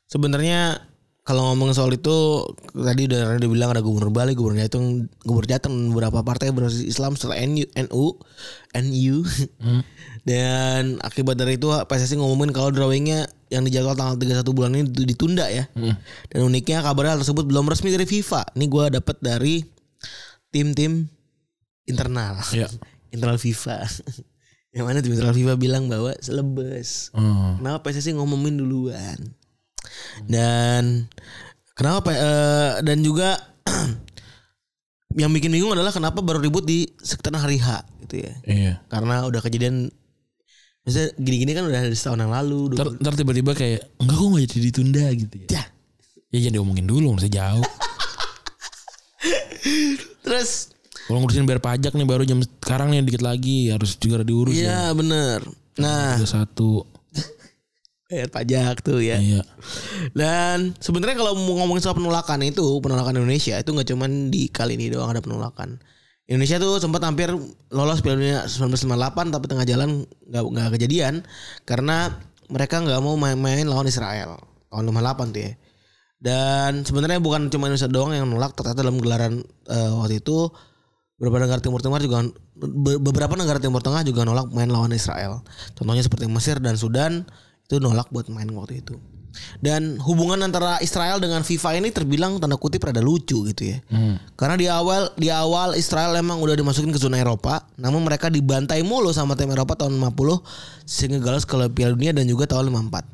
sebenarnya 0.08 0.80
kalau 1.22 1.54
ngomong 1.54 1.70
soal 1.70 1.94
itu 1.94 2.42
tadi 2.74 3.06
udah 3.06 3.38
udah 3.38 3.48
bilang 3.52 3.70
ada 3.70 3.78
gubernur 3.78 4.10
Bali, 4.10 4.34
gubernur 4.34 4.58
Jateng, 4.58 5.06
gubernur 5.22 5.46
Jateng 5.46 5.94
beberapa 5.94 6.18
partai 6.26 6.50
berbasis 6.50 6.82
Islam 6.82 7.14
setelah 7.14 7.38
NU, 7.46 7.62
NU, 7.78 8.18
NU. 8.74 9.16
Dan 10.28 10.98
akibat 10.98 11.38
dari 11.38 11.58
itu 11.58 11.70
PSSI 11.70 12.18
ngomongin 12.18 12.50
kalau 12.50 12.74
drawingnya 12.74 13.30
yang 13.54 13.62
dijadwal 13.62 13.94
tanggal 13.94 14.18
31 14.18 14.50
bulan 14.50 14.70
ini 14.74 14.86
ditunda 14.86 15.46
ya. 15.46 15.70
Dan 16.26 16.42
uniknya 16.42 16.82
kabarnya 16.82 17.14
hal 17.14 17.20
tersebut 17.22 17.46
belum 17.46 17.70
resmi 17.70 17.94
dari 17.94 18.06
FIFA. 18.06 18.58
Ini 18.58 18.64
gue 18.66 18.84
dapat 18.98 19.16
dari 19.22 19.62
tim-tim 20.52 21.08
internal 21.88 22.38
Ya. 22.54 22.68
internal 23.14 23.40
FIFA. 23.40 23.88
Yang 24.76 24.84
mana 24.88 25.04
tim 25.04 25.12
internal 25.12 25.36
FIFA 25.36 25.54
bilang 25.60 25.84
bahwa 25.88 26.16
selebes. 26.20 27.12
Hmm. 27.12 27.60
Kenapa 27.60 27.92
PSSI 27.92 28.16
ngomongin 28.16 28.56
duluan? 28.56 29.20
Dan 30.24 31.04
kenapa 31.76 32.08
eh, 32.14 32.72
dan 32.80 33.04
juga 33.04 33.36
yang 35.20 35.28
bikin 35.28 35.52
bingung 35.52 35.76
adalah 35.76 35.92
kenapa 35.92 36.24
baru 36.24 36.40
ribut 36.40 36.64
di 36.64 36.88
sekitar 37.04 37.36
hari 37.36 37.60
H 37.60 37.84
gitu 38.08 38.24
ya. 38.24 38.32
Iya. 38.48 38.72
Karena 38.88 39.28
udah 39.28 39.44
kejadian 39.44 39.92
Maksudnya 40.82 41.14
gini-gini 41.14 41.54
kan 41.54 41.62
udah 41.70 41.78
dari 41.78 41.94
setahun 41.94 42.26
yang 42.26 42.34
lalu. 42.34 42.74
Ntar, 42.74 42.98
ntar 42.98 43.14
tiba-tiba 43.14 43.54
kayak 43.54 43.86
enggak 44.02 44.16
kok 44.18 44.26
nggak 44.26 44.42
jadi 44.50 44.60
ditunda 44.66 45.04
gitu 45.14 45.36
ya. 45.46 45.46
Ya. 45.46 45.62
Ya 46.32 46.38
jangan 46.42 46.54
diomongin 46.58 46.90
dulu 46.90 47.14
masih 47.14 47.30
jauh. 47.30 47.62
Terus 50.22 50.70
Kalau 51.08 51.18
ngurusin 51.18 51.44
bayar 51.48 51.58
pajak 51.58 51.92
nih 51.98 52.06
baru 52.06 52.22
jam 52.22 52.38
sekarang 52.40 52.94
nih 52.94 53.02
dikit 53.02 53.24
lagi 53.26 53.74
harus 53.74 53.98
juga 53.98 54.22
diurus 54.22 54.54
ya. 54.54 54.62
Iya 54.62 54.82
bener 54.94 55.40
Nah 55.80 56.20
satu. 56.22 56.86
bayar 58.12 58.28
pajak 58.28 58.84
tuh 58.84 59.00
ya 59.00 59.18
Iya. 59.18 59.42
Dan 60.12 60.76
sebenarnya 60.78 61.16
kalau 61.16 61.32
mau 61.34 61.64
ngomongin 61.64 61.80
soal 61.80 61.96
penolakan 61.96 62.44
itu, 62.44 62.62
penolakan 62.84 63.18
Indonesia 63.18 63.56
itu 63.56 63.70
nggak 63.72 63.88
cuman 63.88 64.28
di 64.28 64.52
kali 64.52 64.76
ini 64.76 64.92
doang 64.92 65.10
ada 65.10 65.24
penolakan. 65.24 65.80
Indonesia 66.30 66.56
tuh 66.62 66.78
sempat 66.78 67.02
hampir 67.02 67.34
lolos 67.74 67.98
Piala 68.00 68.16
Dunia 68.20 68.40
1998 68.46 69.34
tapi 69.34 69.44
tengah 69.50 69.66
jalan 69.66 70.06
nggak 70.30 70.42
nggak 70.44 70.68
kejadian 70.78 71.26
karena 71.66 72.14
mereka 72.46 72.78
nggak 72.78 73.00
mau 73.02 73.18
main-main 73.18 73.66
lawan 73.66 73.90
Israel 73.90 74.38
tahun 74.70 74.92
58 74.92 75.34
tuh 75.34 75.42
ya. 75.42 75.52
Dan 76.22 76.86
sebenarnya 76.86 77.18
bukan 77.18 77.50
cuma 77.50 77.66
Indonesia 77.66 77.90
doang 77.90 78.14
yang 78.14 78.30
nolak 78.30 78.54
ternyata 78.54 78.86
dalam 78.86 79.02
gelaran 79.02 79.42
eh, 79.66 79.90
waktu 79.90 80.22
itu 80.22 80.54
beberapa 81.18 81.42
negara 81.42 81.58
Timur 81.58 81.82
Tengah 81.82 81.98
juga 81.98 82.22
be- 82.54 83.02
beberapa 83.02 83.34
negara 83.34 83.58
Timur 83.58 83.82
Tengah 83.82 84.06
juga 84.06 84.22
nolak 84.22 84.54
main 84.54 84.70
lawan 84.70 84.94
Israel. 84.94 85.42
Contohnya 85.74 86.06
seperti 86.06 86.30
Mesir 86.30 86.62
dan 86.62 86.78
Sudan 86.78 87.26
itu 87.66 87.82
nolak 87.82 88.06
buat 88.14 88.30
main 88.30 88.46
waktu 88.54 88.86
itu. 88.86 88.94
Dan 89.58 89.96
hubungan 89.96 90.44
antara 90.44 90.76
Israel 90.78 91.16
dengan 91.16 91.40
FIFA 91.40 91.80
ini 91.80 91.88
terbilang 91.88 92.36
tanda 92.36 92.54
kutip 92.54 92.84
rada 92.84 93.00
lucu 93.00 93.48
gitu 93.48 93.62
ya. 93.64 93.80
Karena 94.36 94.54
di 94.54 94.68
awal 94.68 95.08
di 95.16 95.32
awal 95.32 95.72
Israel 95.74 96.12
emang 96.14 96.38
udah 96.38 96.52
dimasukin 96.52 96.92
ke 96.92 97.00
zona 97.00 97.16
Eropa, 97.16 97.64
namun 97.80 98.04
mereka 98.04 98.28
dibantai 98.28 98.84
mulu 98.84 99.08
sama 99.10 99.32
tim 99.32 99.48
Eropa 99.50 99.72
tahun 99.74 99.96
50 99.98 100.38
sehingga 100.84 101.18
gagal 101.18 101.48
ke 101.48 101.56
Piala 101.72 101.96
Dunia 101.96 102.12
dan 102.12 102.28
juga 102.28 102.44
tahun 102.44 102.70
54. 102.70 103.08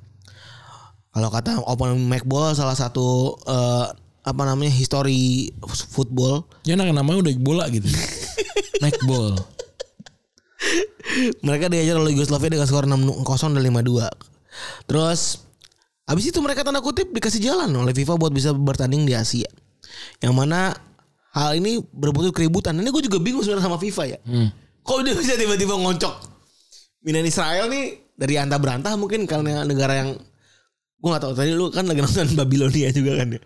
Kalau 1.18 1.34
kata 1.34 1.50
Open 1.66 1.98
McBall 2.06 2.54
salah 2.54 2.78
satu 2.78 3.34
eh, 3.42 3.86
apa 4.22 4.42
namanya 4.46 4.70
history 4.70 5.50
football 5.90 6.46
Ya 6.62 6.78
nah, 6.78 6.86
namanya 6.86 7.26
udah 7.26 7.32
bola 7.42 7.66
gitu. 7.74 7.90
Naik 8.82 9.02
ball. 9.02 9.34
mereka 11.42 11.66
diajar 11.66 11.98
oleh 11.98 12.14
Yugoslavia 12.14 12.54
dengan 12.54 12.70
skor 12.70 12.86
6-0 12.86 12.94
dan 13.58 13.62
5-2. 13.66 14.06
Terus 14.86 15.42
habis 16.06 16.30
itu 16.30 16.38
mereka 16.38 16.62
tanda 16.62 16.78
kutip 16.78 17.10
dikasih 17.10 17.42
jalan 17.42 17.74
oleh 17.74 17.90
FIFA 17.90 18.14
buat 18.14 18.30
bisa 18.30 18.54
bertanding 18.54 19.02
di 19.02 19.18
Asia. 19.18 19.50
Yang 20.22 20.34
mana 20.38 20.70
hal 21.34 21.58
ini 21.58 21.82
berbentuk 21.82 22.38
keributan. 22.38 22.78
Ini 22.78 22.94
gue 22.94 23.02
juga 23.10 23.18
bingung 23.18 23.42
sebenarnya 23.42 23.66
sama 23.66 23.78
FIFA 23.82 24.04
ya. 24.06 24.18
Kok 24.86 24.98
dia 25.02 25.18
bisa 25.18 25.34
tiba-tiba 25.34 25.74
ngoncok 25.74 26.14
Minan 27.02 27.26
Israel 27.26 27.66
nih 27.70 28.14
dari 28.14 28.34
anta 28.38 28.58
berantah 28.58 28.94
mungkin 28.98 29.26
karena 29.26 29.62
negara 29.62 30.06
yang 30.06 30.10
gue 30.98 31.08
gak 31.14 31.22
tahu 31.22 31.34
tadi 31.38 31.54
lu 31.54 31.70
kan 31.70 31.86
lagi 31.86 32.02
nonton 32.02 32.34
Babilonia 32.34 32.90
juga 32.90 33.22
kan 33.22 33.38
ya. 33.38 33.40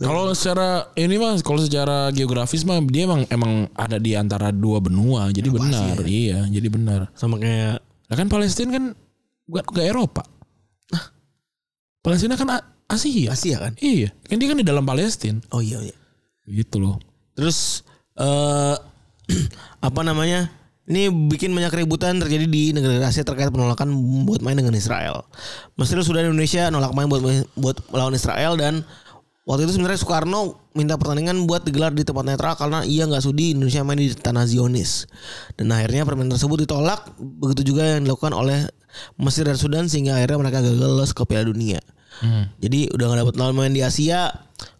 Kalau 0.00 0.32
secara 0.32 0.88
ini 0.96 1.20
mas, 1.20 1.44
kalau 1.44 1.60
secara 1.60 2.08
geografis 2.16 2.64
mah 2.64 2.80
dia 2.88 3.04
emang 3.04 3.28
emang 3.28 3.68
ada 3.76 4.00
di 4.00 4.16
antara 4.16 4.48
dua 4.48 4.80
benua, 4.80 5.28
jadi 5.28 5.52
benar. 5.52 6.00
Iya, 6.00 6.48
jadi 6.48 6.68
benar. 6.72 7.12
Sama 7.12 7.36
kayak 7.36 7.84
Nah 8.08 8.16
kan 8.16 8.28
Palestina 8.28 8.70
kan 8.72 8.84
bukan 9.48 9.64
ke 9.72 9.82
Eropa. 9.84 10.22
Palestina 12.04 12.36
kan 12.36 12.60
Asia. 12.84 13.32
Asia 13.32 13.56
kan. 13.56 13.72
Iya, 13.80 14.12
kan 14.28 14.36
dia 14.36 14.48
kan 14.52 14.60
di 14.60 14.66
dalam 14.66 14.84
Palestina. 14.84 15.40
Oh 15.50 15.64
iya 15.64 15.80
iya. 15.80 15.96
Gitu 16.44 16.76
loh. 16.76 17.00
Terus 17.32 17.80
eh 18.20 18.76
apa 19.88 20.00
namanya? 20.04 20.52
Ini 20.84 21.08
bikin 21.08 21.48
banyak 21.56 21.72
keributan 21.72 22.20
terjadi 22.20 22.44
di 22.44 22.76
negara 22.76 23.08
Asia 23.08 23.24
terkait 23.24 23.48
penolakan 23.48 23.88
buat 24.28 24.44
main 24.44 24.52
dengan 24.52 24.76
Israel. 24.76 25.24
Mesir 25.80 25.96
Sudan 26.04 26.28
Indonesia 26.28 26.68
nolak 26.68 26.92
main 26.92 27.08
buat 27.08 27.24
buat 27.56 27.76
melawan 27.88 28.12
Israel 28.12 28.60
dan 28.60 28.84
waktu 29.48 29.64
itu 29.64 29.80
sebenarnya 29.80 30.04
Soekarno 30.04 30.60
minta 30.76 31.00
pertandingan 31.00 31.48
buat 31.48 31.64
digelar 31.64 31.96
di 31.96 32.04
tempat 32.04 32.28
netral 32.28 32.54
karena 32.60 32.84
ia 32.84 33.08
nggak 33.08 33.24
sudi 33.24 33.56
Indonesia 33.56 33.80
main 33.80 33.96
di 33.96 34.12
tanah 34.12 34.44
Zionis. 34.44 35.08
Dan 35.56 35.72
akhirnya 35.72 36.04
permintaan 36.04 36.36
tersebut 36.36 36.68
ditolak. 36.68 37.16
Begitu 37.16 37.72
juga 37.72 37.96
yang 37.96 38.04
dilakukan 38.04 38.36
oleh 38.36 38.68
Mesir 39.16 39.48
dan 39.48 39.56
Sudan 39.56 39.88
sehingga 39.88 40.20
akhirnya 40.20 40.36
mereka 40.36 40.60
gagal 40.60 40.84
lolos 40.84 41.16
ke 41.16 41.24
Piala 41.24 41.48
Dunia. 41.48 41.80
Jadi 42.62 42.92
udah 42.94 43.04
gak 43.10 43.18
dapet 43.26 43.34
lawan 43.40 43.56
main 43.58 43.74
di 43.74 43.82
Asia, 43.82 44.30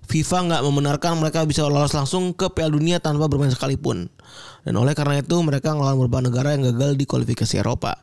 FIFA 0.05 0.38
nggak 0.52 0.62
membenarkan 0.68 1.18
mereka 1.18 1.42
bisa 1.48 1.64
lolos 1.66 1.96
langsung 1.96 2.36
ke 2.36 2.52
Piala 2.52 2.76
Dunia 2.76 3.00
tanpa 3.00 3.26
bermain 3.26 3.50
sekalipun. 3.50 4.07
Dan 4.64 4.80
oleh 4.80 4.97
karena 4.97 5.20
itu 5.20 5.37
mereka 5.45 5.76
ngelawan 5.76 6.01
beberapa 6.01 6.24
negara 6.24 6.57
yang 6.57 6.64
gagal 6.72 6.97
di 6.97 7.05
kualifikasi 7.05 7.55
Eropa. 7.61 8.01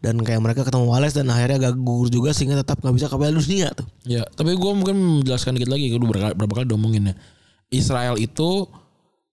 Dan 0.00 0.18
kayak 0.24 0.40
mereka 0.40 0.60
ketemu 0.64 0.88
Wales 0.88 1.12
dan 1.12 1.28
akhirnya 1.28 1.70
gak 1.70 1.76
gugur 1.76 2.08
juga 2.08 2.32
sehingga 2.32 2.56
tetap 2.58 2.80
nggak 2.80 2.94
bisa 2.96 3.06
ke 3.12 3.16
Piala 3.20 3.36
Dunia 3.36 3.68
tuh. 3.76 3.86
Ya, 4.08 4.24
tapi 4.32 4.56
gue 4.56 4.72
mungkin 4.72 4.96
menjelaskan 5.20 5.60
dikit 5.60 5.70
lagi. 5.70 5.92
Gue 5.92 6.00
berkali, 6.00 6.32
berapa 6.34 6.54
kali 6.62 6.66
domongin 6.66 7.12
ya. 7.12 7.14
Israel 7.70 8.16
itu 8.16 8.64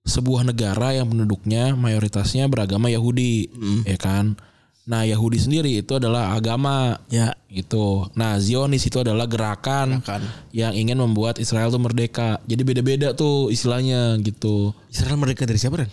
sebuah 0.07 0.47
negara 0.47 0.95
yang 0.95 1.07
penduduknya 1.11 1.75
mayoritasnya 1.75 2.47
beragama 2.47 2.87
Yahudi, 2.87 3.51
ya 3.83 3.99
kan? 3.99 4.39
Nah, 4.87 5.03
Yahudi 5.03 5.35
sendiri 5.35 5.83
itu 5.83 5.99
adalah 5.99 6.31
agama, 6.31 6.95
Ya. 7.11 7.35
gitu. 7.51 8.07
Nah, 8.15 8.39
Zionis 8.39 8.87
itu 8.87 9.03
adalah 9.03 9.27
gerakan, 9.27 9.99
Gerakan. 9.99 10.21
yang 10.55 10.71
ingin 10.71 10.95
membuat 10.95 11.43
Israel 11.43 11.67
tuh 11.67 11.83
merdeka. 11.83 12.39
Jadi 12.47 12.63
beda-beda 12.63 13.11
tuh 13.11 13.51
istilahnya 13.51 14.15
gitu. 14.23 14.71
Israel 14.87 15.19
merdeka 15.19 15.43
dari 15.43 15.59
siapa 15.59 15.83
dan? 15.83 15.91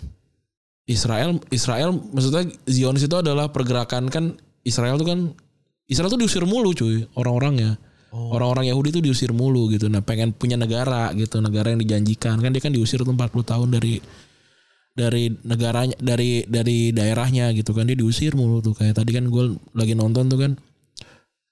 Israel 0.85 1.41
Israel 1.49 1.97
maksudnya 2.13 2.45
Zionis 2.69 3.09
itu 3.09 3.17
adalah 3.17 3.49
pergerakan 3.49 4.09
kan 4.09 4.37
Israel 4.61 5.01
tuh 5.01 5.07
kan 5.09 5.19
Israel 5.85 6.09
tuh 6.09 6.17
diusir 6.17 6.45
mulu 6.49 6.73
cuy 6.73 7.05
orang-orangnya. 7.13 7.77
Orang-orang 8.15 8.71
Yahudi 8.71 8.95
tuh 8.95 9.03
diusir 9.03 9.35
mulu 9.35 9.67
gitu. 9.75 9.91
Nah, 9.91 9.99
pengen 9.99 10.31
punya 10.31 10.55
negara 10.55 11.11
gitu, 11.19 11.43
negara 11.43 11.75
yang 11.75 11.83
dijanjikan. 11.83 12.39
Kan 12.39 12.55
dia 12.55 12.63
kan 12.63 12.71
diusir 12.71 13.03
tuh 13.03 13.11
40 13.11 13.43
tahun 13.43 13.75
dari 13.75 13.99
dari 14.95 15.27
negaranya 15.43 15.99
dari 15.99 16.47
dari 16.47 16.95
daerahnya 16.95 17.51
gitu 17.51 17.75
kan 17.75 17.83
dia 17.83 17.99
diusir 17.99 18.31
mulu 18.31 18.63
tuh 18.63 18.71
kayak 18.71 18.95
tadi 18.95 19.11
kan 19.11 19.27
gue 19.27 19.59
lagi 19.75 19.91
nonton 19.91 20.31
tuh 20.31 20.39
kan 20.39 20.51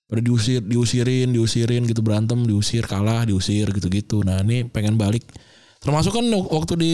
pada 0.07 0.23
diusir 0.23 0.63
diusirin 0.63 1.35
diusirin 1.35 1.83
gitu 1.83 1.99
berantem 1.99 2.39
diusir 2.47 2.87
kalah 2.87 3.27
diusir 3.27 3.67
gitu-gitu 3.75 4.23
nah 4.23 4.39
ini 4.39 4.63
pengen 4.71 4.95
balik 4.95 5.27
termasuk 5.83 6.15
kan 6.15 6.23
waktu 6.31 6.73
di 6.79 6.93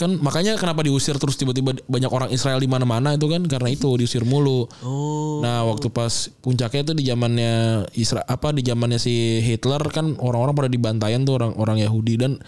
kan 0.00 0.16
makanya 0.16 0.56
kenapa 0.56 0.80
diusir 0.80 1.12
terus 1.14 1.36
tiba-tiba 1.36 1.76
banyak 1.84 2.08
orang 2.08 2.32
Israel 2.32 2.56
di 2.56 2.64
mana-mana 2.64 3.12
itu 3.12 3.28
kan 3.28 3.44
karena 3.44 3.68
itu 3.68 3.92
diusir 3.94 4.24
mulu 4.24 4.64
Oh. 4.80 5.38
Nah, 5.40 5.64
waktu 5.64 5.88
pas 5.88 6.08
puncaknya 6.40 6.80
itu 6.82 6.92
di 6.96 7.04
zamannya 7.04 7.52
Isra 7.92 8.24
apa 8.24 8.50
di 8.50 8.60
zamannya 8.60 8.96
si 8.96 9.12
Hitler 9.38 9.84
kan 9.88 10.16
orang-orang 10.16 10.54
pada 10.54 10.68
dibantayan 10.68 11.22
tuh 11.22 11.36
orang-orang 11.36 11.84
Yahudi 11.84 12.16
dan 12.16 12.40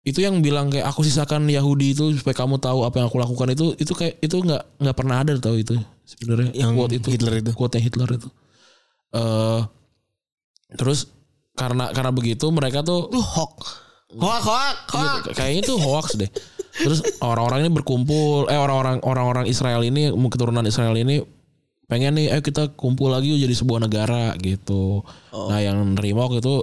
itu 0.00 0.20
yang 0.20 0.40
bilang 0.40 0.68
kayak 0.68 0.84
aku 0.86 1.00
sisakan 1.00 1.44
Yahudi 1.44 1.92
itu 1.92 2.12
supaya 2.16 2.32
kamu 2.34 2.56
tahu 2.56 2.84
apa 2.84 3.00
yang 3.00 3.06
aku 3.08 3.20
lakukan 3.20 3.52
itu 3.52 3.76
itu 3.76 3.92
kayak 3.92 4.16
itu 4.18 4.36
nggak 4.36 4.80
nggak 4.80 4.96
pernah 4.96 5.20
ada 5.20 5.36
tahu 5.36 5.60
itu 5.60 5.76
sebenarnya 6.04 6.56
Yang 6.56 6.70
quote 6.72 6.94
itu 6.96 7.08
Hitler 7.12 7.34
itu. 7.36 7.50
quote 7.52 7.76
Hitler 7.76 8.08
itu. 8.16 8.28
eh 9.10 9.60
terus 10.72 11.10
karena 11.52 11.92
karena 11.92 12.08
begitu 12.10 12.48
mereka 12.48 12.80
tuh 12.80 13.12
Itu 13.12 13.20
hoax. 13.20 13.58
Hoax, 14.10 14.42
hoax, 14.42 14.74
Iya, 14.90 15.10
hoax. 15.22 15.24
kayaknya 15.38 15.60
itu 15.62 15.74
hoax 15.78 16.06
deh. 16.18 16.30
Terus 16.70 16.98
orang-orang 17.22 17.66
ini 17.66 17.70
berkumpul, 17.70 18.50
eh 18.50 18.58
orang-orang 18.58 18.98
orang-orang 19.06 19.44
Israel 19.46 19.82
ini 19.86 20.10
keturunan 20.30 20.66
Israel 20.66 20.94
ini 20.98 21.22
pengen 21.90 22.14
nih, 22.18 22.30
ayo 22.34 22.42
kita 22.42 22.74
kumpul 22.78 23.10
lagi 23.10 23.34
jadi 23.38 23.54
sebuah 23.54 23.82
negara 23.82 24.34
gitu. 24.38 25.02
Nah 25.34 25.58
yang 25.58 25.98
nerima 25.98 26.26
waktu 26.26 26.42
itu 26.42 26.62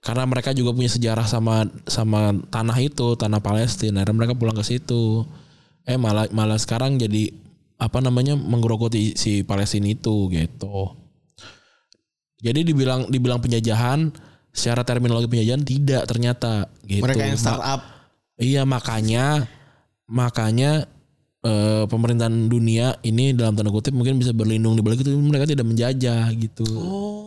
karena 0.00 0.24
mereka 0.24 0.54
juga 0.54 0.72
punya 0.72 0.88
sejarah 0.90 1.26
sama 1.26 1.66
sama 1.86 2.34
tanah 2.48 2.78
itu, 2.78 3.14
tanah 3.18 3.42
Palestina. 3.42 4.02
Akhirnya 4.02 4.16
mereka 4.16 4.34
pulang 4.38 4.56
ke 4.56 4.64
situ. 4.66 5.26
Eh 5.86 5.98
malah 5.98 6.30
malah 6.30 6.58
sekarang 6.58 6.98
jadi 6.98 7.34
apa 7.80 7.98
namanya 7.98 8.38
menggerogoti 8.38 9.18
si 9.18 9.42
Palestina 9.42 9.90
itu 9.90 10.30
gitu. 10.30 10.94
Jadi 12.40 12.64
dibilang 12.64 13.10
dibilang 13.12 13.42
penjajahan 13.42 14.08
secara 14.50 14.82
terminologi 14.82 15.30
penjajahan 15.30 15.62
tidak 15.62 16.02
ternyata 16.06 16.66
gitu. 16.86 17.02
Mereka 17.06 17.22
yang 17.22 17.38
Ma- 17.38 17.44
startup. 17.44 17.80
Iya 18.40 18.62
makanya 18.64 19.46
makanya 20.10 20.88
eh, 21.44 21.84
pemerintahan 21.86 22.50
dunia 22.50 22.98
ini 23.06 23.32
dalam 23.36 23.54
tanda 23.54 23.70
kutip 23.70 23.94
mungkin 23.94 24.18
bisa 24.18 24.34
berlindung 24.34 24.76
di 24.76 24.82
balik 24.82 25.04
itu 25.04 25.12
mereka 25.14 25.46
tidak 25.46 25.66
menjajah 25.68 26.32
gitu. 26.34 26.70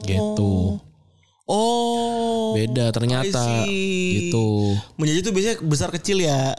Gitu. 0.03 0.53
Oh. 1.43 2.55
Beda 2.55 2.93
ternyata 2.95 3.67
gitu. 3.67 4.77
Menjadi 4.95 5.19
itu 5.19 5.31
biasanya 5.31 5.57
besar 5.63 5.89
kecil 5.91 6.23
ya. 6.23 6.55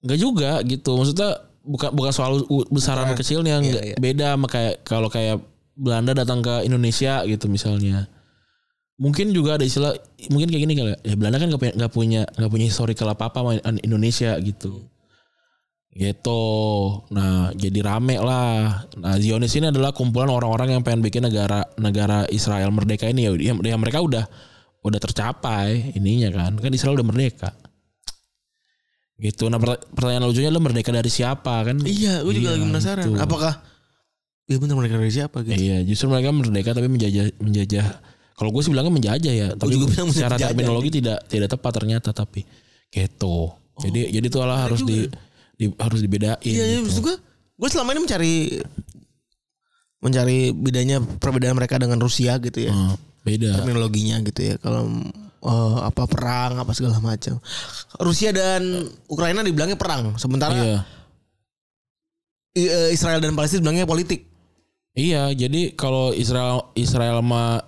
Enggak 0.00 0.18
juga 0.20 0.50
gitu. 0.64 0.96
Maksudnya 0.96 1.44
bukan 1.60 1.90
bukan 1.92 2.12
soal 2.12 2.40
besaran 2.72 3.12
kecilnya 3.12 3.60
enggak 3.60 3.84
iya. 3.84 3.96
beda 4.00 4.26
sama 4.32 4.48
kayak 4.48 4.74
kalau 4.80 5.12
kayak 5.12 5.44
Belanda 5.76 6.12
datang 6.16 6.44
ke 6.44 6.64
Indonesia 6.64 7.24
gitu 7.24 7.48
misalnya. 7.48 8.08
Mungkin 9.00 9.32
juga 9.32 9.56
ada 9.56 9.64
istilah 9.64 9.96
mungkin 10.28 10.52
kayak 10.52 10.62
gini 10.68 10.74
kali 10.76 10.90
ya. 10.92 10.98
Ya 11.08 11.14
Belanda 11.16 11.40
kan 11.40 11.48
nggak 11.48 11.92
punya 11.92 12.22
nggak 12.36 12.50
punya 12.52 12.66
historical 12.68 13.08
apa 13.08 13.32
apa 13.32 13.56
Indonesia 13.80 14.36
gitu. 14.44 14.84
Gitu. 15.90 16.42
Nah, 17.10 17.50
jadi 17.56 17.80
rame 17.82 18.20
lah. 18.20 18.86
Nah, 19.00 19.16
Zionis 19.18 19.56
ini 19.58 19.72
adalah 19.72 19.90
kumpulan 19.90 20.30
orang-orang 20.30 20.78
yang 20.78 20.82
pengen 20.86 21.02
bikin 21.02 21.24
negara 21.26 21.64
negara 21.80 22.28
Israel 22.30 22.70
merdeka 22.70 23.08
ini 23.08 23.26
ya. 23.26 23.32
Ya, 23.34 23.52
ya 23.56 23.76
mereka 23.80 23.98
udah 24.04 24.28
udah 24.84 25.00
tercapai 25.00 25.96
ininya 25.96 26.30
kan. 26.30 26.60
Kan 26.60 26.70
Israel 26.70 26.94
udah 26.94 27.08
merdeka. 27.08 27.50
Gitu. 29.20 29.48
Nah, 29.48 29.58
perta- 29.60 29.84
pertanyaan 29.92 30.28
lucunya 30.28 30.48
lo 30.52 30.60
merdeka 30.60 30.92
dari 30.92 31.10
siapa 31.12 31.60
kan? 31.64 31.76
Iya, 31.84 32.20
gue 32.24 32.32
juga 32.36 32.52
Iya, 32.52 32.56
lagi 32.56 32.64
penasaran. 32.68 33.04
gitu. 33.08 33.16
Apakah 33.16 33.54
Iya 34.50 34.58
bener 34.58 34.74
mereka 34.74 34.98
dari 34.98 35.12
siapa 35.14 35.46
gitu. 35.46 35.54
Iya, 35.54 35.86
justru 35.86 36.10
mereka 36.10 36.34
merdeka 36.34 36.74
tapi 36.74 36.90
menjajah 36.90 37.38
menjajah. 37.38 37.86
Kalau 38.40 38.50
gue 38.50 38.62
sih 38.64 38.72
bilangnya 38.72 38.94
menjajah 38.96 39.32
ya, 39.36 39.48
tapi 39.52 39.76
juga 39.76 39.92
bilang 39.92 40.08
secara 40.08 40.34
menjajah. 40.34 40.48
terminologi 40.48 40.88
tidak 40.96 41.18
tidak 41.28 41.48
tepat 41.52 41.72
ternyata 41.76 42.08
tapi 42.10 42.40
gitu. 42.88 43.52
Jadi 43.76 44.08
jadi 44.08 44.24
itu 44.24 44.38
lah 44.40 44.64
harus 44.64 44.80
di, 44.80 45.04
di- 45.54 45.76
harus 45.76 46.00
dibedain. 46.00 46.40
Oh, 46.40 46.48
Iya, 46.48 46.64
iya 46.64 46.78
gitu. 46.80 46.88
maksud 46.88 47.02
gue 47.04 47.16
gue 47.60 47.68
selama 47.68 47.92
ini 47.92 48.00
mencari 48.00 48.34
mencari 50.00 50.38
bedanya 50.56 50.96
perbedaan 51.20 51.52
mereka 51.52 51.76
dengan 51.76 52.00
Rusia 52.00 52.40
gitu 52.40 52.64
ya. 52.64 52.72
Hmm, 52.72 52.96
beda. 53.20 53.60
Terminologinya 53.60 54.16
gitu 54.24 54.40
ya. 54.40 54.54
Kalau 54.56 54.88
eh, 55.40 55.76
apa 55.84 56.08
perang 56.08 56.56
apa 56.56 56.72
segala 56.72 56.96
macam. 56.98 57.36
Rusia 58.00 58.32
dan 58.32 58.64
Ukraina 59.06 59.44
dibilangnya 59.44 59.76
perang, 59.76 60.16
sementara 60.16 60.56
Iya. 60.56 60.78
eh, 62.56 62.88
Israel 62.90 63.20
dan 63.20 63.36
Palestina 63.36 63.60
bilangnya 63.60 63.84
politik. 63.84 64.24
Iya, 64.90 65.30
jadi 65.30 65.70
kalau 65.72 66.10
Israel 66.10 66.74
Israel 66.74 67.22
sama 67.22 67.62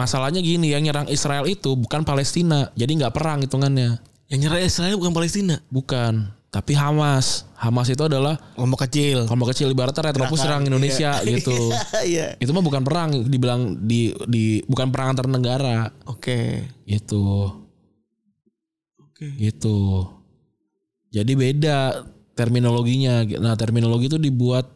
masalahnya 0.00 0.40
gini, 0.40 0.72
yang 0.72 0.80
nyerang 0.80 1.04
Israel 1.06 1.44
itu 1.44 1.76
bukan 1.76 2.00
Palestina, 2.02 2.72
jadi 2.72 2.88
nggak 2.88 3.12
perang 3.12 3.44
hitungannya, 3.44 4.00
Yang 4.32 4.38
nyerang 4.40 4.62
Israel 4.64 4.96
bukan 4.96 5.12
Palestina. 5.12 5.60
bukan. 5.68 6.32
Tapi 6.50 6.74
Hamas, 6.74 7.46
Hamas 7.54 7.86
itu 7.86 8.02
adalah 8.02 8.34
Kelompok 8.58 8.82
kecil. 8.88 9.22
kelompok 9.22 9.54
kecil 9.54 9.70
ibaratnya 9.70 10.10
retropus 10.10 10.42
serang 10.42 10.66
Indonesia 10.66 11.14
iya. 11.22 11.30
gitu. 11.30 11.54
Iya. 12.02 12.26
itu 12.42 12.50
mah 12.50 12.64
bukan 12.64 12.82
perang, 12.82 13.22
dibilang 13.22 13.78
di 13.86 14.10
di 14.26 14.58
bukan 14.66 14.90
perang 14.90 15.14
antar 15.14 15.30
negara 15.30 15.94
Oke. 16.10 16.66
gitu, 16.90 17.54
Oke. 18.98 19.30
gitu. 19.38 20.10
Jadi 21.14 21.32
beda 21.38 22.02
terminologinya. 22.34 23.22
Nah 23.38 23.54
terminologi 23.54 24.10
itu 24.10 24.18
dibuat 24.18 24.66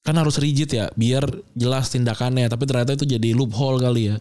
kan 0.00 0.16
harus 0.16 0.40
rigid 0.40 0.72
ya, 0.72 0.88
biar 0.96 1.28
jelas 1.52 1.92
tindakannya. 1.92 2.48
Tapi 2.48 2.64
ternyata 2.64 2.96
itu 2.96 3.04
jadi 3.04 3.36
loophole 3.36 3.84
kali 3.84 4.12
ya, 4.12 4.16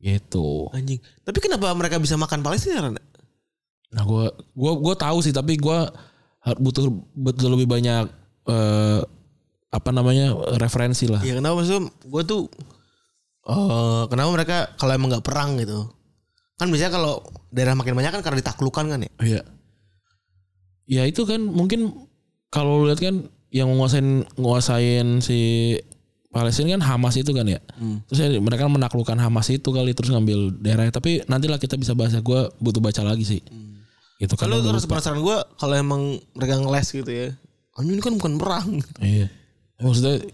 gitu. 0.00 0.72
Anjing. 0.72 0.98
Tapi 1.22 1.38
kenapa 1.38 1.70
mereka 1.76 2.00
bisa 2.00 2.16
makan 2.16 2.40
Palestina? 2.40 2.88
Nah 2.88 4.02
gue 4.08 4.24
gua 4.56 4.72
gua 4.80 4.94
tahu 4.96 5.20
sih, 5.20 5.30
tapi 5.30 5.60
gue 5.60 5.78
butuh 6.58 6.88
butuh 7.12 7.48
lebih 7.52 7.68
banyak 7.68 8.08
eh, 8.48 9.00
apa 9.70 9.90
namanya 9.92 10.34
referensi 10.58 11.04
lah. 11.06 11.20
Ya 11.20 11.36
kenapa 11.38 11.60
maksudnya 11.60 11.86
gue 11.86 12.22
tuh 12.24 12.42
eh 13.50 14.02
kenapa 14.08 14.30
mereka 14.32 14.56
kalau 14.76 14.92
emang 14.92 15.08
nggak 15.16 15.26
perang 15.26 15.56
gitu 15.56 15.88
kan 16.60 16.68
biasanya 16.68 16.92
kalau 16.92 17.24
daerah 17.48 17.72
makin 17.72 17.96
banyak 17.96 18.12
kan 18.12 18.20
karena 18.20 18.38
ditaklukkan 18.44 18.84
kan 18.92 19.00
ya 19.00 19.10
Iya. 19.24 19.42
Ya 20.90 21.02
itu 21.08 21.24
kan 21.24 21.40
mungkin 21.40 21.88
kalau 22.52 22.84
lu 22.84 22.92
lihat 22.92 23.00
kan 23.00 23.32
yang 23.48 23.72
nguasain 23.72 24.28
nguasain 24.36 25.24
si 25.24 25.38
Palestina 26.30 26.78
kan 26.78 26.82
Hamas 26.82 27.18
itu 27.18 27.30
kan 27.34 27.46
ya. 27.46 27.58
Terus 28.06 28.18
ya 28.22 28.28
mereka 28.38 28.70
menaklukkan 28.70 29.18
Hamas 29.18 29.50
itu 29.50 29.66
kali 29.74 29.90
terus 29.92 30.14
ngambil 30.14 30.54
daerahnya. 30.62 30.94
Tapi 30.94 31.26
nantilah 31.26 31.58
kita 31.58 31.74
bisa 31.74 31.92
bahas 31.98 32.14
ya. 32.14 32.22
Gue 32.22 32.46
butuh 32.62 32.78
baca 32.78 33.02
lagi 33.02 33.26
sih. 33.26 33.42
Gitu 34.20 34.36
kan. 34.36 34.52
kalau 34.52 34.60
terus 34.60 34.84
penasaran 34.84 35.24
gue 35.24 35.38
kalau 35.56 35.74
emang 35.80 36.20
mereka 36.36 36.60
ngeles 36.60 36.92
gitu 36.92 37.08
ya 37.08 37.32
anjing 37.80 37.96
ini 37.96 38.02
kan 38.04 38.12
bukan 38.20 38.36
perang 38.36 38.68
Iya. 39.00 39.32
Maksudnya 39.80 40.28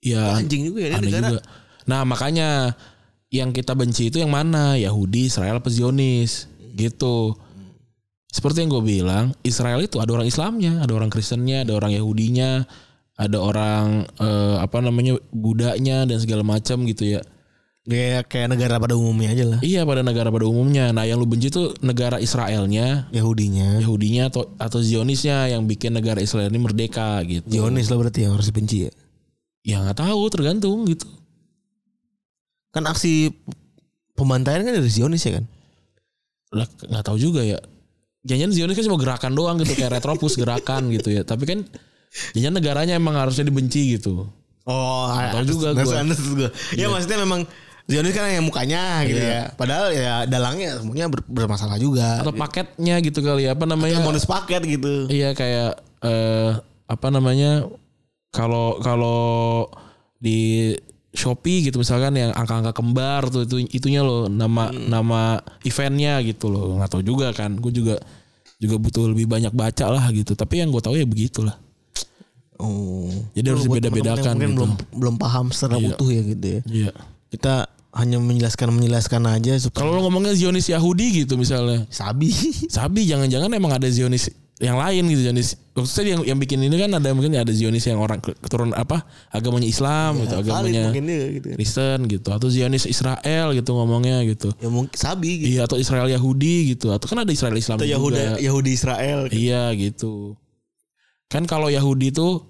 ya 0.00 0.40
anjing 0.40 0.72
juga 0.72 0.80
ya 0.80 0.88
ini 0.88 0.96
aneh 0.96 1.08
negara 1.12 1.28
juga. 1.36 1.42
Nah 1.84 2.00
makanya 2.08 2.72
yang 3.28 3.52
kita 3.52 3.76
benci 3.76 4.08
itu 4.08 4.16
yang 4.16 4.32
mana? 4.32 4.80
Yahudi, 4.80 5.28
Israel, 5.28 5.60
apa 5.60 5.68
Zionis 5.68 6.48
gitu. 6.72 7.36
Seperti 8.32 8.64
yang 8.64 8.72
gue 8.72 8.84
bilang, 8.84 9.32
Israel 9.44 9.80
itu 9.80 9.96
ada 10.00 10.12
orang 10.12 10.28
Islamnya, 10.28 10.84
ada 10.84 10.92
orang 10.92 11.08
Kristennya, 11.08 11.64
ada 11.64 11.72
orang 11.72 11.92
Yahudinya, 11.92 12.68
ada 13.16 13.40
orang 13.40 14.04
eh, 14.20 14.56
apa 14.60 14.84
namanya 14.84 15.16
Budanya 15.32 16.04
dan 16.04 16.20
segala 16.20 16.44
macam 16.44 16.84
gitu 16.84 17.16
ya. 17.16 17.20
Kayak 17.86 18.26
kayak 18.26 18.48
negara 18.50 18.82
pada 18.82 18.98
umumnya 18.98 19.30
aja 19.30 19.44
lah. 19.46 19.60
Iya 19.62 19.86
pada 19.86 20.02
negara 20.02 20.26
pada 20.26 20.42
umumnya. 20.42 20.90
Nah 20.90 21.06
yang 21.06 21.22
lu 21.22 21.26
benci 21.30 21.54
tuh 21.54 21.70
negara 21.86 22.18
Israelnya, 22.18 23.06
Yahudinya. 23.14 23.78
Yahudinya 23.78 24.26
atau 24.26 24.50
atau 24.58 24.82
Zionisnya 24.82 25.54
yang 25.54 25.70
bikin 25.70 25.94
negara 25.94 26.18
Israel 26.18 26.50
ini 26.50 26.58
merdeka 26.58 27.22
gitu. 27.22 27.46
Zionis 27.46 27.86
lah 27.86 28.02
berarti 28.02 28.26
yang 28.26 28.34
harus 28.34 28.50
dibenci 28.50 28.90
ya. 28.90 28.92
Ya 29.62 29.76
nggak 29.86 30.02
tahu 30.02 30.22
tergantung 30.34 30.82
gitu. 30.90 31.06
Kan 32.74 32.90
aksi 32.90 33.30
pembantaian 34.18 34.66
kan 34.66 34.74
dari 34.74 34.90
Zionis 34.90 35.22
ya 35.22 35.38
kan? 35.38 35.46
Lah 36.58 36.66
nggak 36.66 37.04
tahu 37.06 37.22
juga 37.22 37.46
ya. 37.46 37.62
Jangan 38.26 38.50
Zionis 38.50 38.74
kan 38.74 38.84
cuma 38.90 38.98
gerakan 38.98 39.32
doang 39.38 39.62
gitu 39.62 39.78
kayak 39.78 40.02
retropus 40.02 40.34
gerakan 40.34 40.90
gitu 40.90 41.14
ya. 41.14 41.22
Tapi 41.22 41.46
kan 41.46 41.62
jangan 42.32 42.54
negaranya 42.58 42.94
emang 42.96 43.14
harusnya 43.16 43.44
dibenci 43.44 43.98
gitu. 43.98 44.26
Oh, 44.66 45.06
tahu 45.30 45.44
juga 45.46 45.68
gua. 45.78 46.02
Ya 46.74 46.90
maksudnya 46.90 47.22
memang 47.22 47.46
Zionis 47.86 48.18
kan 48.18 48.26
yang 48.26 48.42
mukanya 48.42 49.06
gitu 49.06 49.22
ya. 49.22 49.54
Padahal 49.54 49.94
ya 49.94 50.26
dalangnya 50.26 50.82
semuanya 50.82 51.06
ber- 51.06 51.22
bermasalah 51.30 51.78
juga. 51.78 52.18
Atau 52.18 52.34
paketnya 52.34 52.98
gitu 52.98 53.22
kali 53.22 53.46
ya 53.46 53.54
apa 53.54 53.62
namanya? 53.62 54.02
Kayak 54.02 54.08
bonus 54.10 54.26
paket 54.26 54.62
gitu. 54.66 55.06
Iya 55.06 55.38
kayak 55.38 55.70
eh 56.02 56.50
apa 56.86 57.08
namanya 57.14 57.70
kalau 58.34 58.82
kalau 58.82 59.70
di 60.18 60.74
Shopee 61.16 61.64
gitu 61.64 61.80
misalkan 61.80 62.12
yang 62.12 62.34
angka-angka 62.36 62.76
kembar 62.76 63.24
tuh 63.32 63.48
itu 63.48 63.56
itunya 63.72 64.04
loh 64.04 64.28
nama 64.28 64.68
nama 64.68 65.40
eventnya 65.64 66.20
gitu 66.20 66.52
loh 66.52 66.76
nggak 66.76 66.92
tahu 66.92 67.02
juga 67.06 67.32
kan 67.32 67.56
gue 67.56 67.72
juga 67.72 67.96
juga 68.60 68.76
butuh 68.76 69.08
lebih 69.16 69.24
banyak 69.24 69.48
baca 69.56 69.88
lah 69.88 70.04
gitu 70.12 70.36
tapi 70.36 70.60
yang 70.60 70.68
gue 70.68 70.82
tahu 70.84 70.92
ya 71.00 71.08
begitulah 71.08 71.56
Oh. 72.56 73.12
Jadi 73.32 73.46
harus 73.46 73.64
dibeda-bedakan 73.64 74.34
gitu. 74.34 74.52
Belum 74.52 74.70
belum 74.92 75.14
paham 75.16 75.48
secara 75.48 75.76
Iya. 75.76 75.92
utuh 75.92 76.08
ya 76.08 76.22
gitu 76.24 76.46
ya. 76.46 76.60
iya 76.66 76.90
Kita 77.26 77.68
hanya 77.92 78.16
menjelaskan 78.16 78.68
menjelaskan 78.70 79.22
aja 79.26 79.56
supaya 79.56 79.80
kalau 79.80 79.94
lo 79.94 80.04
ngomongnya 80.04 80.32
Zionis 80.32 80.66
Yahudi 80.66 81.22
gitu 81.22 81.34
misalnya 81.34 81.88
sabi. 81.88 82.28
Sabi 82.68 83.04
jangan-jangan 83.04 83.48
emang 83.50 83.72
ada 83.72 83.88
Zionis 83.88 84.28
yang 84.56 84.76
lain 84.76 85.04
gitu 85.06 85.20
Zionis 85.22 85.52
maksudnya 85.70 86.16
yang 86.16 86.22
yang 86.26 86.38
bikin 86.38 86.56
ini 86.58 86.72
kan 86.74 86.88
ada 86.90 87.12
mungkin 87.12 87.28
ada 87.34 87.48
Zionis 87.48 87.84
yang 87.84 87.96
orang 87.98 88.16
ke- 88.18 88.32
keturunan 88.34 88.72
apa 88.72 89.04
agamanya 89.28 89.64
Islam 89.64 90.16
gitu 90.18 90.32
Valid 90.32 90.48
agamanya 90.48 90.82
mungkin 90.88 91.04
dia 91.04 91.24
gitu. 91.30 91.46
Kristen 91.52 91.98
gitu 92.06 92.28
atau 92.30 92.48
Zionis 92.48 92.84
Israel 92.84 93.52
gitu 93.52 93.70
ngomongnya 93.70 94.24
gitu 94.24 94.48
Ya 94.56 94.68
mungkin 94.68 94.92
sabi 94.92 95.28
gitu. 95.38 95.48
iya 95.50 95.60
atau 95.62 95.76
Israel 95.76 96.08
Yahudi 96.08 96.72
gitu 96.72 96.88
atau 96.88 97.04
kan 97.04 97.18
ada 97.18 97.28
Israel 97.28 97.52
Islam 97.54 97.76
Atau 97.76 97.84
juga 97.84 97.96
Yahudi 98.00 98.20
Yahudi 98.42 98.70
Israel. 98.72 99.18
gitu. 99.26 99.36
iya 99.36 99.62
gitu 99.72 100.12
kan 101.26 101.42
kalau 101.44 101.66
Yahudi 101.70 102.14
itu 102.14 102.42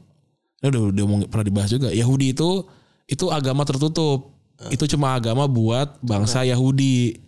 ini 0.61 0.66
udah 0.72 0.83
udah 0.93 1.05
mau- 1.05 1.29
pernah 1.29 1.47
dibahas 1.47 1.70
juga. 1.72 1.89
Yahudi 1.93 2.33
itu 2.33 2.64
itu 3.07 3.24
agama 3.29 3.62
tertutup. 3.62 4.35
Itu 4.72 4.89
cuma 4.89 5.12
agama 5.14 5.45
buat 5.45 6.01
bangsa 6.01 6.41
Yahudi. 6.49 7.20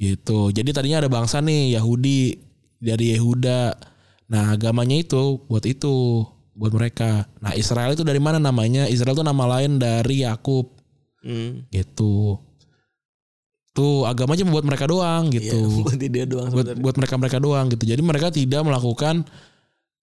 Gitu. 0.00 0.48
Jadi 0.48 0.72
tadinya 0.72 1.04
ada 1.04 1.12
bangsa 1.12 1.44
nih 1.44 1.76
Yahudi 1.76 2.40
dari 2.80 3.12
Yehuda. 3.12 3.76
Nah 4.32 4.56
agamanya 4.56 4.96
itu 4.96 5.44
buat 5.44 5.68
itu 5.68 6.24
buat 6.56 6.72
mereka. 6.72 7.28
Nah 7.44 7.52
Israel 7.52 7.92
itu 7.92 8.00
dari 8.00 8.16
mana 8.16 8.40
namanya? 8.40 8.88
Israel 8.88 9.12
itu 9.12 9.24
nama 9.24 9.44
lain 9.58 9.76
dari 9.76 10.24
Yakub. 10.24 10.72
Hmm. 11.20 11.68
gitu. 11.68 12.40
Tuh 13.76 14.08
agamanya 14.08 14.48
buat 14.48 14.64
mereka 14.64 14.88
doang 14.88 15.28
gitu. 15.28 15.52
Iya, 15.52 15.82
buat 15.84 16.00
dia 16.00 16.24
doang 16.24 16.48
buat 16.48 16.80
buat 16.80 16.96
mereka 16.96 17.14
mereka 17.20 17.36
doang 17.36 17.68
gitu. 17.68 17.84
Jadi 17.84 18.00
mereka 18.00 18.32
tidak 18.32 18.64
melakukan 18.64 19.28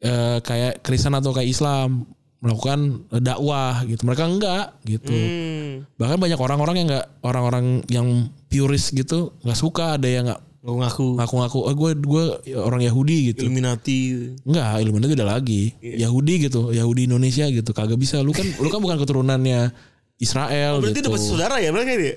eh, 0.02 0.38
kayak 0.42 0.82
Kristen 0.82 1.14
atau 1.16 1.34
kayak 1.34 1.50
Islam 1.50 2.06
melakukan 2.38 3.10
eh, 3.14 3.22
dakwah 3.22 3.82
gitu. 3.86 4.06
Mereka 4.06 4.24
enggak 4.30 4.66
gitu. 4.86 5.14
Hmm. 5.14 5.86
bahkan 5.98 6.18
banyak 6.18 6.38
orang-orang 6.38 6.76
yang 6.82 6.88
enggak 6.90 7.06
orang-orang 7.22 7.66
yang 7.90 8.08
puris 8.50 8.90
gitu 8.90 9.34
nggak 9.46 9.58
suka 9.58 9.98
ada 9.98 10.10
yang 10.10 10.26
nggak 10.30 10.42
Ngaku-ngaku 10.68 11.16
ngaku-ngaku 11.16 11.60
oh 11.64 11.74
gue 11.80 11.92
gue 11.96 12.24
orang 12.60 12.84
Yahudi 12.84 13.32
gitu. 13.32 13.48
Illuminati. 13.48 14.00
enggak 14.44 14.84
Illuminati 14.84 15.14
udah 15.16 15.30
lagi. 15.40 15.62
Iya. 15.80 16.10
Yahudi 16.10 16.34
gitu 16.50 16.76
Yahudi 16.76 17.08
Indonesia 17.08 17.48
gitu. 17.48 17.72
Kagak 17.72 17.96
bisa. 17.96 18.20
Lu 18.20 18.36
kan 18.36 18.44
lu 18.60 18.68
kan 18.68 18.84
bukan 18.84 19.00
keturunannya 19.00 19.72
Israel 20.20 20.82
Oh, 20.82 20.84
Berarti 20.84 21.00
gitu. 21.00 21.08
dapat 21.08 21.22
saudara 21.24 21.56
ya 21.64 21.72
mereka 21.72 21.96
dia? 21.96 22.16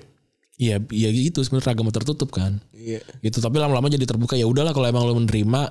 iya 0.58 0.76
iya 0.90 1.08
gitu. 1.14 1.46
Sebenarnya 1.46 1.78
agama 1.78 1.94
tertutup 1.94 2.34
kan. 2.34 2.58
Iya. 2.74 3.04
gitu 3.22 3.38
tapi 3.38 3.60
lama-lama 3.62 3.86
jadi 3.86 4.02
terbuka. 4.02 4.34
Ya 4.34 4.50
udahlah 4.50 4.74
kalau 4.74 4.88
emang 4.90 5.06
lu 5.06 5.14
menerima 5.20 5.70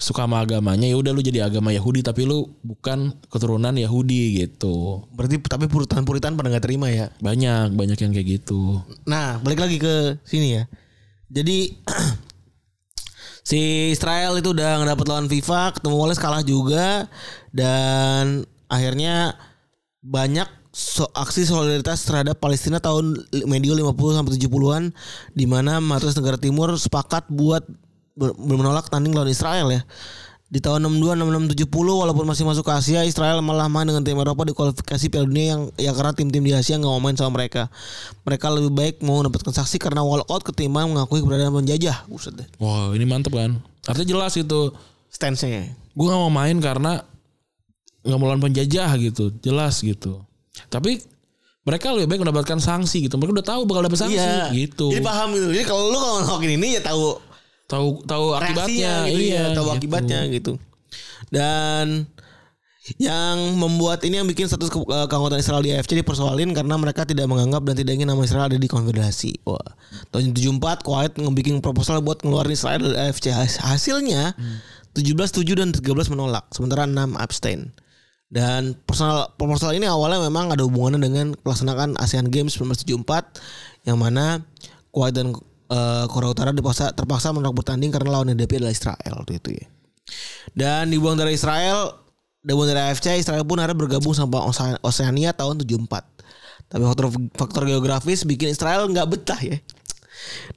suka 0.00 0.26
sama 0.26 0.42
agamanya 0.42 0.90
ya 0.90 0.98
udah 0.98 1.14
lu 1.14 1.22
jadi 1.22 1.46
agama 1.46 1.70
Yahudi 1.70 2.02
tapi 2.02 2.26
lu 2.26 2.58
bukan 2.66 3.14
keturunan 3.30 3.70
Yahudi 3.70 4.42
gitu 4.42 5.06
Berarti 5.14 5.38
tapi 5.46 5.70
puritan-puritan 5.70 6.34
pada 6.34 6.50
nggak 6.50 6.64
terima 6.66 6.90
ya. 6.90 7.14
banyak 7.22 7.70
banyak 7.76 7.98
yang 8.02 8.10
kayak 8.10 8.28
gitu 8.42 8.82
Nah, 9.06 9.38
balik 9.46 9.62
lagi 9.62 9.78
ke 9.78 10.18
sini 10.26 10.58
ya. 10.58 10.64
Jadi 11.30 11.78
si 13.48 13.92
Israel 13.94 14.36
itu 14.42 14.50
udah 14.50 14.82
ngedapat 14.82 15.06
lawan 15.06 15.28
FIFA, 15.30 15.78
ketemu 15.78 15.96
Wales 15.96 16.20
kalah 16.20 16.42
juga 16.42 17.06
dan 17.54 18.42
akhirnya 18.66 19.38
banyak 20.02 20.48
so, 20.74 21.06
aksi 21.14 21.46
solidaritas 21.46 22.02
terhadap 22.08 22.40
Palestina 22.40 22.80
tahun 22.80 23.22
medio 23.46 23.76
50 23.76 24.18
sampai 24.18 24.32
70-an 24.40 24.82
di 25.36 25.44
mana 25.46 25.78
mayoritas 25.78 26.16
negara 26.16 26.40
timur 26.40 26.74
sepakat 26.74 27.28
buat 27.28 27.62
menolak 28.18 28.88
tanding 28.88 29.12
lawan 29.12 29.30
Israel 29.30 29.70
ya. 29.70 29.82
Di 30.52 30.60
tahun 30.60 30.84
62, 30.84 31.16
66, 31.48 31.64
70 31.64 31.72
walaupun 31.72 32.28
masih 32.28 32.44
masuk 32.44 32.68
ke 32.68 32.72
Asia, 32.76 33.00
Israel 33.08 33.40
malah 33.40 33.72
main 33.72 33.88
dengan 33.88 34.04
tim 34.04 34.20
Eropa 34.20 34.44
di 34.44 34.52
kualifikasi 34.52 35.08
Piala 35.08 35.24
Dunia 35.24 35.46
yang 35.56 35.62
ya 35.80 35.96
karena 35.96 36.12
tim-tim 36.12 36.44
di 36.44 36.52
Asia 36.52 36.76
nggak 36.76 36.92
mau 36.92 37.00
main 37.00 37.16
sama 37.16 37.40
mereka. 37.40 37.72
Mereka 38.28 38.52
lebih 38.52 38.68
baik 38.68 38.94
mau 39.00 39.24
mendapatkan 39.24 39.48
saksi 39.48 39.80
karena 39.80 40.04
walkout 40.04 40.44
ketimbang 40.44 40.92
mengakui 40.92 41.24
keberadaan 41.24 41.56
penjajah. 41.56 42.04
Buset 42.04 42.36
deh. 42.36 42.44
wow 42.60 42.92
ini 42.92 43.08
mantep 43.08 43.32
kan 43.32 43.64
artinya 43.88 44.08
jelas 44.12 44.36
gitu 44.36 44.76
Stance-nya. 45.08 45.72
gue 45.72 46.06
gak 46.06 46.20
mau 46.20 46.28
main 46.28 46.54
karena 46.60 47.00
nggak 48.04 48.18
mau 48.20 48.28
lawan 48.28 48.44
penjajah 48.44 48.92
gitu 49.00 49.32
jelas 49.40 49.80
gitu 49.80 50.20
tapi 50.68 51.00
mereka 51.64 51.96
lebih 51.96 52.12
baik 52.12 52.20
mendapatkan 52.28 52.60
sanksi 52.60 53.08
gitu 53.08 53.16
mereka 53.16 53.40
udah 53.40 53.46
tahu 53.56 53.60
bakal 53.64 53.82
dapat 53.88 53.98
sanksi 54.04 54.28
gitu 54.52 54.92
Jadi 54.92 55.00
paham 55.00 55.32
gitu. 55.32 55.48
Jadi 55.48 55.64
kalau 55.64 55.88
lu 55.88 55.96
kalau 55.96 56.14
ngelakuin 56.22 56.52
ini 56.60 56.68
ya 56.76 56.82
tahu 56.84 57.16
tahu 57.72 58.04
tahu 58.04 58.36
akibatnya 58.36 59.08
gitu 59.08 59.20
iya 59.24 59.42
ya, 59.48 59.56
tahu 59.56 59.72
gitu. 59.72 59.76
akibatnya 59.80 60.20
gitu. 60.28 60.52
Dan 61.32 62.04
yang 62.98 63.54
membuat 63.56 64.02
ini 64.02 64.18
yang 64.18 64.26
bikin 64.26 64.50
status 64.50 64.66
ke- 64.66 64.82
keanggotaan 64.82 65.38
Israel 65.38 65.62
di 65.62 65.70
AFC 65.70 65.94
dipersoalin 65.94 66.50
karena 66.50 66.74
mereka 66.74 67.06
tidak 67.06 67.30
menganggap 67.30 67.62
dan 67.62 67.78
tidak 67.78 67.94
ingin 67.94 68.10
nama 68.10 68.18
Israel 68.26 68.50
ada 68.50 68.58
di 68.58 68.66
konfederasi. 68.66 69.38
Wah. 69.46 69.62
Tahun 70.10 70.34
74 70.34 70.82
Kuwait 70.82 71.14
ngebikin 71.14 71.62
proposal 71.62 72.02
buat 72.02 72.20
ngeluarin 72.20 72.52
Israel 72.52 72.82
dari 72.82 72.98
AFC. 73.08 73.30
Has- 73.30 73.62
Hasilnya 73.62 74.34
17 74.98 75.30
setuju 75.30 75.62
dan 75.62 75.70
13 75.70 76.10
menolak, 76.10 76.50
sementara 76.50 76.84
6 76.84 77.14
abstain. 77.16 77.70
Dan 78.26 78.74
personal 78.82 79.30
proposal 79.38 79.78
ini 79.78 79.86
awalnya 79.86 80.24
memang 80.26 80.50
ada 80.50 80.66
hubungannya 80.66 81.00
dengan 81.04 81.26
pelaksanaan 81.38 81.94
ASEAN 82.02 82.32
Games 82.34 82.58
1974 82.58 83.38
yang 83.86 84.00
mana 84.00 84.42
Kuwait 84.90 85.14
dan 85.14 85.30
eh, 85.72 86.04
Korea 86.12 86.30
Utara 86.30 86.52
dipaksa 86.52 86.92
terpaksa 86.92 87.32
menolak 87.32 87.64
bertanding 87.64 87.88
karena 87.88 88.12
lawan 88.12 88.28
dihadapi 88.28 88.60
adalah 88.60 88.74
Israel 88.76 89.12
waktu 89.24 89.40
itu 89.40 89.50
ya. 89.56 89.66
Dan 90.52 90.92
dibuang 90.92 91.16
dari 91.16 91.34
Israel, 91.34 91.96
dibuang 92.44 92.68
dari 92.68 92.92
AFC, 92.92 93.16
Israel 93.16 93.48
pun 93.48 93.56
akhirnya 93.56 93.78
bergabung 93.78 94.12
sama 94.12 94.44
Oseania 94.84 95.32
tahun 95.32 95.64
74. 95.64 96.68
Tapi 96.68 96.82
faktor 96.88 97.06
faktor 97.36 97.62
geografis 97.68 98.24
bikin 98.24 98.52
Israel 98.52 98.88
nggak 98.88 99.08
betah 99.08 99.40
ya. 99.40 99.56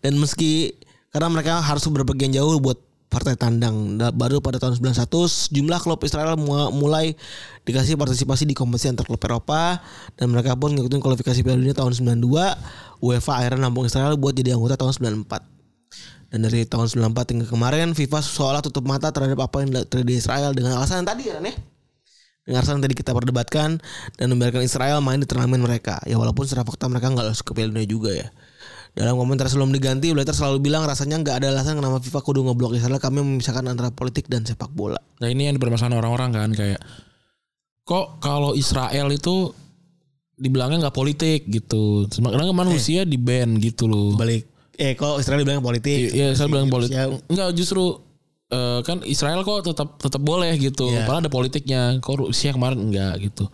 Dan 0.04 0.20
meski 0.20 0.76
karena 1.12 1.32
mereka 1.32 1.64
harus 1.64 1.88
berpergian 1.88 2.36
jauh 2.36 2.60
buat 2.60 2.80
partai 3.16 3.40
tandang. 3.40 3.96
Da- 3.96 4.12
baru 4.12 4.44
pada 4.44 4.60
tahun 4.60 4.76
91 4.76 5.48
jumlah 5.56 5.80
klub 5.80 6.04
Israel 6.04 6.36
mu- 6.36 6.76
mulai 6.76 7.16
dikasih 7.64 7.96
partisipasi 7.96 8.44
di 8.44 8.52
kompetisi 8.52 8.92
antar 8.92 9.08
klub 9.08 9.24
Eropa. 9.24 9.80
Dan 10.20 10.36
mereka 10.36 10.60
pun 10.60 10.76
ngikutin 10.76 11.00
kualifikasi 11.00 11.40
Piala 11.40 11.64
Dunia 11.64 11.72
tahun 11.72 11.96
92 11.96 12.60
UEFA 13.00 13.32
akhirnya 13.40 13.72
nampung 13.72 13.88
Israel 13.88 14.20
buat 14.20 14.36
jadi 14.36 14.60
anggota 14.60 14.76
tahun 14.76 15.24
94 15.24 15.56
dan 16.36 16.42
dari 16.44 16.68
tahun 16.68 16.92
94 16.92 17.32
hingga 17.32 17.48
kemarin 17.48 17.96
FIFA 17.96 18.20
seolah 18.20 18.60
tutup 18.60 18.84
mata 18.84 19.08
terhadap 19.08 19.40
apa 19.40 19.64
yang 19.64 19.72
terjadi 19.88 20.04
di 20.04 20.16
Israel 20.20 20.52
dengan 20.52 20.76
alasan 20.76 21.06
yang 21.06 21.08
tadi 21.08 21.24
kan 21.32 21.40
ya? 21.40 21.56
Dengan 22.44 22.58
alasan 22.60 22.84
tadi 22.84 22.92
kita 22.98 23.16
perdebatkan 23.16 23.80
dan 24.20 24.26
membiarkan 24.36 24.66
Israel 24.68 25.00
main 25.00 25.22
di 25.22 25.30
turnamen 25.30 25.64
mereka. 25.64 26.02
Ya 26.04 26.20
walaupun 26.20 26.44
secara 26.44 26.68
fakta 26.68 26.92
mereka 26.92 27.14
nggak 27.14 27.26
lolos 27.30 27.40
ke 27.40 27.56
Piala 27.56 27.72
Dunia 27.72 27.88
juga 27.88 28.12
ya 28.12 28.28
dalam 28.96 29.20
komentar 29.20 29.52
sebelum 29.52 29.76
diganti 29.76 30.16
Blatter 30.16 30.32
selalu 30.32 30.64
bilang 30.64 30.88
rasanya 30.88 31.20
nggak 31.20 31.44
ada 31.44 31.48
alasan 31.52 31.76
kenapa 31.76 32.00
FIFA 32.00 32.20
kudu 32.24 32.40
ngeblok 32.48 32.80
Israel 32.80 32.96
kami 32.98 33.20
memisahkan 33.20 33.68
antara 33.68 33.92
politik 33.92 34.32
dan 34.32 34.48
sepak 34.48 34.72
bola 34.72 34.98
Nah 35.20 35.28
ini 35.28 35.52
yang 35.52 35.56
dipermasalahan 35.60 36.00
orang-orang 36.00 36.30
kan 36.32 36.50
kayak 36.56 36.80
kok 37.84 38.24
kalau 38.24 38.56
Israel 38.56 39.12
itu 39.12 39.52
dibilangnya 40.36 40.88
nggak 40.88 40.96
politik 40.96 41.48
gitu. 41.48 42.08
Sebenarnya 42.12 42.52
manusia 42.52 43.08
di 43.08 43.16
ban 43.16 43.56
gitu 43.60 43.88
loh. 43.88 44.16
balik 44.16 44.48
eh 44.76 44.92
kok 44.92 45.24
Israel 45.24 45.48
bilang 45.48 45.64
politik 45.64 46.12
Iya 46.12 46.36
saya 46.36 46.52
bilang 46.52 46.68
politik. 46.68 46.96
Ya, 46.96 47.08
Enggak 47.32 47.56
justru 47.56 48.00
eh, 48.52 48.80
kan 48.84 49.04
Israel 49.08 49.44
kok 49.48 49.64
tetap 49.64 49.96
tetap 50.00 50.22
boleh 50.24 50.52
gitu. 50.60 50.92
Iya. 50.92 51.08
Padahal 51.08 51.24
ada 51.24 51.32
politiknya. 51.32 51.82
Kok 52.04 52.28
Rusia 52.28 52.52
kemarin 52.52 52.92
enggak 52.92 53.32
gitu. 53.32 53.48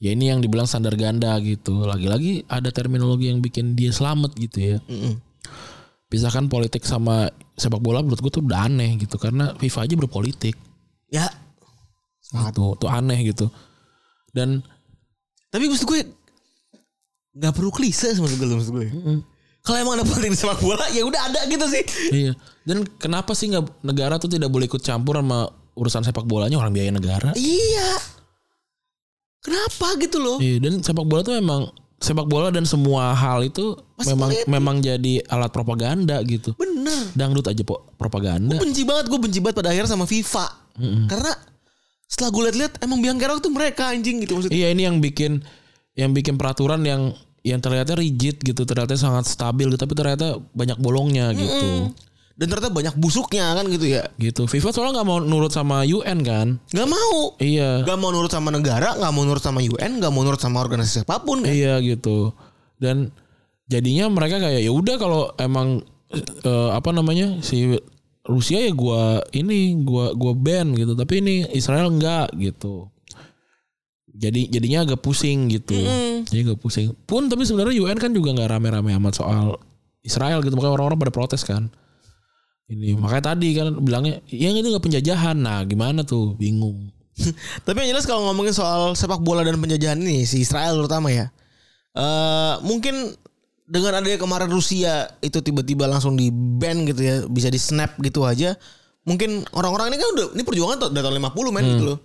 Ya 0.00 0.16
ini 0.16 0.32
yang 0.32 0.40
dibilang 0.40 0.64
standar 0.64 0.96
ganda 0.96 1.36
gitu. 1.44 1.84
Lagi-lagi 1.84 2.48
ada 2.48 2.72
terminologi 2.72 3.28
yang 3.28 3.44
bikin 3.44 3.76
dia 3.76 3.92
selamat 3.92 4.32
gitu 4.40 4.58
ya. 4.58 4.76
Mm-mm. 4.88 5.20
Pisahkan 6.10 6.50
politik 6.50 6.82
sama 6.82 7.30
sepak 7.54 7.78
bola 7.78 8.02
menurut 8.02 8.18
gue 8.18 8.32
tuh 8.32 8.42
udah 8.42 8.66
aneh 8.66 8.98
gitu 8.98 9.20
karena 9.20 9.54
FIFA 9.60 9.86
aja 9.86 9.94
berpolitik. 9.94 10.56
Ya. 11.12 11.28
Gitu, 12.32 12.64
tuh 12.80 12.90
aneh 12.90 13.20
gitu. 13.22 13.46
Dan 14.32 14.64
Tapi 15.50 15.66
maksud 15.66 15.86
gue 15.86 16.00
nggak 17.30 17.54
perlu 17.54 17.70
klise 17.70 18.10
maksud 18.18 18.38
gue 18.40 18.48
maksud 18.48 18.72
gue. 18.74 18.88
Kalau 19.60 19.76
emang 19.76 20.00
ada 20.00 20.08
politik 20.08 20.32
di 20.32 20.38
sepak 20.40 20.58
bola 20.64 20.88
ya 20.88 21.04
udah 21.04 21.20
ada 21.30 21.40
gitu 21.46 21.66
sih. 21.68 21.84
iya. 22.10 22.32
Dan 22.64 22.88
kenapa 22.96 23.36
sih 23.36 23.52
nggak 23.52 23.84
negara 23.84 24.16
tuh 24.16 24.32
tidak 24.32 24.48
boleh 24.48 24.64
ikut 24.64 24.80
campur 24.80 25.20
sama 25.20 25.46
urusan 25.76 26.02
sepak 26.02 26.24
bolanya 26.24 26.56
orang 26.56 26.72
biaya 26.72 26.90
negara? 26.90 27.30
Iya. 27.36 28.09
Kenapa 29.40 29.96
gitu 29.96 30.20
loh? 30.20 30.36
Iya, 30.36 30.60
dan 30.60 30.84
sepak 30.84 31.06
bola 31.08 31.24
tuh 31.24 31.40
memang 31.40 31.72
sepak 32.00 32.28
bola 32.28 32.48
dan 32.48 32.64
semua 32.64 33.12
hal 33.12 33.44
itu 33.44 33.76
Pasti 33.96 34.12
memang 34.12 34.30
memang 34.48 34.76
jadi 34.80 35.20
alat 35.28 35.52
propaganda 35.52 36.20
gitu. 36.24 36.56
Bener. 36.56 37.12
Dangdut 37.12 37.48
aja 37.48 37.60
po 37.64 37.92
propaganda. 37.96 38.56
Benci 38.60 38.84
banget 38.84 39.08
gue 39.08 39.20
benci 39.20 39.40
banget 39.40 39.60
pada 39.60 39.72
akhirnya 39.72 39.90
sama 39.92 40.04
FIFA. 40.08 40.46
Karena 41.08 41.32
setelah 42.08 42.30
gue 42.32 42.42
liat-liat 42.50 42.72
emang 42.84 42.98
biang 43.04 43.18
kerok 43.20 43.40
tuh 43.44 43.52
mereka 43.52 43.92
anjing 43.92 44.20
gitu 44.24 44.36
maksudnya. 44.36 44.56
Iya, 44.56 44.68
ini 44.72 44.82
yang 44.88 44.96
bikin 45.00 45.40
yang 45.96 46.10
bikin 46.16 46.40
peraturan 46.40 46.80
yang 46.84 47.12
yang 47.40 47.60
ternyata 47.60 47.96
rigid 47.96 48.40
gitu, 48.44 48.68
ternyata 48.68 48.96
sangat 49.00 49.24
stabil 49.24 49.68
gitu, 49.72 49.80
tapi 49.80 49.96
ternyata 49.96 50.36
banyak 50.52 50.76
bolongnya 50.76 51.32
gitu. 51.32 51.92
Dan 52.40 52.48
ternyata 52.48 52.72
banyak 52.72 52.96
busuknya 52.96 53.52
kan 53.52 53.68
gitu 53.68 53.84
ya. 53.84 54.08
Gitu. 54.16 54.48
FIFA 54.48 54.72
soalnya 54.72 55.04
nggak 55.04 55.08
mau 55.12 55.20
nurut 55.20 55.52
sama 55.52 55.84
UN 55.84 56.24
kan? 56.24 56.56
Gak 56.72 56.88
mau. 56.88 57.36
Iya. 57.36 57.84
Gak 57.84 58.00
mau 58.00 58.08
nurut 58.08 58.32
sama 58.32 58.48
negara, 58.48 58.96
gak 58.96 59.12
mau 59.12 59.28
nurut 59.28 59.44
sama 59.44 59.60
UN, 59.60 60.00
gak 60.00 60.08
mau 60.08 60.24
nurut 60.24 60.40
sama 60.40 60.64
organisasi 60.64 61.04
apa 61.04 61.20
pun 61.20 61.44
kan. 61.44 61.52
Iya 61.52 61.84
gitu. 61.84 62.32
Dan 62.80 63.12
jadinya 63.68 64.08
mereka 64.08 64.40
kayak 64.40 64.64
ya 64.64 64.72
udah 64.72 64.96
kalau 64.96 65.28
emang 65.36 65.84
eh, 66.16 66.70
apa 66.72 66.96
namanya 66.96 67.44
si 67.44 67.76
Rusia 68.24 68.64
ya 68.64 68.72
gua 68.72 69.20
ini 69.36 69.76
gua 69.84 70.16
gua 70.16 70.32
ban 70.32 70.72
gitu, 70.72 70.96
tapi 70.96 71.20
ini 71.20 71.44
Israel 71.52 71.92
enggak 71.92 72.32
gitu. 72.40 72.88
Jadi 74.16 74.48
jadinya 74.48 74.88
agak 74.88 75.04
pusing 75.04 75.52
gitu. 75.52 75.76
Jadi 76.24 76.40
agak 76.48 76.60
pusing. 76.60 76.96
Pun 77.04 77.28
tapi 77.28 77.44
sebenarnya 77.44 77.84
UN 77.84 78.00
kan 78.00 78.16
juga 78.16 78.32
nggak 78.32 78.48
rame-rame 78.48 78.96
amat 78.96 79.12
soal 79.20 79.60
Israel 80.00 80.40
gitu. 80.40 80.56
Makanya 80.56 80.80
orang-orang 80.80 81.00
pada 81.04 81.12
protes 81.12 81.44
kan. 81.44 81.68
Ini 82.70 82.94
makanya 82.94 83.34
tadi 83.34 83.48
kan 83.58 83.74
bilangnya 83.82 84.22
yang 84.30 84.54
ini 84.54 84.70
nggak 84.70 84.84
penjajahan. 84.86 85.34
Nah 85.34 85.66
gimana 85.66 86.06
tuh? 86.06 86.38
Bingung. 86.38 86.94
Tapi 87.66 87.76
yang 87.82 87.98
jelas 87.98 88.06
kalau 88.06 88.30
ngomongin 88.30 88.54
soal 88.54 88.94
sepak 88.94 89.18
bola 89.20 89.42
dan 89.42 89.58
penjajahan 89.58 89.98
ini 89.98 90.22
si 90.22 90.46
Israel 90.46 90.78
terutama 90.78 91.10
ya. 91.10 91.28
eh 91.90 92.54
mungkin 92.62 93.10
dengan 93.66 93.98
adanya 93.98 94.18
kemarin 94.18 94.46
Rusia 94.46 95.10
itu 95.18 95.42
tiba-tiba 95.42 95.90
langsung 95.90 96.14
di 96.14 96.30
ban 96.30 96.86
gitu 96.86 97.02
ya, 97.02 97.14
bisa 97.26 97.50
di 97.50 97.58
snap 97.58 97.98
gitu 97.98 98.22
aja. 98.22 98.54
Mungkin 99.02 99.42
orang-orang 99.50 99.90
ini 99.90 99.98
kan 99.98 100.08
udah 100.14 100.26
ini 100.38 100.42
perjuangan 100.46 100.76
tuh 100.78 100.90
dari 100.94 101.02
tahun 101.02 101.18
50 101.18 101.54
men 101.54 101.64
gitu 101.66 101.84
loh. 101.90 101.98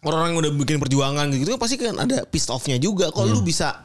Orang-orang 0.00 0.32
yang 0.32 0.40
udah 0.40 0.52
bikin 0.56 0.80
perjuangan 0.80 1.28
gitu 1.36 1.52
kan 1.52 1.60
pasti 1.60 1.76
kan 1.76 1.96
ada 2.00 2.24
pissed 2.24 2.48
off-nya 2.48 2.80
juga. 2.80 3.12
Kalau 3.12 3.28
lu 3.28 3.44
bisa 3.44 3.84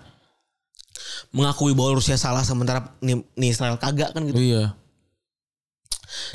mengakui 1.36 1.76
bahwa 1.76 2.00
Rusia 2.00 2.16
salah 2.16 2.48
sementara 2.48 2.96
nih, 3.04 3.20
nih 3.36 3.50
Israel 3.52 3.76
kagak 3.76 4.16
kan 4.16 4.24
gitu. 4.24 4.40
Iya. 4.40 4.72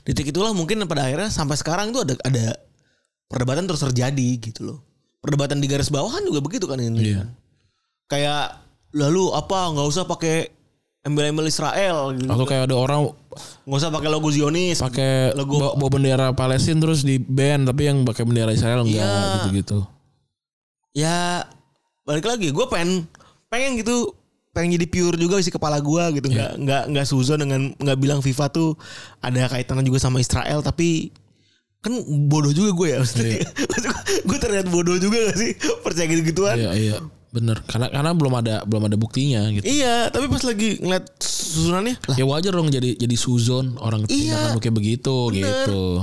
Di 0.00 0.10
titik 0.10 0.30
itulah 0.30 0.50
mungkin 0.50 0.82
pada 0.84 1.04
akhirnya 1.04 1.28
sampai 1.28 1.54
sekarang 1.54 1.90
tuh 1.90 2.02
ada 2.02 2.14
ada 2.22 2.58
perdebatan 3.26 3.64
terus 3.64 3.82
terjadi 3.82 4.28
gitu 4.40 4.60
loh. 4.64 4.78
Perdebatan 5.18 5.58
di 5.58 5.66
garis 5.66 5.88
bawah 5.88 6.10
kan 6.10 6.22
juga 6.22 6.40
begitu 6.40 6.64
kan 6.64 6.76
ini. 6.76 7.12
Iya. 7.12 7.28
Kayak 8.06 8.58
lalu 8.90 9.30
apa 9.30 9.70
nggak 9.70 9.86
usah 9.86 10.04
pakai 10.04 10.50
embel-embel 11.00 11.46
Israel 11.46 12.12
gitu. 12.12 12.28
Atau 12.28 12.44
kayak 12.44 12.68
ada 12.68 12.76
orang 12.76 13.12
Nggak 13.62 13.78
usah 13.78 13.90
pakai 13.90 14.10
logo 14.10 14.28
Zionis. 14.28 14.82
pakai 14.82 15.30
Logo- 15.32 15.62
bawa, 15.62 15.72
bawa 15.74 15.90
bendera 15.90 16.26
Palestina 16.32 16.76
terus 16.78 17.00
di 17.00 17.16
ban 17.16 17.62
tapi 17.62 17.86
yang 17.86 18.02
pakai 18.02 18.26
bendera 18.26 18.50
Israel 18.50 18.82
enggak 18.82 18.98
Iya. 19.00 19.34
gitu-gitu. 19.38 19.78
Ya 20.90 21.46
balik 22.02 22.26
lagi 22.26 22.50
gue 22.50 22.66
pengen 22.66 23.06
pengen 23.46 23.78
gitu 23.78 24.10
pengen 24.50 24.74
jadi 24.74 24.86
pure 24.90 25.14
juga 25.14 25.38
isi 25.38 25.48
kepala 25.48 25.78
gue 25.78 26.18
gitu 26.18 26.26
nggak 26.26 26.52
nggak 26.58 26.82
nggak 26.90 27.06
suzon 27.06 27.38
dengan 27.46 27.70
nggak 27.78 27.98
bilang 27.98 28.18
FIFA 28.18 28.50
tuh 28.50 28.74
ada 29.22 29.46
kaitannya 29.46 29.86
juga 29.86 30.02
sama 30.02 30.18
Israel 30.18 30.58
tapi 30.60 31.14
kan 31.80 31.94
bodoh 32.26 32.50
juga 32.50 32.74
gue 32.74 32.88
ya 32.92 32.98
maksudnya 32.98 33.40
gue 34.28 34.38
terlihat 34.38 34.66
bodoh 34.68 34.98
juga 34.98 35.30
gak 35.30 35.38
sih 35.38 35.52
percaya 35.86 36.06
gitu 36.10 36.22
gituan 36.28 36.58
Iya 36.58 36.72
iya 36.74 36.96
bener 37.30 37.62
karena 37.62 37.86
karena 37.94 38.10
belum 38.10 38.34
ada 38.42 38.66
belum 38.66 38.90
ada 38.90 38.98
buktinya 38.98 39.46
gitu. 39.54 39.62
Iya, 39.62 40.10
tapi 40.10 40.26
pas 40.26 40.42
lagi 40.42 40.82
ngeliat 40.82 41.14
susunannya, 41.22 41.94
lah 42.10 42.16
Ya 42.18 42.26
wajar 42.26 42.50
dong 42.50 42.74
jadi 42.74 42.98
jadi 42.98 43.14
suzon 43.14 43.78
orang 43.78 44.02
Iya. 44.10 44.58
kayak 44.58 44.74
begitu 44.74 45.30
Bener. 45.30 45.46
gitu. 45.46 46.02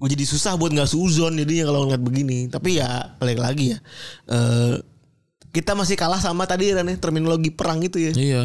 gue 0.00 0.08
jadi 0.18 0.24
susah 0.24 0.56
buat 0.56 0.72
nggak 0.72 0.88
suzon 0.88 1.36
jadinya 1.36 1.68
kalau 1.68 1.84
ngeliat 1.84 2.00
begini. 2.00 2.38
Tapi 2.48 2.80
ya 2.80 2.88
balik 3.20 3.38
lagi 3.38 3.76
ya, 3.76 3.78
eh 4.32 4.80
kita 5.52 5.76
masih 5.76 5.94
kalah 5.94 6.18
sama 6.18 6.48
tadi 6.48 6.72
Ran 6.72 6.88
ya, 6.88 6.96
terminologi 6.96 7.52
perang 7.52 7.84
itu 7.84 8.00
ya, 8.00 8.12
Iya. 8.12 8.44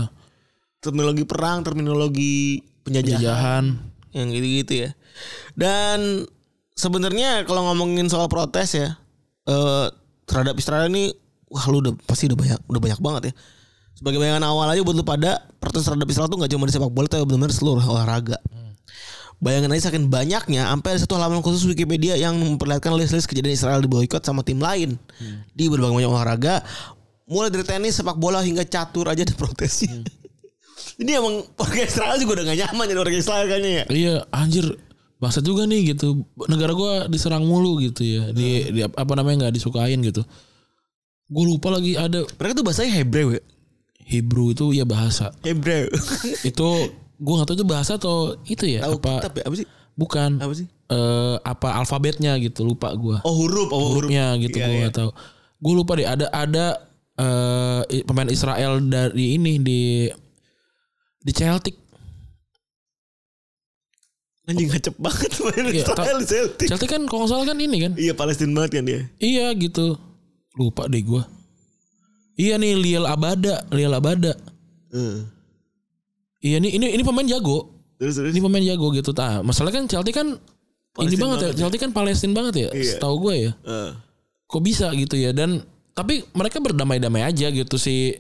terminologi 0.78 1.24
perang, 1.24 1.64
terminologi 1.64 2.62
penjajahan, 2.84 3.18
Jajahan. 3.20 3.64
yang 4.14 4.28
gitu-gitu 4.30 4.74
ya. 4.88 4.90
Dan 5.56 6.28
sebenarnya 6.76 7.48
kalau 7.48 7.66
ngomongin 7.72 8.08
soal 8.08 8.28
protes 8.30 8.76
ya, 8.76 9.00
eh 9.48 9.88
terhadap 10.28 10.60
Israel 10.60 10.92
ini, 10.92 11.16
wah 11.48 11.64
lu 11.72 11.80
udah 11.80 11.94
pasti 12.04 12.28
udah 12.28 12.38
banyak, 12.38 12.60
udah 12.68 12.82
banyak 12.84 13.00
banget 13.00 13.22
ya. 13.32 13.34
Sebagai 13.98 14.22
bayangan 14.22 14.46
awal 14.46 14.70
aja 14.70 14.84
buat 14.86 14.94
lu 14.94 15.02
pada 15.02 15.42
protes 15.58 15.82
terhadap 15.82 16.06
Israel 16.06 16.30
tuh 16.30 16.38
nggak 16.38 16.52
cuma 16.54 16.70
di 16.70 16.74
sepak 16.76 16.92
bola 16.94 17.10
tapi 17.10 17.26
benar-benar 17.26 17.56
seluruh 17.56 17.82
olahraga. 17.82 18.38
Bayangin 19.38 19.70
aja 19.70 19.94
saking 19.94 20.10
banyaknya 20.10 20.66
sampai 20.66 20.98
ada 20.98 21.00
satu 21.06 21.14
halaman 21.14 21.46
khusus 21.46 21.62
Wikipedia 21.70 22.18
yang 22.18 22.34
memperlihatkan 22.42 22.90
list-list 22.98 23.30
kejadian 23.30 23.54
Israel 23.54 23.86
diboikot 23.86 24.26
sama 24.26 24.42
tim 24.42 24.58
lain 24.58 24.98
di 25.54 25.70
berbagai 25.70 25.94
macam 25.94 26.18
olahraga 26.18 26.66
mulai 27.28 27.52
dari 27.52 27.62
tenis, 27.62 27.94
sepak 27.94 28.16
bola 28.16 28.40
hingga 28.40 28.64
catur 28.64 29.06
aja 29.06 29.22
ada 29.22 29.36
protesnya. 29.36 30.02
Ini 30.98 31.12
emang 31.14 31.46
warga 31.54 31.82
Israel 31.84 32.18
juga 32.18 32.32
udah 32.34 32.46
gak 32.48 32.60
nyaman 32.60 32.86
jadi 32.88 33.00
warga 33.00 33.18
Israel 33.18 33.46
kayaknya 33.46 33.72
ya. 33.72 33.84
Iya 33.88 34.16
anjir 34.32 34.66
Bangsat 35.18 35.42
juga 35.42 35.66
nih 35.66 35.92
gitu 35.92 36.22
Negara 36.46 36.74
gua 36.74 37.06
diserang 37.06 37.42
mulu 37.42 37.82
gitu 37.82 38.02
ya 38.02 38.30
di, 38.30 38.70
di 38.70 38.82
apa 38.82 39.14
namanya 39.14 39.46
nggak 39.46 39.54
disukain 39.54 39.98
gitu 40.00 40.22
Gue 41.28 41.44
lupa 41.44 41.70
lagi 41.70 41.94
ada 41.94 42.22
Mereka 42.24 42.54
tuh 42.54 42.64
bahasanya 42.64 42.92
Hebrew 42.94 43.34
ya. 43.34 43.42
Hebrew 44.00 44.54
itu 44.54 44.72
ya 44.72 44.86
bahasa 44.86 45.34
Hebrew. 45.42 45.90
Itu 46.50 46.68
gue 47.18 47.34
gak 47.36 47.50
tahu 47.50 47.58
itu 47.58 47.66
bahasa 47.66 47.98
atau 47.98 48.38
itu 48.46 48.64
ya 48.64 48.86
Tahu 48.86 49.02
apa 49.02 49.14
kitab 49.20 49.34
ya? 49.36 49.44
Apa 49.50 49.56
sih? 49.58 49.68
bukan 49.94 50.30
Apa 50.38 50.54
sih? 50.54 50.68
eh 50.88 51.36
apa 51.44 51.68
alfabetnya 51.76 52.38
gitu 52.38 52.62
lupa 52.64 52.94
gua 52.94 53.20
Oh 53.22 53.34
huruf, 53.36 53.68
oh 53.70 53.82
huruf. 53.92 54.08
hurufnya 54.08 54.38
gitu 54.40 54.56
Iya, 54.56 54.66
gue 54.66 54.76
iya. 54.78 54.86
gak 54.88 54.96
tahu 54.96 55.10
gue 55.58 55.74
lupa 55.74 55.92
deh 55.94 56.06
ada 56.06 56.26
ada 56.30 56.66
eh 57.18 57.82
i- 57.92 58.04
pemain 58.04 58.28
Israel 58.28 58.78
dari 58.80 59.36
ini 59.36 59.58
di 59.58 59.82
di 61.18 61.32
Celtic 61.32 61.74
Anjing 64.48 64.70
ngacep 64.70 64.96
banget 64.96 65.32
main 65.44 65.66
Iya, 65.68 65.84
Israel 65.84 66.18
di 66.18 66.26
Celtic. 66.26 66.68
Celtic 66.68 66.88
kan 66.88 67.04
kalau 67.04 67.28
salah 67.28 67.44
kan 67.44 67.58
ini 67.58 67.78
kan 67.82 67.92
Iya 67.94 68.14
Palestina 68.14 68.56
banget 68.56 68.72
kan 68.74 68.84
dia. 68.86 69.02
iya 69.20 69.52
gitu 69.52 70.00
lupa 70.56 70.86
deh 70.86 70.98
gue 71.00 71.24
iya 72.36 72.56
nih 72.56 72.74
Liel 72.76 73.04
Abada 73.04 73.68
Liel 73.70 73.92
Abada 73.92 74.34
Heeh. 74.88 75.18
iya 76.40 76.58
nih 76.58 76.72
ini 76.72 76.86
ini 76.92 77.04
pemain 77.04 77.26
jago 77.26 77.76
Terus 77.98 78.14
terus. 78.16 78.30
ini 78.30 78.40
pemain 78.40 78.64
jago 78.64 78.88
gitu 78.90 79.12
tak 79.12 79.44
masalah 79.44 79.70
kan 79.70 79.84
Celtic 79.86 80.16
kan 80.16 80.32
ini 80.32 80.40
Palestina 80.96 81.20
banget 81.20 81.38
ya 81.38 81.44
banget 81.44 81.58
Celtic 81.60 81.80
kan 81.80 81.92
Palestina 81.92 82.32
banget 82.34 82.54
ya 82.58 82.70
Iya. 82.72 82.92
setahu 82.94 83.16
gue 83.20 83.36
ya 83.38 83.52
Heeh. 83.60 83.92
kok 84.46 84.62
bisa 84.62 84.88
gitu 84.94 85.16
ya 85.16 85.30
dan 85.30 85.60
tapi 85.98 86.22
mereka 86.32 86.62
berdamai-damai 86.62 87.26
aja 87.26 87.50
gitu 87.50 87.76
si 87.76 88.14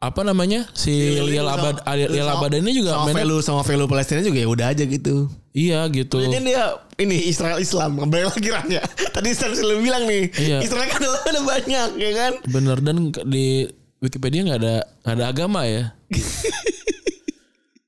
apa 0.00 0.24
namanya 0.24 0.64
si 0.72 0.90
Liel 0.90 1.28
Liel 1.28 1.46
sama- 1.46 1.76
Abad 1.76 1.76
Liel 2.08 2.24
sama- 2.24 2.40
Abada 2.40 2.56
ini 2.56 2.72
juga 2.72 2.90
sama 2.90 3.04
mainnya- 3.06 3.20
value 3.22 3.40
sama 3.40 3.62
value 3.62 3.86
Palestina 3.86 4.20
juga 4.20 4.38
ya 4.40 4.48
udah 4.48 4.66
aja 4.66 4.82
gitu. 4.82 5.28
iya 5.52 5.84
gitu 5.86 6.18
Jadi 6.18 6.40
dia 6.42 6.64
ini 6.96 7.28
Israel 7.28 7.60
Islam 7.60 8.00
kembali 8.00 8.24
lagi 8.26 8.48
ya. 8.70 8.80
Tadi 9.14 9.28
Islam 9.28 9.50
selalu 9.52 9.78
bilang 9.80 10.04
nih, 10.04 10.22
Iya. 10.32 10.58
Israel 10.60 10.88
kan 10.88 11.00
ada, 11.00 11.10
ada 11.22 11.40
banyak 11.42 11.88
ya 11.96 12.10
kan. 12.12 12.32
bener 12.44 12.76
dan 12.80 12.96
di 13.24 13.68
Wikipedia 14.00 14.40
nggak 14.42 14.58
ada 14.58 14.74
nggak 15.04 15.14
ada 15.14 15.24
agama 15.28 15.60
ya 15.64 15.92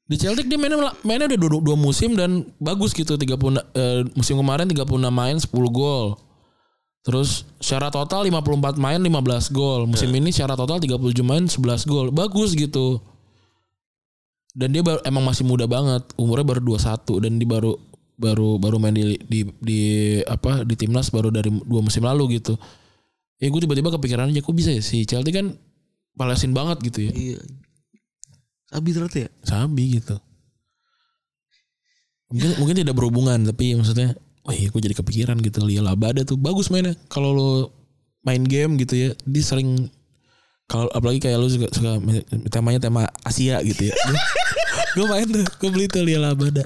di 0.05 0.17
Celtic 0.17 0.45
dia 0.45 0.61
mainnya 0.61 0.93
mainnya 1.01 1.25
udah 1.27 1.39
dua, 1.41 1.61
dua 1.65 1.77
musim 1.77 2.13
dan 2.13 2.45
bagus 2.59 2.93
gitu 2.93 3.17
30 3.17 3.33
eh, 3.73 4.05
musim 4.13 4.37
kemarin 4.37 4.69
36 4.69 4.85
main 5.09 5.41
10 5.41 5.49
gol 5.73 6.21
terus 7.03 7.43
secara 7.59 7.91
total 7.91 8.27
54 8.31 8.79
main 8.79 9.03
15 9.03 9.51
gol. 9.51 9.91
Musim 9.91 10.11
ini 10.15 10.31
secara 10.31 10.55
total 10.55 10.79
37 10.79 11.23
main 11.27 11.45
11 11.51 11.91
gol. 11.91 12.15
Bagus 12.15 12.55
gitu. 12.55 13.03
Dan 14.53 14.71
dia 14.71 14.85
baru, 14.85 15.01
emang 15.03 15.25
masih 15.27 15.43
muda 15.43 15.67
banget. 15.67 16.07
Umurnya 16.15 16.47
baru 16.47 16.79
21 16.79 17.25
dan 17.27 17.33
dia 17.41 17.49
baru 17.49 17.73
baru 18.23 18.61
baru 18.61 18.77
main 18.79 18.95
di 18.95 19.19
di 19.27 19.41
di 19.59 19.81
apa 20.23 20.63
di 20.63 20.79
timnas 20.79 21.11
baru 21.11 21.33
dari 21.35 21.51
dua 21.51 21.83
musim 21.83 22.07
lalu 22.07 22.39
gitu. 22.39 22.55
Ya 23.43 23.51
gue 23.51 23.61
tiba-tiba 23.67 23.91
kepikiran 23.91 24.31
aja 24.31 24.39
kok 24.39 24.55
bisa 24.55 24.71
ya 24.71 24.79
si 24.79 25.03
Chelsea 25.03 25.35
kan 25.35 25.59
Palestine 26.15 26.55
banget 26.55 26.79
gitu 26.87 27.11
ya. 27.11 27.13
Iya. 27.13 27.39
Sabi 28.71 28.89
ternyata 28.95 29.19
ya. 29.19 29.31
sabi 29.43 29.85
gitu. 29.99 30.17
Mungkin 32.31 32.51
mungkin 32.63 32.77
tidak 32.79 32.95
berhubungan 32.95 33.43
tapi 33.43 33.75
maksudnya 33.75 34.15
oh 34.43 34.53
iya 34.53 34.69
gue 34.71 34.81
jadi 34.83 34.95
kepikiran 34.99 35.39
gitu 35.39 35.63
Lia 35.63 35.83
Labada 35.83 36.27
tuh 36.27 36.39
bagus 36.39 36.69
mainnya. 36.69 36.99
Kalau 37.07 37.31
lo 37.35 37.51
main 38.23 38.43
game 38.43 38.79
gitu 38.79 38.95
ya 38.95 39.11
dia 39.27 39.43
sering 39.43 39.91
kalau 40.71 40.89
apalagi 40.95 41.21
kayak 41.21 41.37
lu 41.43 41.51
suka, 41.51 41.69
suka 41.69 42.01
temanya 42.49 42.81
tema 42.81 43.11
Asia 43.27 43.61
gitu 43.61 43.93
ya. 43.93 43.95
Gue 44.97 45.07
main 45.13 45.27
tuh 45.29 45.45
gue 45.45 45.71
beli 45.71 45.87
tuh 45.91 46.03
Lia 46.03 46.19
Labada. 46.19 46.65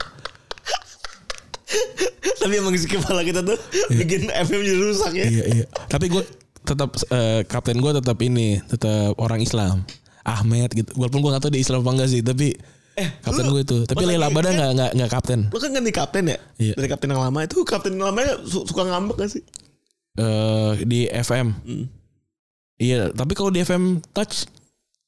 Tapi 2.36 2.52
emang 2.62 2.76
isi 2.78 2.86
kepala 2.86 3.26
kita 3.26 3.42
tuh 3.42 3.58
bikin 3.90 4.30
FM 4.30 4.60
jadi 4.62 4.78
rusak 4.78 5.12
ya. 5.18 5.26
iya 5.26 5.44
iya. 5.50 5.64
Tapi 5.90 6.06
gue 6.06 6.22
tetap 6.62 6.94
eh, 7.10 7.42
kapten 7.50 7.82
gue 7.82 7.92
tetap 7.98 8.18
ini 8.22 8.62
tetap 8.70 9.18
orang 9.18 9.42
Islam. 9.42 9.82
Ahmed 10.26 10.70
gitu. 10.74 10.90
Walaupun 10.98 11.22
gue 11.22 11.30
gak 11.34 11.42
tahu 11.46 11.52
dia 11.54 11.62
Islam 11.62 11.86
apa 11.86 11.90
enggak 11.94 12.10
sih 12.10 12.22
tapi 12.22 12.54
Eh, 12.97 13.09
kapten 13.20 13.44
gue 13.47 13.61
itu 13.61 13.78
tapi 13.84 14.09
Labada 14.09 14.49
kan- 14.49 14.57
nggak 14.57 14.70
nggak 14.72 14.90
nggak 14.97 15.11
kapten 15.11 15.40
Lo 15.49 15.59
kan 15.59 15.70
ganti 15.70 15.92
kapten 15.92 16.24
ya? 16.26 16.38
Iya. 16.57 16.74
Dari 16.74 16.88
kapten 16.88 17.09
yang 17.09 17.20
lama 17.20 17.44
itu 17.44 17.61
kapten 17.62 17.92
yang 17.94 18.09
lamanya 18.09 18.40
su- 18.42 18.64
suka 18.64 18.82
ngambek 18.82 19.16
gak 19.18 19.30
sih? 19.30 19.42
eh 20.16 20.72
di 20.82 21.05
FM 21.07 21.53
Hmm. 21.61 21.86
Iya, 22.76 23.09
tapi 23.11 23.32
kalau 23.32 23.49
di 23.49 23.61
FM 23.61 24.01
Touch 24.11 24.49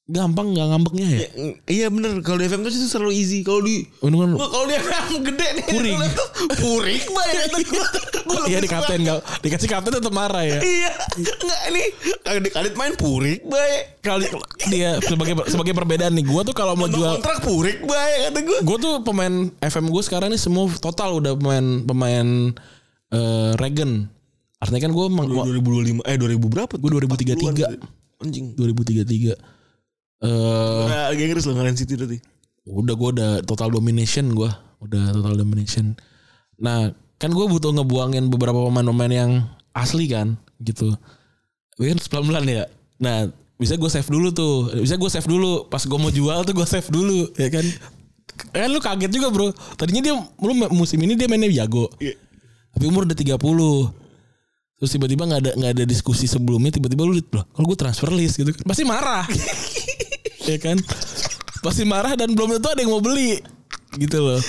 gampang 0.09 0.57
nggak 0.57 0.67
ngambeknya 0.73 1.07
ya? 1.07 1.19
Ya, 1.21 1.29
iya 1.69 1.87
bener 1.93 2.25
kalau 2.25 2.41
di 2.41 2.49
FM 2.49 2.65
tuh 2.65 2.73
itu 2.73 2.89
selalu 2.89 3.13
easy. 3.13 3.45
Kalau 3.45 3.61
di 3.61 3.85
Untung 4.01 4.25
kan 4.25 4.41
Gua 4.41 4.49
kalau 4.49 4.65
di 4.65 4.75
FM 4.81 5.05
gede 5.21 5.49
nih. 5.53 5.65
Puring. 5.69 5.99
Puring. 6.57 7.01
Gua 7.13 7.25
Iya 8.49 8.59
di 8.65 8.69
kapten 8.73 9.05
nggak 9.05 9.21
dikasih 9.45 9.69
kapten 9.69 9.93
tetap 10.01 10.13
marah 10.17 10.49
ya. 10.49 10.65
Iya. 10.65 10.93
Enggak 11.21 11.61
ini 11.69 11.83
kalau 12.25 12.41
di 12.41 12.51
kadit 12.51 12.75
main 12.81 12.97
purik 12.97 13.45
baik. 13.45 14.01
Kali 14.01 14.25
dia 14.73 14.97
sebagai 15.05 15.45
sebagai 15.45 15.77
perbedaan 15.77 16.17
nih, 16.17 16.25
gua 16.25 16.41
tuh 16.41 16.57
kalau 16.57 16.73
mau 16.73 16.89
jual, 16.89 17.21
kontrak 17.21 17.45
purik 17.45 17.85
baik 17.85 18.33
kata 18.33 18.41
gua. 18.41 18.59
gua 18.65 18.77
tuh 18.81 18.95
pemain 19.05 19.53
FM 19.61 19.93
gue 19.93 20.03
sekarang 20.09 20.33
nih 20.33 20.41
semua 20.41 20.73
total 20.81 21.21
udah 21.21 21.37
pemain 21.37 21.85
pemain 21.85 22.27
eh, 23.13 23.53
Regen. 23.61 24.09
Artinya 24.59 24.89
kan 24.89 24.93
gue 24.97 25.07
2025 25.07 26.03
eh 26.03 26.17
2000 26.19 26.51
berapa? 26.51 26.75
gue 26.75 26.91
2033 26.91 27.79
Anjing. 28.19 28.59
2033 28.59 29.58
eh 30.19 30.83
Udah 30.85 31.11
lagi 31.11 31.23
Inggris 31.25 31.45
loh 31.47 31.55
ngalahin 31.55 31.79
City 31.79 31.95
berarti. 31.95 32.19
udah 32.69 32.95
gue 32.95 33.09
udah 33.17 33.31
total 33.49 33.73
domination 33.73 34.29
gue 34.31 34.51
udah 34.79 35.03
total 35.11 35.35
domination. 35.35 35.97
Nah 36.61 36.91
kan 37.17 37.31
gue 37.31 37.47
butuh 37.47 37.73
ngebuangin 37.73 38.29
beberapa 38.29 38.61
pemain-pemain 38.61 39.09
yang 39.11 39.31
asli 39.73 40.07
kan 40.07 40.37
gitu. 40.61 40.93
Gue 41.75 41.89
kan 41.89 41.99
19 41.99 42.45
ya. 42.45 42.69
Nah 42.99 43.27
bisa 43.57 43.75
gue 43.75 43.89
save 43.89 44.07
dulu 44.07 44.29
tuh. 44.31 44.71
Bisa 44.77 44.95
gue 44.95 45.11
save 45.11 45.25
dulu. 45.25 45.67
Pas 45.67 45.81
gue 45.81 45.99
mau 45.99 46.11
jual 46.11 46.45
tuh 46.45 46.55
gue 46.55 46.67
save 46.67 46.89
dulu 46.91 47.31
ya 47.35 47.49
kan? 47.49 47.65
Kan 48.53 48.69
lu 48.69 48.79
kaget 48.79 49.11
juga 49.11 49.33
bro. 49.33 49.49
Tadinya 49.75 50.03
dia 50.05 50.15
lu 50.15 50.53
musim 50.71 51.01
ini 51.01 51.17
dia 51.17 51.27
mainnya 51.27 51.51
jago. 51.51 51.89
Iya. 51.99 52.15
tapi 52.69 52.85
umur 52.87 53.03
udah 53.03 53.17
30 53.17 53.35
terus 54.79 54.91
tiba-tiba 54.95 55.27
nggak 55.27 55.41
ada 55.43 55.51
nggak 55.59 55.73
ada 55.75 55.85
diskusi 55.89 56.31
sebelumnya 56.31 56.71
tiba-tiba 56.71 57.03
lu 57.03 57.19
loh 57.19 57.43
kalau 57.51 57.67
gue 57.67 57.75
transfer 57.75 58.07
list 58.15 58.39
gitu 58.39 58.55
kan 58.55 58.63
pasti 58.63 58.87
marah 58.87 59.27
ya 60.49 60.59
kan? 60.59 60.77
Pasti 61.61 61.85
marah 61.85 62.17
dan 62.17 62.33
belum 62.33 62.57
tentu 62.57 62.69
ada 62.73 62.81
yang 62.81 62.93
mau 62.97 63.03
beli 63.05 63.39
gitu 64.01 64.19
loh. 64.25 64.41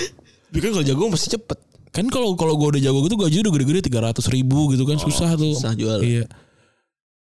Tapi 0.50 0.58
kan 0.58 0.70
kalau 0.74 0.84
jago 0.86 1.02
pasti 1.12 1.28
cepet. 1.36 1.58
kan 1.90 2.06
kalau 2.06 2.38
kalau 2.38 2.54
gue 2.54 2.78
udah 2.78 2.82
jago 2.86 3.02
gitu 3.02 3.18
gaji 3.18 3.42
udah 3.42 3.52
gede-gede 3.58 3.80
tiga 3.90 3.98
ratus 4.06 4.30
ribu 4.30 4.70
gitu 4.70 4.86
kan 4.86 4.96
susah 5.02 5.34
tuh. 5.34 5.58
susah 5.58 5.74
jual. 5.74 5.98
iya. 6.06 6.24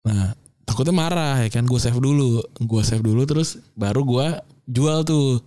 Nah 0.07 0.39
takutnya 0.63 0.95
marah 0.95 1.43
ya 1.43 1.51
kan? 1.51 1.67
Gue 1.67 1.83
save 1.83 1.99
dulu. 1.99 2.41
Gue 2.63 2.83
save 2.87 3.03
dulu 3.03 3.27
terus 3.27 3.59
baru 3.75 4.07
gue 4.07 4.27
jual 4.71 5.03
tuh 5.03 5.43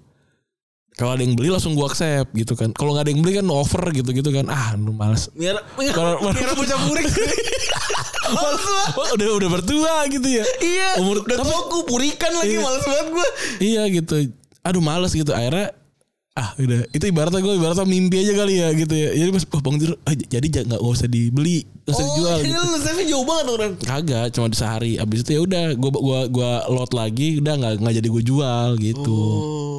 kalau 0.96 1.12
ada 1.12 1.28
yang 1.28 1.36
beli 1.36 1.52
langsung 1.52 1.76
gue 1.76 1.84
accept 1.84 2.32
gitu 2.32 2.56
kan. 2.56 2.72
Kalau 2.72 2.96
nggak 2.96 3.04
ada 3.04 3.12
yang 3.12 3.20
beli 3.20 3.36
kan 3.36 3.48
over 3.52 3.84
gitu 3.92 4.16
gitu 4.16 4.30
kan. 4.32 4.48
Ah 4.48 4.72
lu 4.80 4.96
males. 4.96 5.28
Kalau- 5.92 6.24
miara 6.24 6.56
bocah 6.56 6.80
purik. 6.88 7.06
Wah, 8.96 9.10
udah 9.20 9.28
udah 9.38 9.50
bertua 9.52 9.96
gitu 10.08 10.24
ya. 10.24 10.46
Iya. 10.64 10.90
Umur- 11.04 11.28
udah 11.28 11.38
tapi- 11.44 11.52
tua. 11.52 11.84
purikan 11.84 12.32
lagi 12.32 12.56
Iya. 12.56 12.64
males 12.64 12.84
banget 12.88 13.08
gue. 13.12 13.28
iya 13.60 13.84
gitu. 13.92 14.16
Aduh 14.64 14.80
males 14.82 15.12
gitu. 15.12 15.36
Akhirnya 15.36 15.76
ah 16.36 16.56
udah. 16.56 16.88
Itu 16.96 17.06
ibaratnya 17.12 17.44
gue 17.44 17.54
ibaratnya 17.60 17.84
mimpi 17.84 18.16
aja 18.24 18.34
kali 18.34 18.54
ya 18.64 18.68
gitu 18.72 18.96
ya. 18.96 19.10
Jadi 19.20 19.30
pas 19.36 19.44
oh, 19.52 19.62
bang 19.62 19.76
tidur 19.76 19.96
ah, 20.00 20.16
jadi 20.16 20.48
nggak 20.64 20.80
usah 20.82 21.08
dibeli 21.12 21.58
nggak 21.86 21.92
usah 21.92 22.06
dijual 22.08 22.38
jadi 22.40 22.50
gitu. 22.50 22.64
lu 22.96 23.04
jauh 23.06 23.26
banget 23.28 23.46
orang. 23.52 23.72
kagak 23.84 24.26
cuma 24.32 24.48
di 24.48 24.58
sehari. 24.58 24.92
Abis 24.96 25.28
itu 25.28 25.32
ya 25.36 25.42
udah 25.44 25.64
gue 25.76 25.92
gua 25.92 26.20
gua 26.32 26.52
load 26.72 26.92
lagi 26.96 27.44
udah 27.44 27.54
nggak 27.60 27.74
nggak 27.84 27.96
jadi 28.00 28.08
gue 28.08 28.24
jual 28.24 28.70
gitu. 28.80 29.20
Oh. 29.20 29.76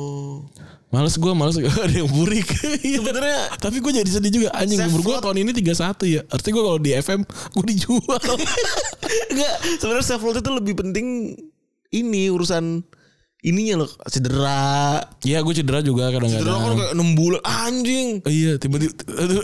Males 0.87 1.15
gue 1.15 1.33
males 1.35 1.57
ada 1.85 1.91
yang 1.93 2.09
burik 2.09 2.47
Iya. 2.81 3.03
Sebenarnya 3.03 3.39
tapi 3.59 3.83
gue 3.83 3.93
jadi 3.93 4.11
sedih 4.11 4.33
juga 4.33 4.49
anjing 4.55 4.79
umur 4.87 5.03
gue 5.03 5.17
tahun 5.19 5.37
ini 5.43 5.51
31 5.53 5.75
ya 6.07 6.21
artinya 6.31 6.53
gue 6.55 6.65
kalau 6.65 6.79
di 6.79 6.91
FM 6.95 7.21
gue 7.27 7.65
dijual 7.67 8.01
enggak 9.35 9.55
sebenarnya 9.79 10.07
self 10.07 10.23
love 10.23 10.39
itu 10.39 10.51
lebih 10.51 10.75
penting 10.77 11.35
ini 11.91 12.31
urusan 12.31 12.83
ininya 13.43 13.87
loh 13.87 13.91
cedera. 14.11 14.99
Iya 15.23 15.39
gue 15.39 15.55
cedera 15.55 15.79
juga 15.79 16.11
Cedera 16.11 16.19
kan 16.19 16.35
kadang-kadang 16.35 16.79
kayak 16.83 16.93
6 16.99 17.15
bulan 17.15 17.41
anjing. 17.47 18.09
Iya 18.27 18.53
tiba-tiba 18.59 18.93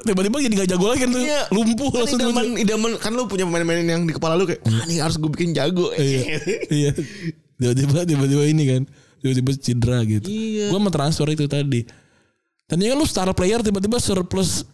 tiba-tiba 0.03 0.37
jadi 0.43 0.55
gak 0.59 0.71
jago 0.75 0.87
lagi 0.91 1.01
kan 1.07 1.11
tuh 1.13 1.23
Iya. 1.23 1.41
lumpuh 1.55 1.89
Kan 1.93 1.99
langsung 2.03 2.19
idaman, 2.19 2.47
idaman 2.59 2.91
kan 2.99 3.13
lu 3.15 3.31
punya 3.31 3.47
pemain-pemain 3.47 3.87
yang 3.87 4.03
di 4.03 4.11
kepala 4.11 4.35
lu 4.35 4.43
kayak 4.43 4.59
ah 4.67 4.83
nih 4.91 4.99
harus 4.99 5.23
gue 5.23 5.31
bikin 5.31 5.55
jago. 5.55 5.95
Iya. 5.95 6.23
iya. 6.67 6.91
Tiba-tiba 7.63 8.03
tiba-tiba 8.03 8.43
ini 8.43 8.65
kan. 8.67 8.83
Tiba-tiba 9.23 9.51
cedera 9.55 9.99
gitu. 10.03 10.27
Iya. 10.27 10.75
Gua 10.75 10.83
mau 10.83 10.91
transfer 10.91 11.31
itu 11.31 11.47
tadi. 11.47 11.87
Tadinya 12.67 12.93
kan 12.93 12.99
lu 12.99 13.07
star 13.07 13.31
player 13.33 13.63
tiba-tiba 13.63 14.03
surplus 14.03 14.67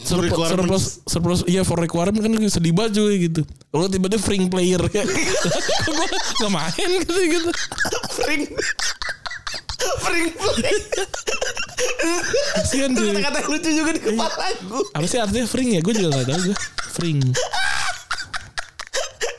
surplus, 0.00 0.48
surplus 0.48 0.84
surplus 1.04 1.40
iya 1.44 1.60
for 1.60 1.76
requirement 1.76 2.24
kan 2.24 2.32
sedih 2.48 2.72
banget 2.72 3.02
cuy 3.02 3.16
gitu. 3.28 3.42
Kalau 3.68 3.90
tiba-tiba 3.90 4.22
fring 4.22 4.46
player 4.46 4.80
ya. 4.94 5.02
Gua 5.90 6.06
gak 6.46 6.50
main 6.54 6.88
gitu 7.02 7.20
gitu. 7.20 7.50
Fring. 8.14 8.42
Fring 9.80 10.26
play. 10.36 10.76
Kasihan 12.54 12.90
Itu 12.92 13.00
cuy. 13.00 13.08
kata-kata 13.10 13.38
yang 13.40 13.50
lucu 13.50 13.70
juga 13.72 13.90
di 13.96 14.00
kepala 14.04 14.46
gue. 14.60 14.82
Apa 14.92 15.06
sih 15.08 15.18
artinya 15.18 15.46
fring 15.48 15.68
ya? 15.74 15.80
Gue 15.80 15.94
juga 15.96 16.08
gak 16.20 16.26
tahu 16.30 16.40
gue. 16.52 16.56
Fring. 16.94 17.18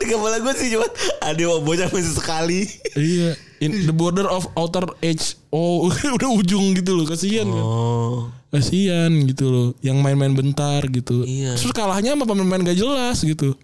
Di 0.01 0.05
kepala 0.09 0.37
gue 0.41 0.53
sih 0.57 0.67
cuma 0.73 0.87
ada 1.21 1.43
bocah 1.61 1.87
masih 1.93 2.13
sekali. 2.17 2.59
Iya. 2.97 3.37
In 3.61 3.85
the 3.85 3.93
border 3.93 4.25
of 4.25 4.49
outer 4.57 4.89
edge. 5.05 5.37
Oh, 5.53 5.85
udah 6.17 6.29
ujung 6.33 6.73
gitu 6.73 6.97
loh. 6.97 7.05
Kasihan 7.05 7.45
kan. 7.45 7.61
Oh. 7.61 8.33
Kasian 8.51 9.31
gitu 9.31 9.47
loh 9.47 9.67
Yang 9.79 9.97
main-main 10.03 10.35
bentar 10.35 10.83
gitu 10.91 11.23
Iya. 11.23 11.55
Terus 11.55 11.71
kalahnya 11.71 12.19
sama 12.19 12.27
pemain-pemain 12.27 12.67
gak 12.67 12.79
jelas 12.83 13.23
gitu 13.23 13.55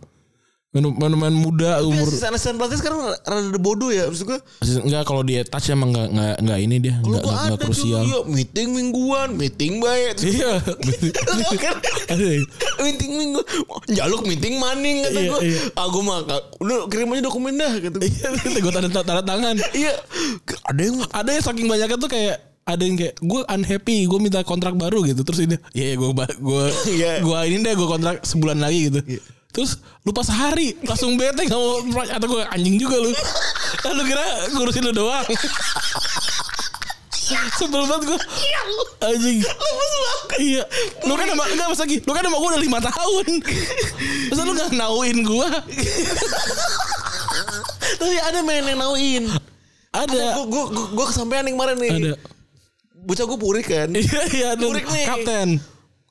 Main-main 0.77 1.31
muda 1.31 1.81
umur 1.81 2.05
Asisten 2.07 2.55
pelatih 2.55 2.77
sekarang 2.77 2.99
rada 3.17 3.57
bodoh 3.57 3.89
ya. 3.89 4.05
Maksud 4.05 4.25
gue 4.25 4.39
Enggak 4.83 5.03
kalau 5.03 5.21
dia 5.21 5.41
touch 5.41 5.69
emang 5.69 5.89
enggak, 5.89 6.07
enggak, 6.09 6.35
enggak 6.37 6.59
ini 6.59 6.75
dia 6.77 6.95
Enggak, 6.99 7.21
enggak, 7.21 7.41
enggak 7.43 7.59
krusial 7.63 8.01
iya, 8.03 8.19
meeting 8.25 8.67
mingguan, 8.71 9.29
meeting 9.33 9.73
baik. 9.79 10.15
Iya 10.27 10.51
kan 11.63 11.75
meeting 12.79 13.11
minggu, 13.13 13.41
jaluk 13.89 14.21
meeting 14.23 14.57
maning 14.57 15.01
kata 15.01 15.17
Iya, 15.17 15.29
gue. 15.29 15.39
iya. 15.45 15.59
Ah 15.73 15.87
gue 15.87 16.01
mah 16.01 16.19
lu 16.59 16.85
kirim 16.87 17.09
aja 17.09 17.23
dokumen 17.23 17.55
dah 17.55 17.73
kata 17.73 17.97
gue. 17.97 18.07
Iya 18.07 18.27
gue 18.59 18.71
tanda, 18.71 18.89
tanda 18.91 19.23
tangan 19.23 19.55
Iya, 19.71 19.93
ada 20.63 20.81
yang 20.81 20.97
Ada 21.07 21.29
yang 21.31 21.43
saking 21.43 21.67
banyaknya 21.67 21.97
tuh 21.97 22.07
kayak 22.07 22.37
ada 22.63 22.83
yang 22.83 22.99
kayak 22.99 23.15
gue 23.17 23.41
unhappy 23.47 24.03
gue 24.05 24.19
minta 24.19 24.43
kontrak 24.43 24.75
baru 24.75 24.99
gitu 25.01 25.23
terus 25.23 25.39
ini 25.39 25.55
ya 25.71 25.95
gue 25.95 26.09
gue 26.11 26.63
Iya. 26.91 27.23
gue 27.23 27.37
ini 27.47 27.63
deh 27.63 27.73
gue 27.73 27.87
kontrak 27.87 28.27
sebulan 28.27 28.59
lagi 28.59 28.91
gitu 28.91 28.99
terus 29.57 29.81
lupa 30.05 30.21
sehari 30.21 30.77
langsung 30.85 31.17
bete 31.17 31.49
nggak 31.49 31.57
mau 31.57 31.81
atau 32.05 32.27
gue 32.29 32.43
anjing 32.53 32.77
juga 32.77 33.01
lu. 33.01 33.09
Lalu 33.89 34.01
kira 34.13 34.25
ngurusin 34.53 34.85
lu 34.85 34.93
doang? 34.93 35.25
Sebel 37.57 37.83
banget 37.89 38.03
gue 38.13 38.19
anjing. 39.01 39.41
Iya. 40.37 40.61
Lu 41.09 41.17
kan 41.17 41.25
sama 41.25 41.43
enggak 41.49 41.67
mas 41.73 41.81
lagi 41.81 41.97
lu 42.05 42.11
kan 42.13 42.21
sama 42.21 42.37
gue 42.37 42.49
udah 42.53 42.61
lima 42.61 42.79
tahun. 42.85 43.27
Masa 44.29 44.41
lu 44.45 44.53
gak 44.53 44.69
nauin 44.77 45.17
gue 45.25 45.47
tapi 47.97 48.15
ada 48.21 48.39
main 48.45 48.61
yang 48.61 48.77
nauin. 48.77 49.23
ada. 49.89 50.45
Gue 50.45 50.63
gue 50.69 50.85
gue 50.93 51.05
kesampean 51.09 51.49
nih 51.49 51.53
kemarin 51.57 51.77
nih. 51.81 51.91
ada. 51.97 52.13
Bocah 52.93 53.25
gue 53.25 53.39
purik 53.41 53.65
kan. 53.65 53.89
iya 53.89 54.21
iya 54.29 54.47
ada 54.53 54.65
Burik 54.69 54.85
nih. 54.85 55.05
kapten 55.09 55.49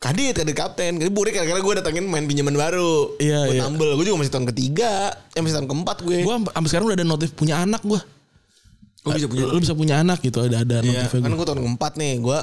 Kadit, 0.07 0.35
kadit 0.39 0.55
kapten. 0.55 0.93
Kadit 1.03 1.11
burik 1.11 1.35
karena 1.35 1.59
gue 1.59 1.75
datangin 1.75 2.07
main 2.07 2.23
pinjaman 2.31 2.55
baru. 2.55 3.19
Iya, 3.19 3.51
Buat 3.51 3.57
iya. 3.59 3.63
nambel. 3.67 3.91
Gue 3.99 4.05
juga 4.07 4.19
masih 4.23 4.33
tahun 4.39 4.47
ketiga. 4.55 5.11
Eh 5.35 5.43
masih 5.43 5.59
tahun 5.59 5.67
keempat 5.67 5.97
gue. 6.07 6.17
Gue 6.23 6.35
sampai 6.47 6.69
sekarang 6.71 6.87
udah 6.87 6.97
ada 7.03 7.07
notif 7.07 7.35
punya 7.35 7.59
anak 7.59 7.83
gue. 7.83 7.99
Gue 9.03 9.13
bisa 9.19 9.27
punya. 9.27 9.43
Lu 9.51 9.59
bisa 9.59 9.75
punya 9.75 9.95
anak 10.07 10.23
gitu 10.23 10.47
ada 10.47 10.63
ada 10.63 10.79
Iya, 10.79 11.11
notifnya 11.11 11.27
kan 11.27 11.33
gue 11.35 11.47
tahun 11.51 11.61
keempat 11.67 11.93
nih. 11.99 12.13
Gue 12.23 12.39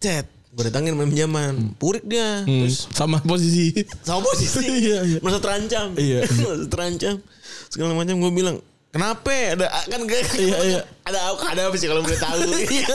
chat. 0.00 0.26
Gue 0.56 0.64
datangin 0.64 0.96
main 0.96 1.12
pinjaman. 1.12 1.76
Purik 1.76 2.08
dia. 2.08 2.40
Hmm, 2.48 2.64
Terus 2.64 2.88
sama 2.88 3.20
posisi. 3.20 3.76
sama 4.00 4.24
posisi. 4.24 4.64
Iya, 4.88 4.98
iya. 5.04 5.18
Merasa 5.20 5.40
terancam. 5.44 5.92
Iya. 6.00 6.24
Merasa 6.40 6.66
terancam. 6.72 7.14
Segala 7.68 7.92
macam 7.92 8.16
gue 8.16 8.32
bilang, 8.32 8.56
Kenapa? 8.96 9.28
Ada 9.52 9.66
kan 9.92 10.00
gak, 10.08 10.20
Iya, 10.40 10.56
iya. 10.64 10.80
ada 11.04 11.18
ada 11.36 11.60
apa 11.68 11.76
sih 11.76 11.84
kalau 11.84 12.00
boleh 12.00 12.16
tahu? 12.16 12.40
Iya, 12.72 12.86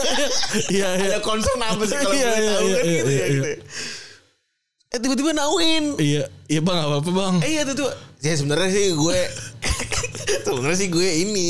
iya. 0.68 0.86
ada 0.98 1.18
concern 1.22 1.62
apa 1.62 1.82
sih 1.86 1.94
kalau 1.94 2.10
Iya, 2.10 2.26
boleh 2.26 2.42
iya, 2.42 2.50
tahu 2.50 2.66
iya, 2.66 2.74
kan 2.74 2.82
iya, 2.84 2.98
gitu 2.98 3.10
ya 3.10 3.14
iya, 3.14 3.26
gitu. 3.30 3.46
ya. 3.46 3.56
Eh 4.92 4.98
tiba-tiba 5.00 5.30
nauin. 5.32 5.84
Iya, 5.96 6.22
iya 6.50 6.60
bang 6.60 6.78
apa 6.82 6.94
apa 7.00 7.10
bang. 7.10 7.34
Eh 7.46 7.50
iya 7.54 7.62
tuh 7.64 7.86
tuh. 7.86 7.90
Ya 8.20 8.34
sebenarnya 8.34 8.70
sih 8.70 8.86
gue 8.92 9.18
sebenarnya 10.46 10.78
sih 10.78 10.88
gue 10.90 11.08
ini 11.22 11.48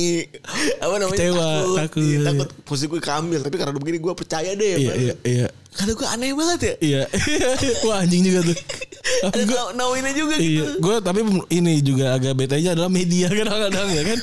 apa 0.80 0.94
namanya 0.96 1.20
Kecewa, 1.20 1.48
takut, 1.48 1.76
takut. 1.80 2.00
Iya, 2.00 2.18
takut 2.28 2.48
posisi 2.64 2.86
gue 2.88 3.00
keambil 3.00 3.40
tapi 3.44 3.56
karena 3.56 3.72
begini 3.76 3.98
gue 4.00 4.12
percaya 4.16 4.50
deh 4.56 4.72
Iya, 4.76 4.88
Bang. 4.88 4.96
iya, 5.00 5.14
iya. 5.26 5.48
Karena 5.72 5.92
gue 5.96 6.08
aneh 6.08 6.30
banget 6.36 6.60
ya. 6.60 6.74
Iya, 6.80 7.02
wah 7.88 8.04
anjing 8.04 8.22
juga 8.28 8.40
tuh. 8.52 8.56
Tapi 9.24 9.42
gue, 9.48 9.60
nauinnya 9.74 10.12
juga 10.14 10.34
iya, 10.38 10.62
gitu. 10.62 10.78
gue 10.78 10.96
tapi 11.02 11.20
ini 11.50 11.82
juga 11.82 12.14
agak 12.14 12.38
betanya 12.38 12.78
adalah 12.78 12.86
media 12.86 13.26
kadang-kadang 13.34 13.88
ya 13.90 14.02
kan. 14.06 14.18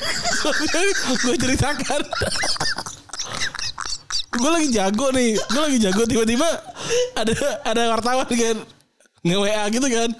gue 1.20 1.36
ceritakan. 1.36 2.00
gue 4.30 4.50
lagi 4.50 4.68
jago 4.72 5.06
nih, 5.12 5.36
gue 5.36 5.62
lagi 5.68 5.78
jago 5.84 6.02
tiba-tiba 6.08 6.48
ada 7.12 7.34
ada 7.66 7.82
wartawan 7.92 8.24
kan 8.24 8.56
nge 9.20 9.36
WA 9.36 9.64
gitu 9.68 9.86
kan. 9.92 10.10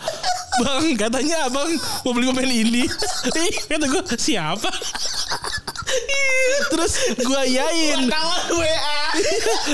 Bang 0.61 0.85
katanya 0.99 1.49
abang 1.49 1.71
mau 2.05 2.13
beli 2.13 2.27
pemain 2.29 2.53
ini. 2.53 2.85
Kata 3.65 3.87
gue 3.89 4.03
siapa? 4.21 4.69
Terus 6.71 6.93
gue 7.19 7.43
yain. 7.51 8.01
Kawan 8.07 8.45
WA. 8.55 8.99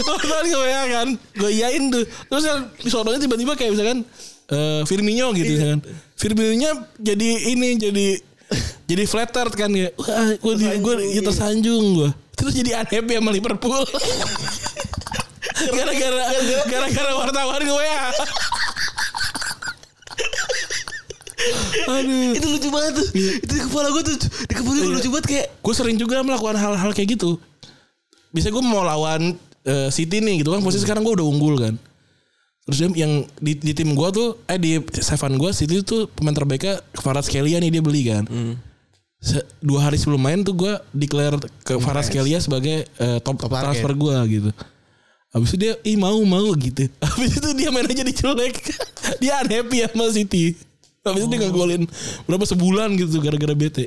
Wartawan 0.06 0.44
ke 0.52 0.56
WA 0.56 0.82
kan. 0.88 1.08
Gue 1.36 1.50
iyain 1.52 1.82
tuh. 1.92 2.04
Terus 2.06 2.44
di 2.80 2.88
sononya 2.90 3.20
tiba-tiba 3.20 3.52
kayak 3.54 3.76
misalkan 3.76 3.98
eh 4.46 4.82
Firmino 4.86 5.34
gitu 5.34 5.50
misalkan. 5.58 5.80
Firmino 6.16 6.70
jadi 6.96 7.28
ini 7.52 7.76
Jadi 7.76 8.06
Jadi 8.86 9.02
flattered 9.10 9.50
kan 9.58 9.66
ya 9.74 9.90
Wah 9.98 10.38
gue 10.38 10.54
di, 10.54 10.66
gue 10.78 10.94
ya 11.18 11.22
tersanjung. 11.26 11.84
gue 11.98 12.10
Terus 12.38 12.52
jadi 12.54 12.78
unhappy 12.84 13.12
sama 13.18 13.30
Liverpool. 13.34 13.82
Gara-gara 15.76 16.22
Gara-gara 16.70 17.10
wartawan 17.16 17.60
ke 17.64 17.72
WA 17.74 18.06
Aduh 21.88 22.32
itu 22.32 22.46
lucu 22.48 22.68
banget 22.68 22.92
tuh. 22.94 23.08
Itu 23.14 23.52
di 23.52 23.62
kepala 23.62 23.88
gue 23.90 24.02
tuh. 24.04 24.16
Di 24.18 24.54
kepala 24.54 24.74
gue 24.74 24.84
Iya. 24.84 24.96
lucu 24.96 25.08
banget 25.08 25.26
kayak 25.26 25.46
gue 25.56 25.74
sering 25.74 25.96
juga 25.96 26.20
melakukan 26.20 26.54
hal-hal 26.54 26.90
kayak 26.90 27.14
gitu. 27.14 27.38
Bisa 28.30 28.48
gue 28.48 28.60
mau 28.60 28.80
lawan 28.80 29.34
eh, 29.62 29.88
City 29.88 30.18
nih 30.18 30.40
gitu 30.40 30.50
kan, 30.50 30.60
posisi 30.60 30.82
sekarang 30.82 31.02
gue 31.02 31.14
udah 31.14 31.26
unggul 31.26 31.54
kan. 31.56 31.74
Terus 32.64 32.78
yang 32.92 33.10
di, 33.36 33.54
di 33.54 33.72
tim 33.72 33.90
gue 33.90 34.08
tuh, 34.10 34.42
eh 34.44 34.56
di 34.56 34.74
Seven 34.92 35.34
gue 35.34 35.50
City 35.50 35.80
tuh 35.80 36.06
pemain 36.08 36.30
terbaiknya 36.32 36.82
Kvaratskhelia 36.92 37.58
nih 37.58 37.70
dia 37.70 37.80
beli 37.80 38.02
kan. 38.04 38.26
Se- 39.16 39.42
dua 39.58 39.86
hari 39.86 39.96
sebelum 39.96 40.18
main 40.18 40.42
tuh 40.42 40.52
gue 40.52 40.72
declare 40.92 41.34
ke 41.60 41.74
Kvaratskhelia 41.74 42.38
sebagai 42.38 42.86
eh, 42.86 43.18
top, 43.20 43.38
Top 43.38 43.48
target. 43.48 43.78
transfer 43.78 43.92
gue 43.92 44.16
gitu. 44.30 44.50
Habis 45.30 45.48
itu 45.48 45.58
dia, 45.60 45.72
ih 45.82 45.94
mau 45.94 46.16
mau 46.22 46.46
gitu. 46.54 46.86
Habis 47.06 47.36
itu 47.36 47.48
dia 47.52 47.68
main 47.70 47.84
aja 47.84 48.02
dicolek. 48.02 48.54
dia 49.22 49.38
unhappy 49.40 49.84
sama 49.84 50.06
City. 50.10 50.54
Habis 51.06 51.22
itu 51.24 51.30
dia 51.30 51.38
gak 51.46 51.54
golin 51.54 51.82
berapa 52.26 52.42
sebulan 52.42 52.98
gitu 52.98 53.22
gara-gara 53.22 53.54
bete. 53.54 53.86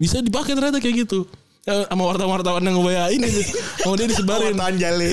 Bisa 0.00 0.20
dipakai 0.24 0.56
ternyata 0.56 0.80
kayak 0.80 1.08
gitu. 1.08 1.28
Eh, 1.66 1.84
Sama 1.90 2.06
wartawan-wartawan 2.06 2.62
yang 2.62 2.78
WA 2.78 3.10
ini 3.10 3.26
tuh. 3.26 3.44
Mau 3.90 3.98
dia 3.98 4.06
disebarin. 4.06 4.54
Wartawan 4.54 4.78
jale. 4.78 5.10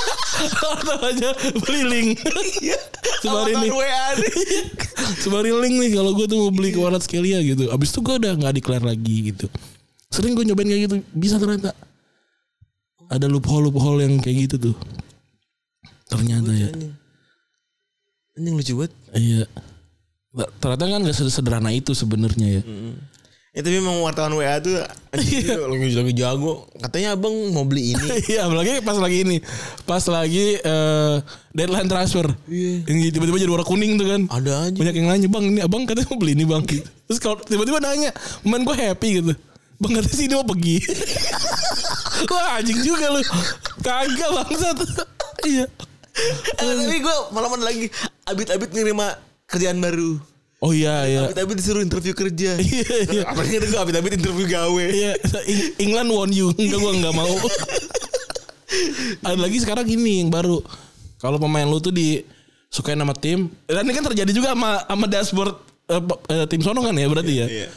Wartawannya 0.66 1.30
beli 1.62 1.82
link. 1.86 2.08
Sebarin 3.22 3.62
nih. 3.62 3.70
Wartawan. 3.70 4.16
Sebarin 5.22 5.56
link 5.62 5.74
nih 5.78 5.90
kalau 5.94 6.10
gue 6.18 6.26
tuh 6.26 6.38
mau 6.42 6.50
beli 6.50 6.74
ke 6.74 6.82
Warat 6.82 7.06
Skelia 7.06 7.38
gitu. 7.46 7.70
Abis 7.70 7.94
itu 7.94 8.02
gue 8.02 8.14
udah 8.18 8.34
gak 8.34 8.58
declare 8.58 8.82
lagi 8.82 9.30
gitu. 9.30 9.46
Sering 10.10 10.34
gue 10.34 10.42
nyobain 10.42 10.66
kayak 10.66 10.82
gitu. 10.90 10.96
Bisa 11.14 11.38
ternyata. 11.38 11.70
Ada 13.06 13.30
loophole-loophole 13.30 14.02
yang 14.02 14.18
kayak 14.18 14.50
gitu 14.50 14.72
tuh. 14.72 14.76
Ternyata 16.10 16.50
ya. 16.50 16.74
Anjing 18.34 18.54
lucu 18.58 18.74
banget. 18.82 18.92
Iya. 19.14 19.46
Ternyata 20.34 20.84
kan 20.90 21.00
gak 21.06 21.16
sederhana 21.30 21.70
itu 21.70 21.94
sebenarnya 21.94 22.60
ya. 22.60 22.62
Ya 23.54 23.62
tapi 23.62 23.78
memang 23.78 24.02
wartawan 24.02 24.34
WA 24.34 24.58
tuh 24.58 24.82
itu 25.14 25.46
lagi 25.46 25.94
lagi 25.94 26.14
jago. 26.18 26.66
Katanya 26.74 27.14
abang 27.14 27.30
mau 27.54 27.62
beli 27.62 27.94
ini. 27.94 28.02
Iya, 28.34 28.50
apalagi 28.50 28.82
pas 28.82 28.98
lagi 28.98 29.22
ini, 29.22 29.38
pas 29.86 30.02
lagi 30.10 30.58
eh, 30.58 31.14
deadline 31.54 31.86
transfer, 31.86 32.26
yang 32.50 32.98
tiba-tiba 33.14 33.38
jadi 33.38 33.52
warna 33.54 33.62
kuning 33.62 33.94
tuh 33.94 34.10
kan. 34.10 34.26
Ada 34.26 34.52
aja. 34.66 34.74
Banyak 34.74 34.94
yang 34.98 35.06
nanya 35.06 35.28
bang, 35.30 35.44
ini 35.54 35.60
abang 35.62 35.86
katanya 35.86 36.10
mau 36.10 36.18
beli 36.18 36.34
ini 36.34 36.42
bang. 36.42 36.66
Gitu. 36.66 36.82
Terus 36.82 37.18
kalau 37.22 37.38
tiba-tiba 37.46 37.78
nanya, 37.78 38.10
main 38.42 38.66
gue 38.66 38.74
happy 38.74 39.08
gitu. 39.22 39.32
Bang 39.78 39.92
katanya 40.02 40.16
sih 40.18 40.26
ini 40.26 40.34
mau 40.34 40.46
pergi. 40.50 40.76
Wah 42.34 42.58
anjing 42.58 42.82
juga 42.82 43.06
lu. 43.14 43.22
Kagak 43.86 44.30
bangsat. 44.34 44.76
iya. 45.54 45.66
Eh, 46.58 46.74
tapi 46.74 46.98
gue 46.98 47.16
malam 47.30 47.54
lagi 47.62 47.86
abit-abit 48.26 48.74
nerima 48.74 49.14
kerjaan 49.46 49.78
baru. 49.78 50.18
Oh 50.64 50.72
iya 50.72 51.04
iya. 51.04 51.20
Abit-abit 51.28 51.56
disuruh 51.60 51.84
interview 51.84 52.16
kerja. 52.16 52.56
Iya 52.64 52.94
iya. 53.12 53.22
Apalagi 53.28 53.60
itu 53.60 53.66
gue 53.68 53.80
abit-abit 53.80 54.12
interview 54.16 54.46
gawe. 54.48 54.84
Iya, 54.88 55.12
Eng- 55.44 55.72
England 55.78 56.08
won 56.08 56.30
you. 56.32 56.48
Enggak 56.56 56.78
gua 56.80 56.92
enggak 56.96 57.14
mau. 57.14 57.34
Ada 59.28 59.38
lagi 59.38 59.58
sekarang 59.60 59.86
ini 59.86 60.24
yang 60.24 60.30
baru. 60.32 60.64
Kalau 61.20 61.36
pemain 61.36 61.64
lu 61.64 61.78
tuh 61.78 61.92
disukain 61.92 62.96
sama 62.96 63.12
tim, 63.16 63.48
dan 63.64 63.84
ini 63.84 63.92
kan 63.92 64.04
terjadi 64.08 64.32
juga 64.32 64.52
sama 64.52 64.82
sama 64.84 65.06
dashboard 65.06 65.54
pe- 65.86 66.20
eh, 66.28 66.46
tim 66.48 66.60
sono 66.60 66.80
kan 66.80 66.96
ya 66.96 67.06
berarti 67.08 67.34
ya. 67.44 67.46
Iya. 67.46 67.68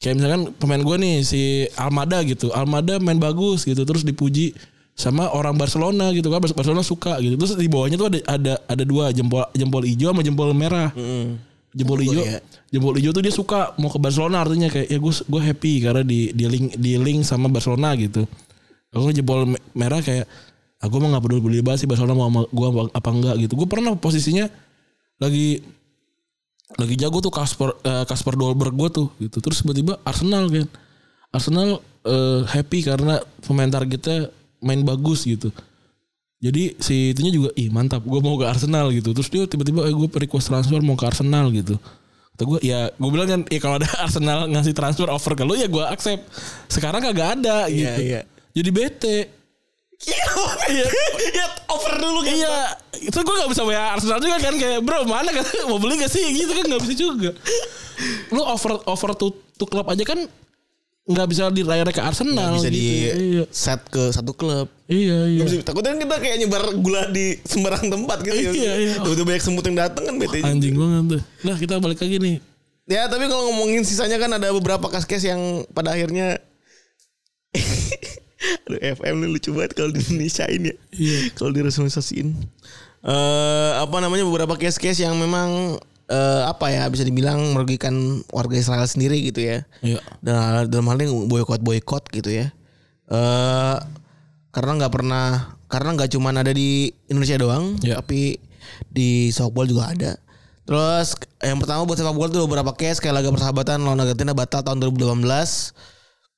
Kayak 0.00 0.14
misalkan 0.16 0.42
pemain 0.56 0.80
gue 0.80 0.96
nih 0.96 1.14
si 1.20 1.40
Almada 1.76 2.24
gitu. 2.24 2.48
Almada 2.52 2.96
main 2.96 3.20
bagus 3.20 3.68
gitu 3.68 3.84
terus 3.84 4.00
dipuji 4.00 4.56
sama 4.94 5.32
orang 5.32 5.56
Barcelona 5.56 6.12
gitu 6.12 6.28
kan 6.28 6.44
Barcelona 6.44 6.84
suka 6.84 7.16
gitu. 7.24 7.40
Terus 7.40 7.56
di 7.56 7.70
bawahnya 7.72 7.96
tuh 7.96 8.08
ada 8.12 8.18
ada 8.28 8.52
ada 8.68 8.84
dua 8.84 9.08
jempol 9.14 9.48
jempol 9.56 9.82
hijau 9.88 10.12
sama 10.12 10.20
jempol 10.20 10.52
merah. 10.52 10.92
Jempol 11.70 12.02
hijau, 12.02 12.26
ya. 12.26 12.42
jempol 12.74 12.98
hijau 12.98 13.14
tuh 13.14 13.22
dia 13.22 13.30
suka 13.30 13.78
mau 13.78 13.86
ke 13.86 13.98
Barcelona 14.02 14.42
artinya 14.42 14.66
kayak 14.66 14.90
ya 14.90 14.98
gue 14.98 15.12
gue 15.14 15.40
happy 15.40 15.72
karena 15.86 16.02
di 16.02 16.34
di 16.34 16.44
link 16.50 16.74
di 16.74 16.98
link 16.98 17.22
sama 17.22 17.46
Barcelona 17.46 17.94
gitu. 17.94 18.26
Kalau 18.90 19.06
jempol 19.14 19.46
me- 19.54 19.62
merah 19.72 20.02
kayak 20.02 20.26
aku 20.82 20.98
mah 20.98 21.14
nggak 21.14 21.22
peduli 21.22 21.40
peduli 21.40 21.62
banget 21.62 21.86
sih 21.86 21.88
Barcelona 21.88 22.18
mau 22.18 22.26
sama 22.26 22.42
gue 22.50 22.68
apa, 22.90 23.08
enggak 23.14 23.34
gitu. 23.46 23.52
Gue 23.54 23.68
pernah 23.70 23.94
posisinya 23.94 24.50
lagi 25.22 25.62
lagi 26.74 26.94
jago 26.98 27.22
tuh 27.22 27.30
Kasper 27.30 27.70
eh, 27.86 28.04
Kasper 28.04 28.34
Dolberg 28.34 28.74
gue 28.74 28.88
tuh 28.90 29.08
gitu. 29.22 29.38
Terus 29.38 29.62
tiba-tiba 29.62 30.02
Arsenal 30.02 30.50
kan. 30.50 30.66
Arsenal 31.30 31.78
eh, 32.02 32.42
happy 32.50 32.82
karena 32.82 33.22
pemain 33.46 33.70
targetnya 33.70 34.26
main 34.60 34.80
bagus 34.80 35.24
gitu. 35.24 35.48
Jadi 36.40 36.72
si 36.80 37.12
itunya 37.12 37.28
juga 37.28 37.52
ih 37.52 37.68
mantap 37.68 38.00
gue 38.00 38.20
mau 38.20 38.40
ke 38.40 38.48
Arsenal 38.48 38.88
gitu. 38.96 39.12
Terus 39.12 39.28
dia 39.28 39.44
tiba-tiba 39.44 39.84
eh, 39.84 39.92
gue 39.92 40.08
request 40.08 40.48
transfer 40.48 40.80
mau 40.80 40.96
ke 40.96 41.04
Arsenal 41.04 41.52
gitu. 41.52 41.76
Kata 42.32 42.42
gue 42.48 42.58
ya 42.64 42.88
gue 42.88 43.10
bilang 43.12 43.28
kan 43.28 43.40
ya 43.52 43.60
kalau 43.60 43.76
ada 43.76 43.84
Arsenal 44.04 44.48
ngasih 44.48 44.72
transfer 44.72 45.08
offer 45.12 45.36
ke 45.36 45.44
lu 45.44 45.52
ya 45.52 45.68
gue 45.68 45.84
accept. 45.84 46.24
Sekarang 46.72 47.04
kagak 47.04 47.36
ada 47.36 47.68
Iya, 47.68 47.76
gitu. 47.76 48.00
iya. 48.00 48.20
Jadi 48.56 48.70
bete. 48.72 49.18
Iya. 50.00 50.24
Ya 51.36 51.46
over 51.68 51.92
dulu 52.00 52.24
kan. 52.24 52.32
Iya, 52.32 52.56
itu 53.04 53.18
gue 53.20 53.34
gak 53.36 53.50
bisa 53.52 53.62
WA 53.62 53.92
Arsenal 53.92 54.16
juga 54.18 54.40
kan 54.40 54.56
kayak 54.56 54.80
bro 54.80 55.04
mana 55.04 55.28
kan 55.30 55.44
mau 55.68 55.76
beli 55.76 56.00
gak 56.00 56.08
sih 56.08 56.24
gitu 56.32 56.56
kan 56.56 56.64
gak 56.72 56.80
bisa 56.88 56.94
juga. 56.96 57.30
Lu 58.32 58.40
over 58.40 58.80
over 58.88 59.10
tuh 59.12 59.36
tuh 59.60 59.68
klub 59.68 59.84
aja 59.84 60.00
kan 60.08 60.24
nggak 61.08 61.26
bisa 61.32 61.48
dirayar 61.48 61.88
ke 61.90 62.02
Arsenal. 62.02 62.60
Bisa 62.60 62.68
gitu. 62.68 62.76
di 62.76 62.86
iya. 63.40 63.44
set 63.48 63.80
ke 63.88 64.12
satu 64.12 64.36
klub. 64.36 64.68
Iya 64.86 65.26
iya. 65.26 65.42
Bisa- 65.42 65.64
Takutnya 65.64 65.96
kan 65.96 66.00
kita 66.04 66.16
kayak 66.20 66.36
nyebar 66.44 66.62
gula 66.78 67.08
di 67.08 67.40
sembarang 67.42 67.88
tempat 67.88 68.18
gitu 68.22 68.36
ya. 68.36 68.52
Iya, 68.52 68.72
iya. 68.76 68.94
Udah 69.02 69.24
banyak 69.24 69.42
semut 69.42 69.64
yang 69.64 69.78
datang 69.80 70.04
kan 70.06 70.14
bete. 70.20 70.44
Anjing 70.44 70.76
banget 70.76 71.18
tuh. 71.18 71.22
Nah 71.46 71.56
kita 71.56 71.80
balik 71.80 71.98
lagi 71.98 72.16
nih. 72.20 72.36
Ya 72.90 73.06
tapi 73.06 73.30
kalau 73.30 73.48
ngomongin 73.54 73.86
sisanya 73.86 74.18
kan 74.18 74.34
ada 74.34 74.50
beberapa 74.50 74.90
kas-kes 74.90 75.22
yang 75.22 75.62
pada 75.70 75.94
akhirnya 75.94 76.42
Aduh 78.66 78.80
FM 78.80 79.20
ini 79.20 79.26
lucu 79.36 79.52
banget 79.52 79.76
kalau 79.76 79.92
di 79.92 80.00
Indonesia 80.00 80.44
ini 80.48 80.72
ya. 80.72 80.76
Iya. 80.94 81.18
Kalau 81.36 81.50
diresolusiin. 81.52 82.28
Eh 83.00 83.72
apa 83.80 83.96
namanya 84.04 84.28
beberapa 84.28 84.54
case-case 84.60 85.04
yang 85.04 85.16
memang 85.16 85.80
eh, 86.10 86.42
apa 86.44 86.66
ya 86.74 86.90
bisa 86.90 87.06
dibilang 87.06 87.54
merugikan 87.54 88.20
warga 88.34 88.58
Israel 88.58 88.84
sendiri 88.84 89.22
gitu 89.22 89.40
ya. 89.46 89.62
Iya. 89.80 90.02
Dan 90.20 90.66
dalam 90.68 90.90
hal 90.90 90.98
ini 90.98 91.08
boykot 91.30 91.62
boykot 91.62 92.10
gitu 92.10 92.30
ya. 92.34 92.50
Eh 93.10 93.76
karena 94.50 94.70
nggak 94.82 94.92
pernah 94.92 95.54
karena 95.70 95.94
nggak 95.94 96.10
cuma 96.10 96.34
ada 96.34 96.50
di 96.50 96.90
Indonesia 97.06 97.38
doang, 97.38 97.78
Ya. 97.86 98.02
tapi 98.02 98.42
di 98.90 99.30
softball 99.30 99.70
juga 99.70 99.94
ada. 99.94 100.12
Terus 100.66 101.14
yang 101.42 101.58
pertama 101.58 101.86
buat 101.86 101.98
sepak 101.98 102.14
bola 102.14 102.30
tuh 102.30 102.46
beberapa 102.46 102.70
case 102.74 102.98
kayak 102.98 103.22
laga 103.22 103.30
persahabatan 103.30 103.82
lawan 103.82 104.02
Argentina 104.02 104.34
batal 104.34 104.62
tahun 104.62 104.78
2018 104.82 105.22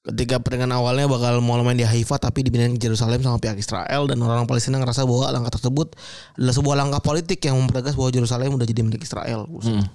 Ketika 0.03 0.43
pertandingan 0.43 0.83
awalnya 0.83 1.07
bakal 1.07 1.39
mau 1.39 1.63
main 1.63 1.79
di 1.79 1.87
Haifa 1.87 2.19
tapi 2.19 2.43
dipindahin 2.43 2.75
ke 2.75 2.91
Yerusalem 2.91 3.23
sama 3.23 3.39
pihak 3.39 3.55
Israel 3.55 4.11
dan 4.11 4.19
orang-orang 4.19 4.51
Palestina 4.51 4.83
ngerasa 4.83 5.07
bahwa 5.07 5.31
langkah 5.31 5.55
tersebut 5.55 5.95
adalah 6.35 6.55
sebuah 6.59 6.75
langkah 6.75 6.99
politik 6.99 7.39
yang 7.47 7.55
mempertegas 7.55 7.95
bahwa 7.95 8.11
Yerusalem 8.11 8.59
udah 8.59 8.67
jadi 8.67 8.83
milik 8.83 9.07
Israel. 9.07 9.47
Hmm. 9.47 9.87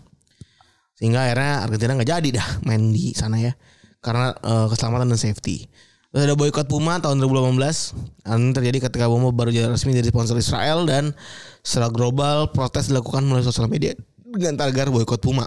Sehingga 0.96 1.28
akhirnya 1.28 1.54
Argentina 1.68 1.92
nggak 2.00 2.10
jadi 2.10 2.30
dah 2.40 2.48
main 2.64 2.96
di 2.96 3.12
sana 3.12 3.36
ya 3.36 3.52
karena 4.00 4.32
eh, 4.32 4.66
keselamatan 4.72 5.12
dan 5.12 5.20
safety. 5.20 5.68
Terus 6.08 6.24
ada 6.24 6.40
boykot 6.40 6.72
Puma 6.72 7.04
tahun 7.04 7.20
2018. 7.20 8.32
Ini 8.32 8.52
terjadi 8.56 8.78
ketika 8.88 9.12
Puma 9.12 9.36
baru 9.36 9.52
jadi 9.52 9.68
resmi 9.68 9.92
dari 9.92 10.08
sponsor 10.08 10.40
Israel 10.40 10.88
dan 10.88 11.12
secara 11.60 11.92
global 11.92 12.56
protes 12.56 12.88
dilakukan 12.88 13.28
melalui 13.28 13.44
sosial 13.44 13.68
media 13.68 13.92
dengan 14.24 14.56
tagar 14.56 14.88
boykot 14.88 15.20
Puma. 15.20 15.44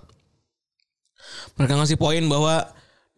Mereka 1.57 1.81
ngasih 1.81 1.97
poin 1.97 2.21
bahwa 2.29 2.69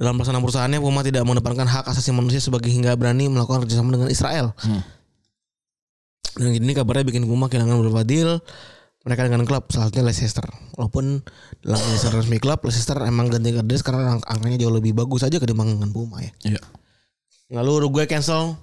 dalam 0.03 0.18
pelaksanaan 0.18 0.42
perusahaannya 0.42 0.82
Puma 0.82 1.07
tidak 1.07 1.22
mengedepankan 1.22 1.64
hak 1.64 1.86
asasi 1.86 2.11
manusia 2.11 2.42
sebagai 2.42 2.66
hingga 2.66 2.98
berani 2.98 3.30
melakukan 3.30 3.62
kerjasama 3.62 3.94
dengan 3.94 4.11
Israel. 4.11 4.50
Dan 6.32 6.48
ini 6.50 6.72
kabarnya 6.72 7.07
bikin 7.07 7.22
Puma 7.22 7.46
kehilangan 7.46 7.78
beberapa 7.78 8.03
deal 8.03 8.40
mereka 9.03 9.26
dengan 9.26 9.42
klub 9.42 9.66
salah 9.68 9.90
satunya 9.90 10.07
Leicester. 10.07 10.46
Walaupun 10.74 11.20
dalam 11.61 11.78
Leicester 11.78 12.11
resmi 12.11 12.38
klub 12.38 12.62
Leicester 12.62 12.98
emang 13.03 13.28
ganti 13.28 13.50
kades 13.50 13.82
karena 13.82 14.16
ang- 14.16 14.26
angkanya 14.26 14.62
jauh 14.62 14.74
lebih 14.74 14.90
bagus 14.90 15.22
aja 15.22 15.36
ketimbang 15.36 15.78
dengan 15.78 15.94
Puma 15.94 16.18
ya. 16.18 16.32
Iya. 16.42 16.62
Lalu 17.53 17.84
Uruguay 17.84 18.07
cancel 18.09 18.57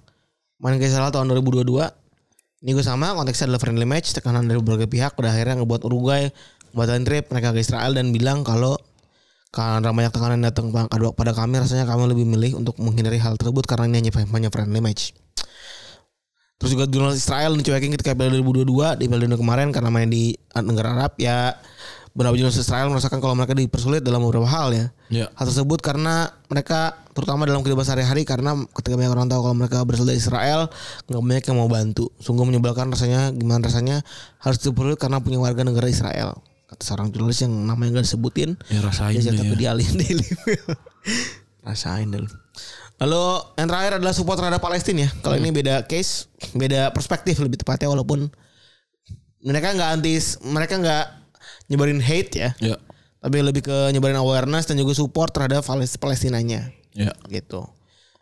main 0.58 0.76
ke 0.76 0.88
Israel 0.88 1.14
tahun 1.14 1.30
2022. 1.32 1.64
Ini 2.60 2.76
gue 2.76 2.84
sama 2.84 3.16
konteksnya 3.16 3.48
adalah 3.48 3.62
friendly 3.64 3.88
match 3.88 4.12
tekanan 4.12 4.44
dari 4.44 4.60
berbagai 4.60 4.92
pihak 4.92 5.16
pada 5.16 5.32
akhirnya 5.32 5.64
ngebuat 5.64 5.88
Uruguay 5.88 6.28
membatalkan 6.76 7.04
trip 7.08 7.24
mereka 7.32 7.56
ke 7.56 7.64
Israel 7.64 7.96
dan 7.96 8.12
bilang 8.12 8.44
kalau 8.44 8.76
karena 9.50 9.90
banyak 9.90 10.14
tekanan 10.14 10.46
datang 10.46 10.70
pada 10.70 11.10
pada 11.10 11.32
kami 11.34 11.58
rasanya 11.58 11.90
kami 11.90 12.06
lebih 12.06 12.26
milih 12.30 12.62
untuk 12.62 12.78
menghindari 12.78 13.18
hal 13.18 13.34
tersebut 13.34 13.66
karena 13.66 13.90
ini 13.90 14.14
hanya 14.14 14.30
hanya 14.30 14.50
friendly 14.54 14.78
match. 14.78 15.18
Terus 16.60 16.76
juga 16.76 16.86
jurnalis 16.92 17.24
Israel 17.24 17.56
dicuekin 17.56 17.96
ketika 17.96 18.12
Piala 18.14 18.36
2022 18.36 19.00
di 19.00 19.06
Piala 19.08 19.22
Dunia 19.26 19.40
kemarin 19.40 19.72
karena 19.72 19.90
main 19.90 20.12
di 20.12 20.36
negara 20.60 20.92
Arab 20.92 21.16
ya 21.16 21.56
beberapa 22.12 22.36
jurnalis 22.36 22.60
Israel 22.60 22.92
merasakan 22.92 23.24
kalau 23.24 23.32
mereka 23.32 23.56
dipersulit 23.56 24.04
dalam 24.04 24.22
beberapa 24.28 24.46
hal 24.46 24.76
ya. 24.76 24.86
Iya. 25.08 25.26
Hal 25.34 25.46
tersebut 25.50 25.80
karena 25.80 26.30
mereka 26.52 27.00
terutama 27.16 27.48
dalam 27.48 27.64
kehidupan 27.64 27.88
sehari-hari 27.88 28.28
karena 28.28 28.60
ketika 28.76 29.00
banyak 29.00 29.14
orang 29.16 29.32
tahu 29.32 29.42
kalau 29.50 29.56
mereka 29.56 29.88
berasal 29.88 30.04
dari 30.04 30.20
Israel 30.20 30.68
nggak 31.08 31.22
banyak 31.24 31.44
yang 31.48 31.58
mau 31.58 31.70
bantu. 31.72 32.12
Sungguh 32.20 32.44
menyebalkan 32.44 32.92
rasanya 32.92 33.32
gimana 33.32 33.66
rasanya 33.66 34.04
harus 34.44 34.60
dipersulit 34.60 35.00
karena 35.00 35.24
punya 35.24 35.40
warga 35.40 35.64
negara 35.64 35.88
Israel. 35.88 36.38
Kata 36.70 36.82
seorang 36.86 37.10
jurnalis 37.10 37.42
yang 37.42 37.54
namanya 37.66 37.98
gak 37.98 38.06
disebutin. 38.06 38.54
Ya 38.70 38.80
rasain 38.80 39.18
deh 39.18 39.34
tapi 39.34 39.58
ya. 39.58 39.74
dialihin 39.74 39.96
Daily. 39.98 40.28
Rasain 41.66 42.08
dulu. 42.08 42.30
Lalu 43.00 43.24
yang 43.56 43.68
terakhir 43.68 43.92
adalah 43.98 44.14
support 44.14 44.38
terhadap 44.38 44.60
Palestina 44.60 45.08
ya. 45.08 45.10
Kalau 45.20 45.36
ini 45.36 45.50
beda 45.50 45.88
case, 45.88 46.28
beda 46.52 46.92
perspektif 46.92 47.40
lebih 47.40 47.58
tepatnya 47.58 47.88
walaupun 47.88 48.28
mereka 49.40 49.72
nggak 49.72 49.90
antis, 49.96 50.36
mereka 50.44 50.76
nggak 50.76 51.06
nyebarin 51.70 52.04
hate 52.04 52.34
ya, 52.36 52.50
Ya. 52.60 52.76
tapi 53.18 53.40
lebih 53.40 53.64
ke 53.64 53.78
nyebarin 53.90 54.20
awareness 54.20 54.68
dan 54.68 54.76
juga 54.76 54.92
support 54.92 55.32
terhadap 55.32 55.64
Pales- 55.64 55.96
Palestinanya 55.96 56.76
Ya. 56.92 57.16
gitu. 57.30 57.64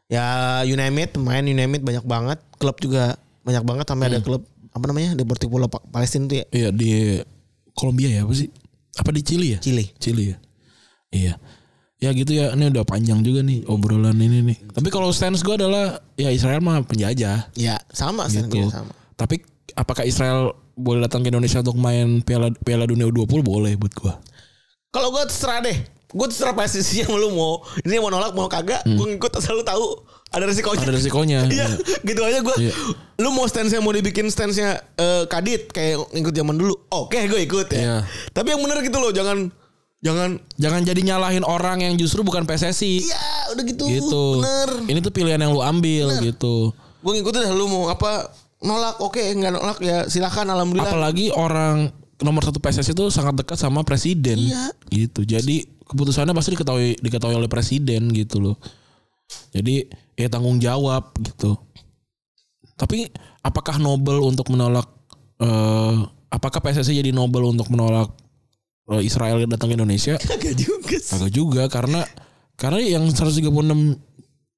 Ya 0.08 0.24
you 0.62 0.78
name 0.78 1.02
it, 1.02 1.18
main 1.18 1.42
you 1.44 1.58
name 1.58 1.74
it 1.74 1.82
banyak 1.82 2.06
banget, 2.06 2.38
klub 2.56 2.78
juga 2.78 3.18
banyak 3.42 3.64
banget 3.66 3.86
sampai 3.90 4.08
ada 4.08 4.20
klub 4.22 4.46
apa 4.70 4.86
namanya 4.86 5.18
Deportivo 5.18 5.58
Palestina 5.90 6.30
tuh 6.30 6.38
ya, 6.38 6.46
Iya 6.54 6.70
di 6.70 6.92
Kolombia 7.78 8.10
ya 8.10 8.26
apa 8.26 8.34
sih? 8.34 8.50
Apa 8.98 9.14
di 9.14 9.22
Chili 9.22 9.54
ya? 9.54 9.60
Chile. 9.62 9.94
Chili 10.02 10.34
ya. 10.34 10.38
Iya. 11.14 11.34
Ya 12.02 12.10
gitu 12.14 12.34
ya. 12.34 12.58
Ini 12.58 12.74
udah 12.74 12.86
panjang 12.86 13.22
juga 13.22 13.46
nih 13.46 13.70
obrolan 13.70 14.18
ini 14.18 14.42
nih. 14.42 14.58
Tapi 14.74 14.90
kalau 14.90 15.14
stance 15.14 15.46
gue 15.46 15.54
adalah 15.54 16.02
ya 16.18 16.34
Israel 16.34 16.58
mah 16.66 16.82
penjajah. 16.82 17.54
Ya 17.54 17.78
sama 17.94 18.26
Gitu. 18.26 18.70
sama. 18.74 18.90
Tapi 19.14 19.46
apakah 19.78 20.02
Israel 20.06 20.58
boleh 20.74 21.06
datang 21.06 21.22
ke 21.22 21.30
Indonesia 21.30 21.62
untuk 21.62 21.78
main 21.78 22.22
Piala 22.22 22.50
Piala 22.54 22.86
Dunia 22.90 23.06
U20 23.10 23.42
boleh 23.46 23.74
buat 23.78 23.94
gue. 23.94 24.14
Kalau 24.90 25.14
gue 25.14 25.24
terserah 25.30 25.62
deh. 25.62 25.78
Gue 26.08 26.28
terserah 26.32 26.56
posisi 26.56 27.04
yang 27.04 27.12
lu 27.12 27.36
mau. 27.36 27.60
Ini 27.84 28.00
mau 28.00 28.08
nolak 28.08 28.32
mau 28.32 28.48
kagak. 28.48 28.88
Gue 28.88 29.16
ngikut 29.16 29.32
asal 29.40 29.60
lu 29.60 29.64
tahu 29.68 30.08
ada 30.32 30.44
resikonya. 30.48 30.84
Hmm. 30.84 30.88
Ada 30.88 30.96
resikonya. 30.96 31.40
Iya, 31.58 31.68
gitu 32.04 32.22
aja 32.24 32.40
gue. 32.44 32.56
Iya. 32.68 32.74
Lu 33.20 33.30
mau 33.32 33.48
stance-nya 33.48 33.80
mau 33.80 33.92
dibikin 33.96 34.28
stance-nya 34.28 34.80
eh, 35.00 35.24
kadit 35.28 35.72
kayak 35.72 36.12
ngikut 36.12 36.34
zaman 36.36 36.56
dulu. 36.60 36.76
Oke, 36.92 37.28
gue 37.28 37.40
ikut 37.44 37.68
ya. 37.72 37.80
Iya. 37.80 37.98
Tapi 38.32 38.56
yang 38.56 38.62
bener 38.64 38.80
gitu 38.84 38.98
loh, 39.00 39.12
jangan 39.12 39.52
jangan 40.04 40.40
Jangan 40.58 40.82
jadi 40.84 41.02
nyalahin 41.02 41.46
orang 41.46 41.84
yang 41.84 41.94
justru 42.00 42.22
bukan 42.24 42.44
PSSI. 42.48 43.08
iya 43.08 43.24
udah 43.56 43.64
gitu. 43.64 43.86
Gitu. 43.88 44.24
Bener. 44.42 44.70
Ini 44.88 45.00
tuh 45.00 45.14
pilihan 45.14 45.40
yang 45.40 45.52
lu 45.56 45.64
ambil 45.64 46.20
gitu. 46.24 46.72
Gue 47.04 47.12
ngikutin 47.20 47.48
dah 47.48 47.54
lu 47.56 47.68
mau 47.72 47.84
apa 47.88 48.32
nolak 48.58 48.98
oke 49.06 49.22
nggak 49.22 49.54
nolak 49.54 49.78
ya 49.80 50.08
silakan 50.10 50.50
alhamdulillah. 50.52 50.92
Apalagi 50.92 51.30
orang 51.32 51.94
nomor 52.20 52.42
satu 52.42 52.58
PSSI 52.58 52.98
itu 52.98 53.06
sangat 53.14 53.38
dekat 53.46 53.58
sama 53.62 53.86
presiden. 53.86 54.40
Iya. 54.40 54.74
Gitu. 54.90 55.24
Jadi 55.24 55.77
keputusannya 55.88 56.36
pasti 56.36 56.54
diketahui 56.54 57.00
diketahui 57.00 57.36
oleh 57.36 57.50
presiden 57.50 58.12
gitu 58.12 58.44
loh. 58.44 58.56
Jadi 59.52 59.88
ya 60.16 60.28
tanggung 60.28 60.60
jawab 60.60 61.12
gitu. 61.20 61.56
Tapi 62.78 63.10
apakah 63.44 63.82
Nobel 63.82 64.22
untuk 64.22 64.52
menolak 64.54 64.88
eh 65.42 65.98
apakah 66.32 66.60
PSSI 66.62 67.00
jadi 67.02 67.12
Nobel 67.16 67.48
untuk 67.48 67.72
menolak 67.72 68.12
eh, 68.94 69.02
Israel 69.04 69.42
datang 69.48 69.72
ke 69.72 69.76
Indonesia? 69.76 70.16
Kagak 70.30 70.56
juga 70.56 70.96
sih. 71.00 71.12
Kagak 71.16 71.32
juga 71.34 71.64
karena 71.72 72.02
karena 72.58 72.80
yang 72.82 73.06
136 73.10 73.48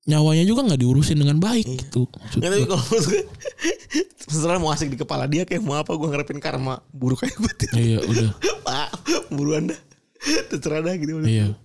nyawanya 0.10 0.44
juga 0.48 0.66
nggak 0.66 0.82
diurusin 0.82 1.22
dengan 1.22 1.38
baik 1.38 1.68
gitu. 1.68 2.10
Maksud 2.10 2.40
Nggak, 2.42 2.50
tapi 2.50 2.66
kalau 2.66 2.86
gue 3.06 3.22
Setelah 4.30 4.62
mau 4.62 4.70
asik 4.70 4.94
di 4.94 4.98
kepala 4.98 5.26
dia 5.26 5.42
kayak 5.42 5.62
mau 5.66 5.78
apa 5.78 5.90
gue 5.90 6.06
ngarepin 6.06 6.38
karma 6.38 6.82
buruk 6.94 7.26
kayak 7.26 7.38
gue 7.38 7.54
Iya 7.78 7.98
udah. 8.06 8.30
Pak 8.66 8.90
buruan 9.34 9.70
dah 9.74 9.80
Terserah 10.52 10.82
dah 10.84 10.96
gitu 10.98 11.22
Iya. 11.24 11.56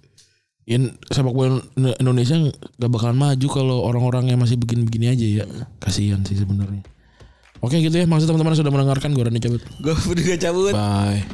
In 0.65 0.97
sepak 1.13 1.37
bola 1.37 1.61
Indonesia 2.01 2.41
gak 2.81 2.89
bakalan 2.89 3.21
maju 3.21 3.47
kalau 3.53 3.85
orang-orang 3.85 4.33
yang 4.33 4.41
masih 4.41 4.57
begini-begini 4.57 5.13
aja 5.13 5.27
ya. 5.43 5.45
Kasihan 5.77 6.25
sih 6.25 6.41
sebenarnya. 6.41 6.81
Oke 7.61 7.81
gitu 7.81 7.97
ya, 7.97 8.05
maksud 8.05 8.29
teman-teman 8.29 8.57
sudah 8.57 8.73
mendengarkan 8.73 9.13
gue 9.13 9.25
Rani 9.25 9.41
cabut. 9.41 9.63
Gue 9.81 9.95
juga 10.17 10.37
cabut 10.37 10.73
Bye. 10.73 11.25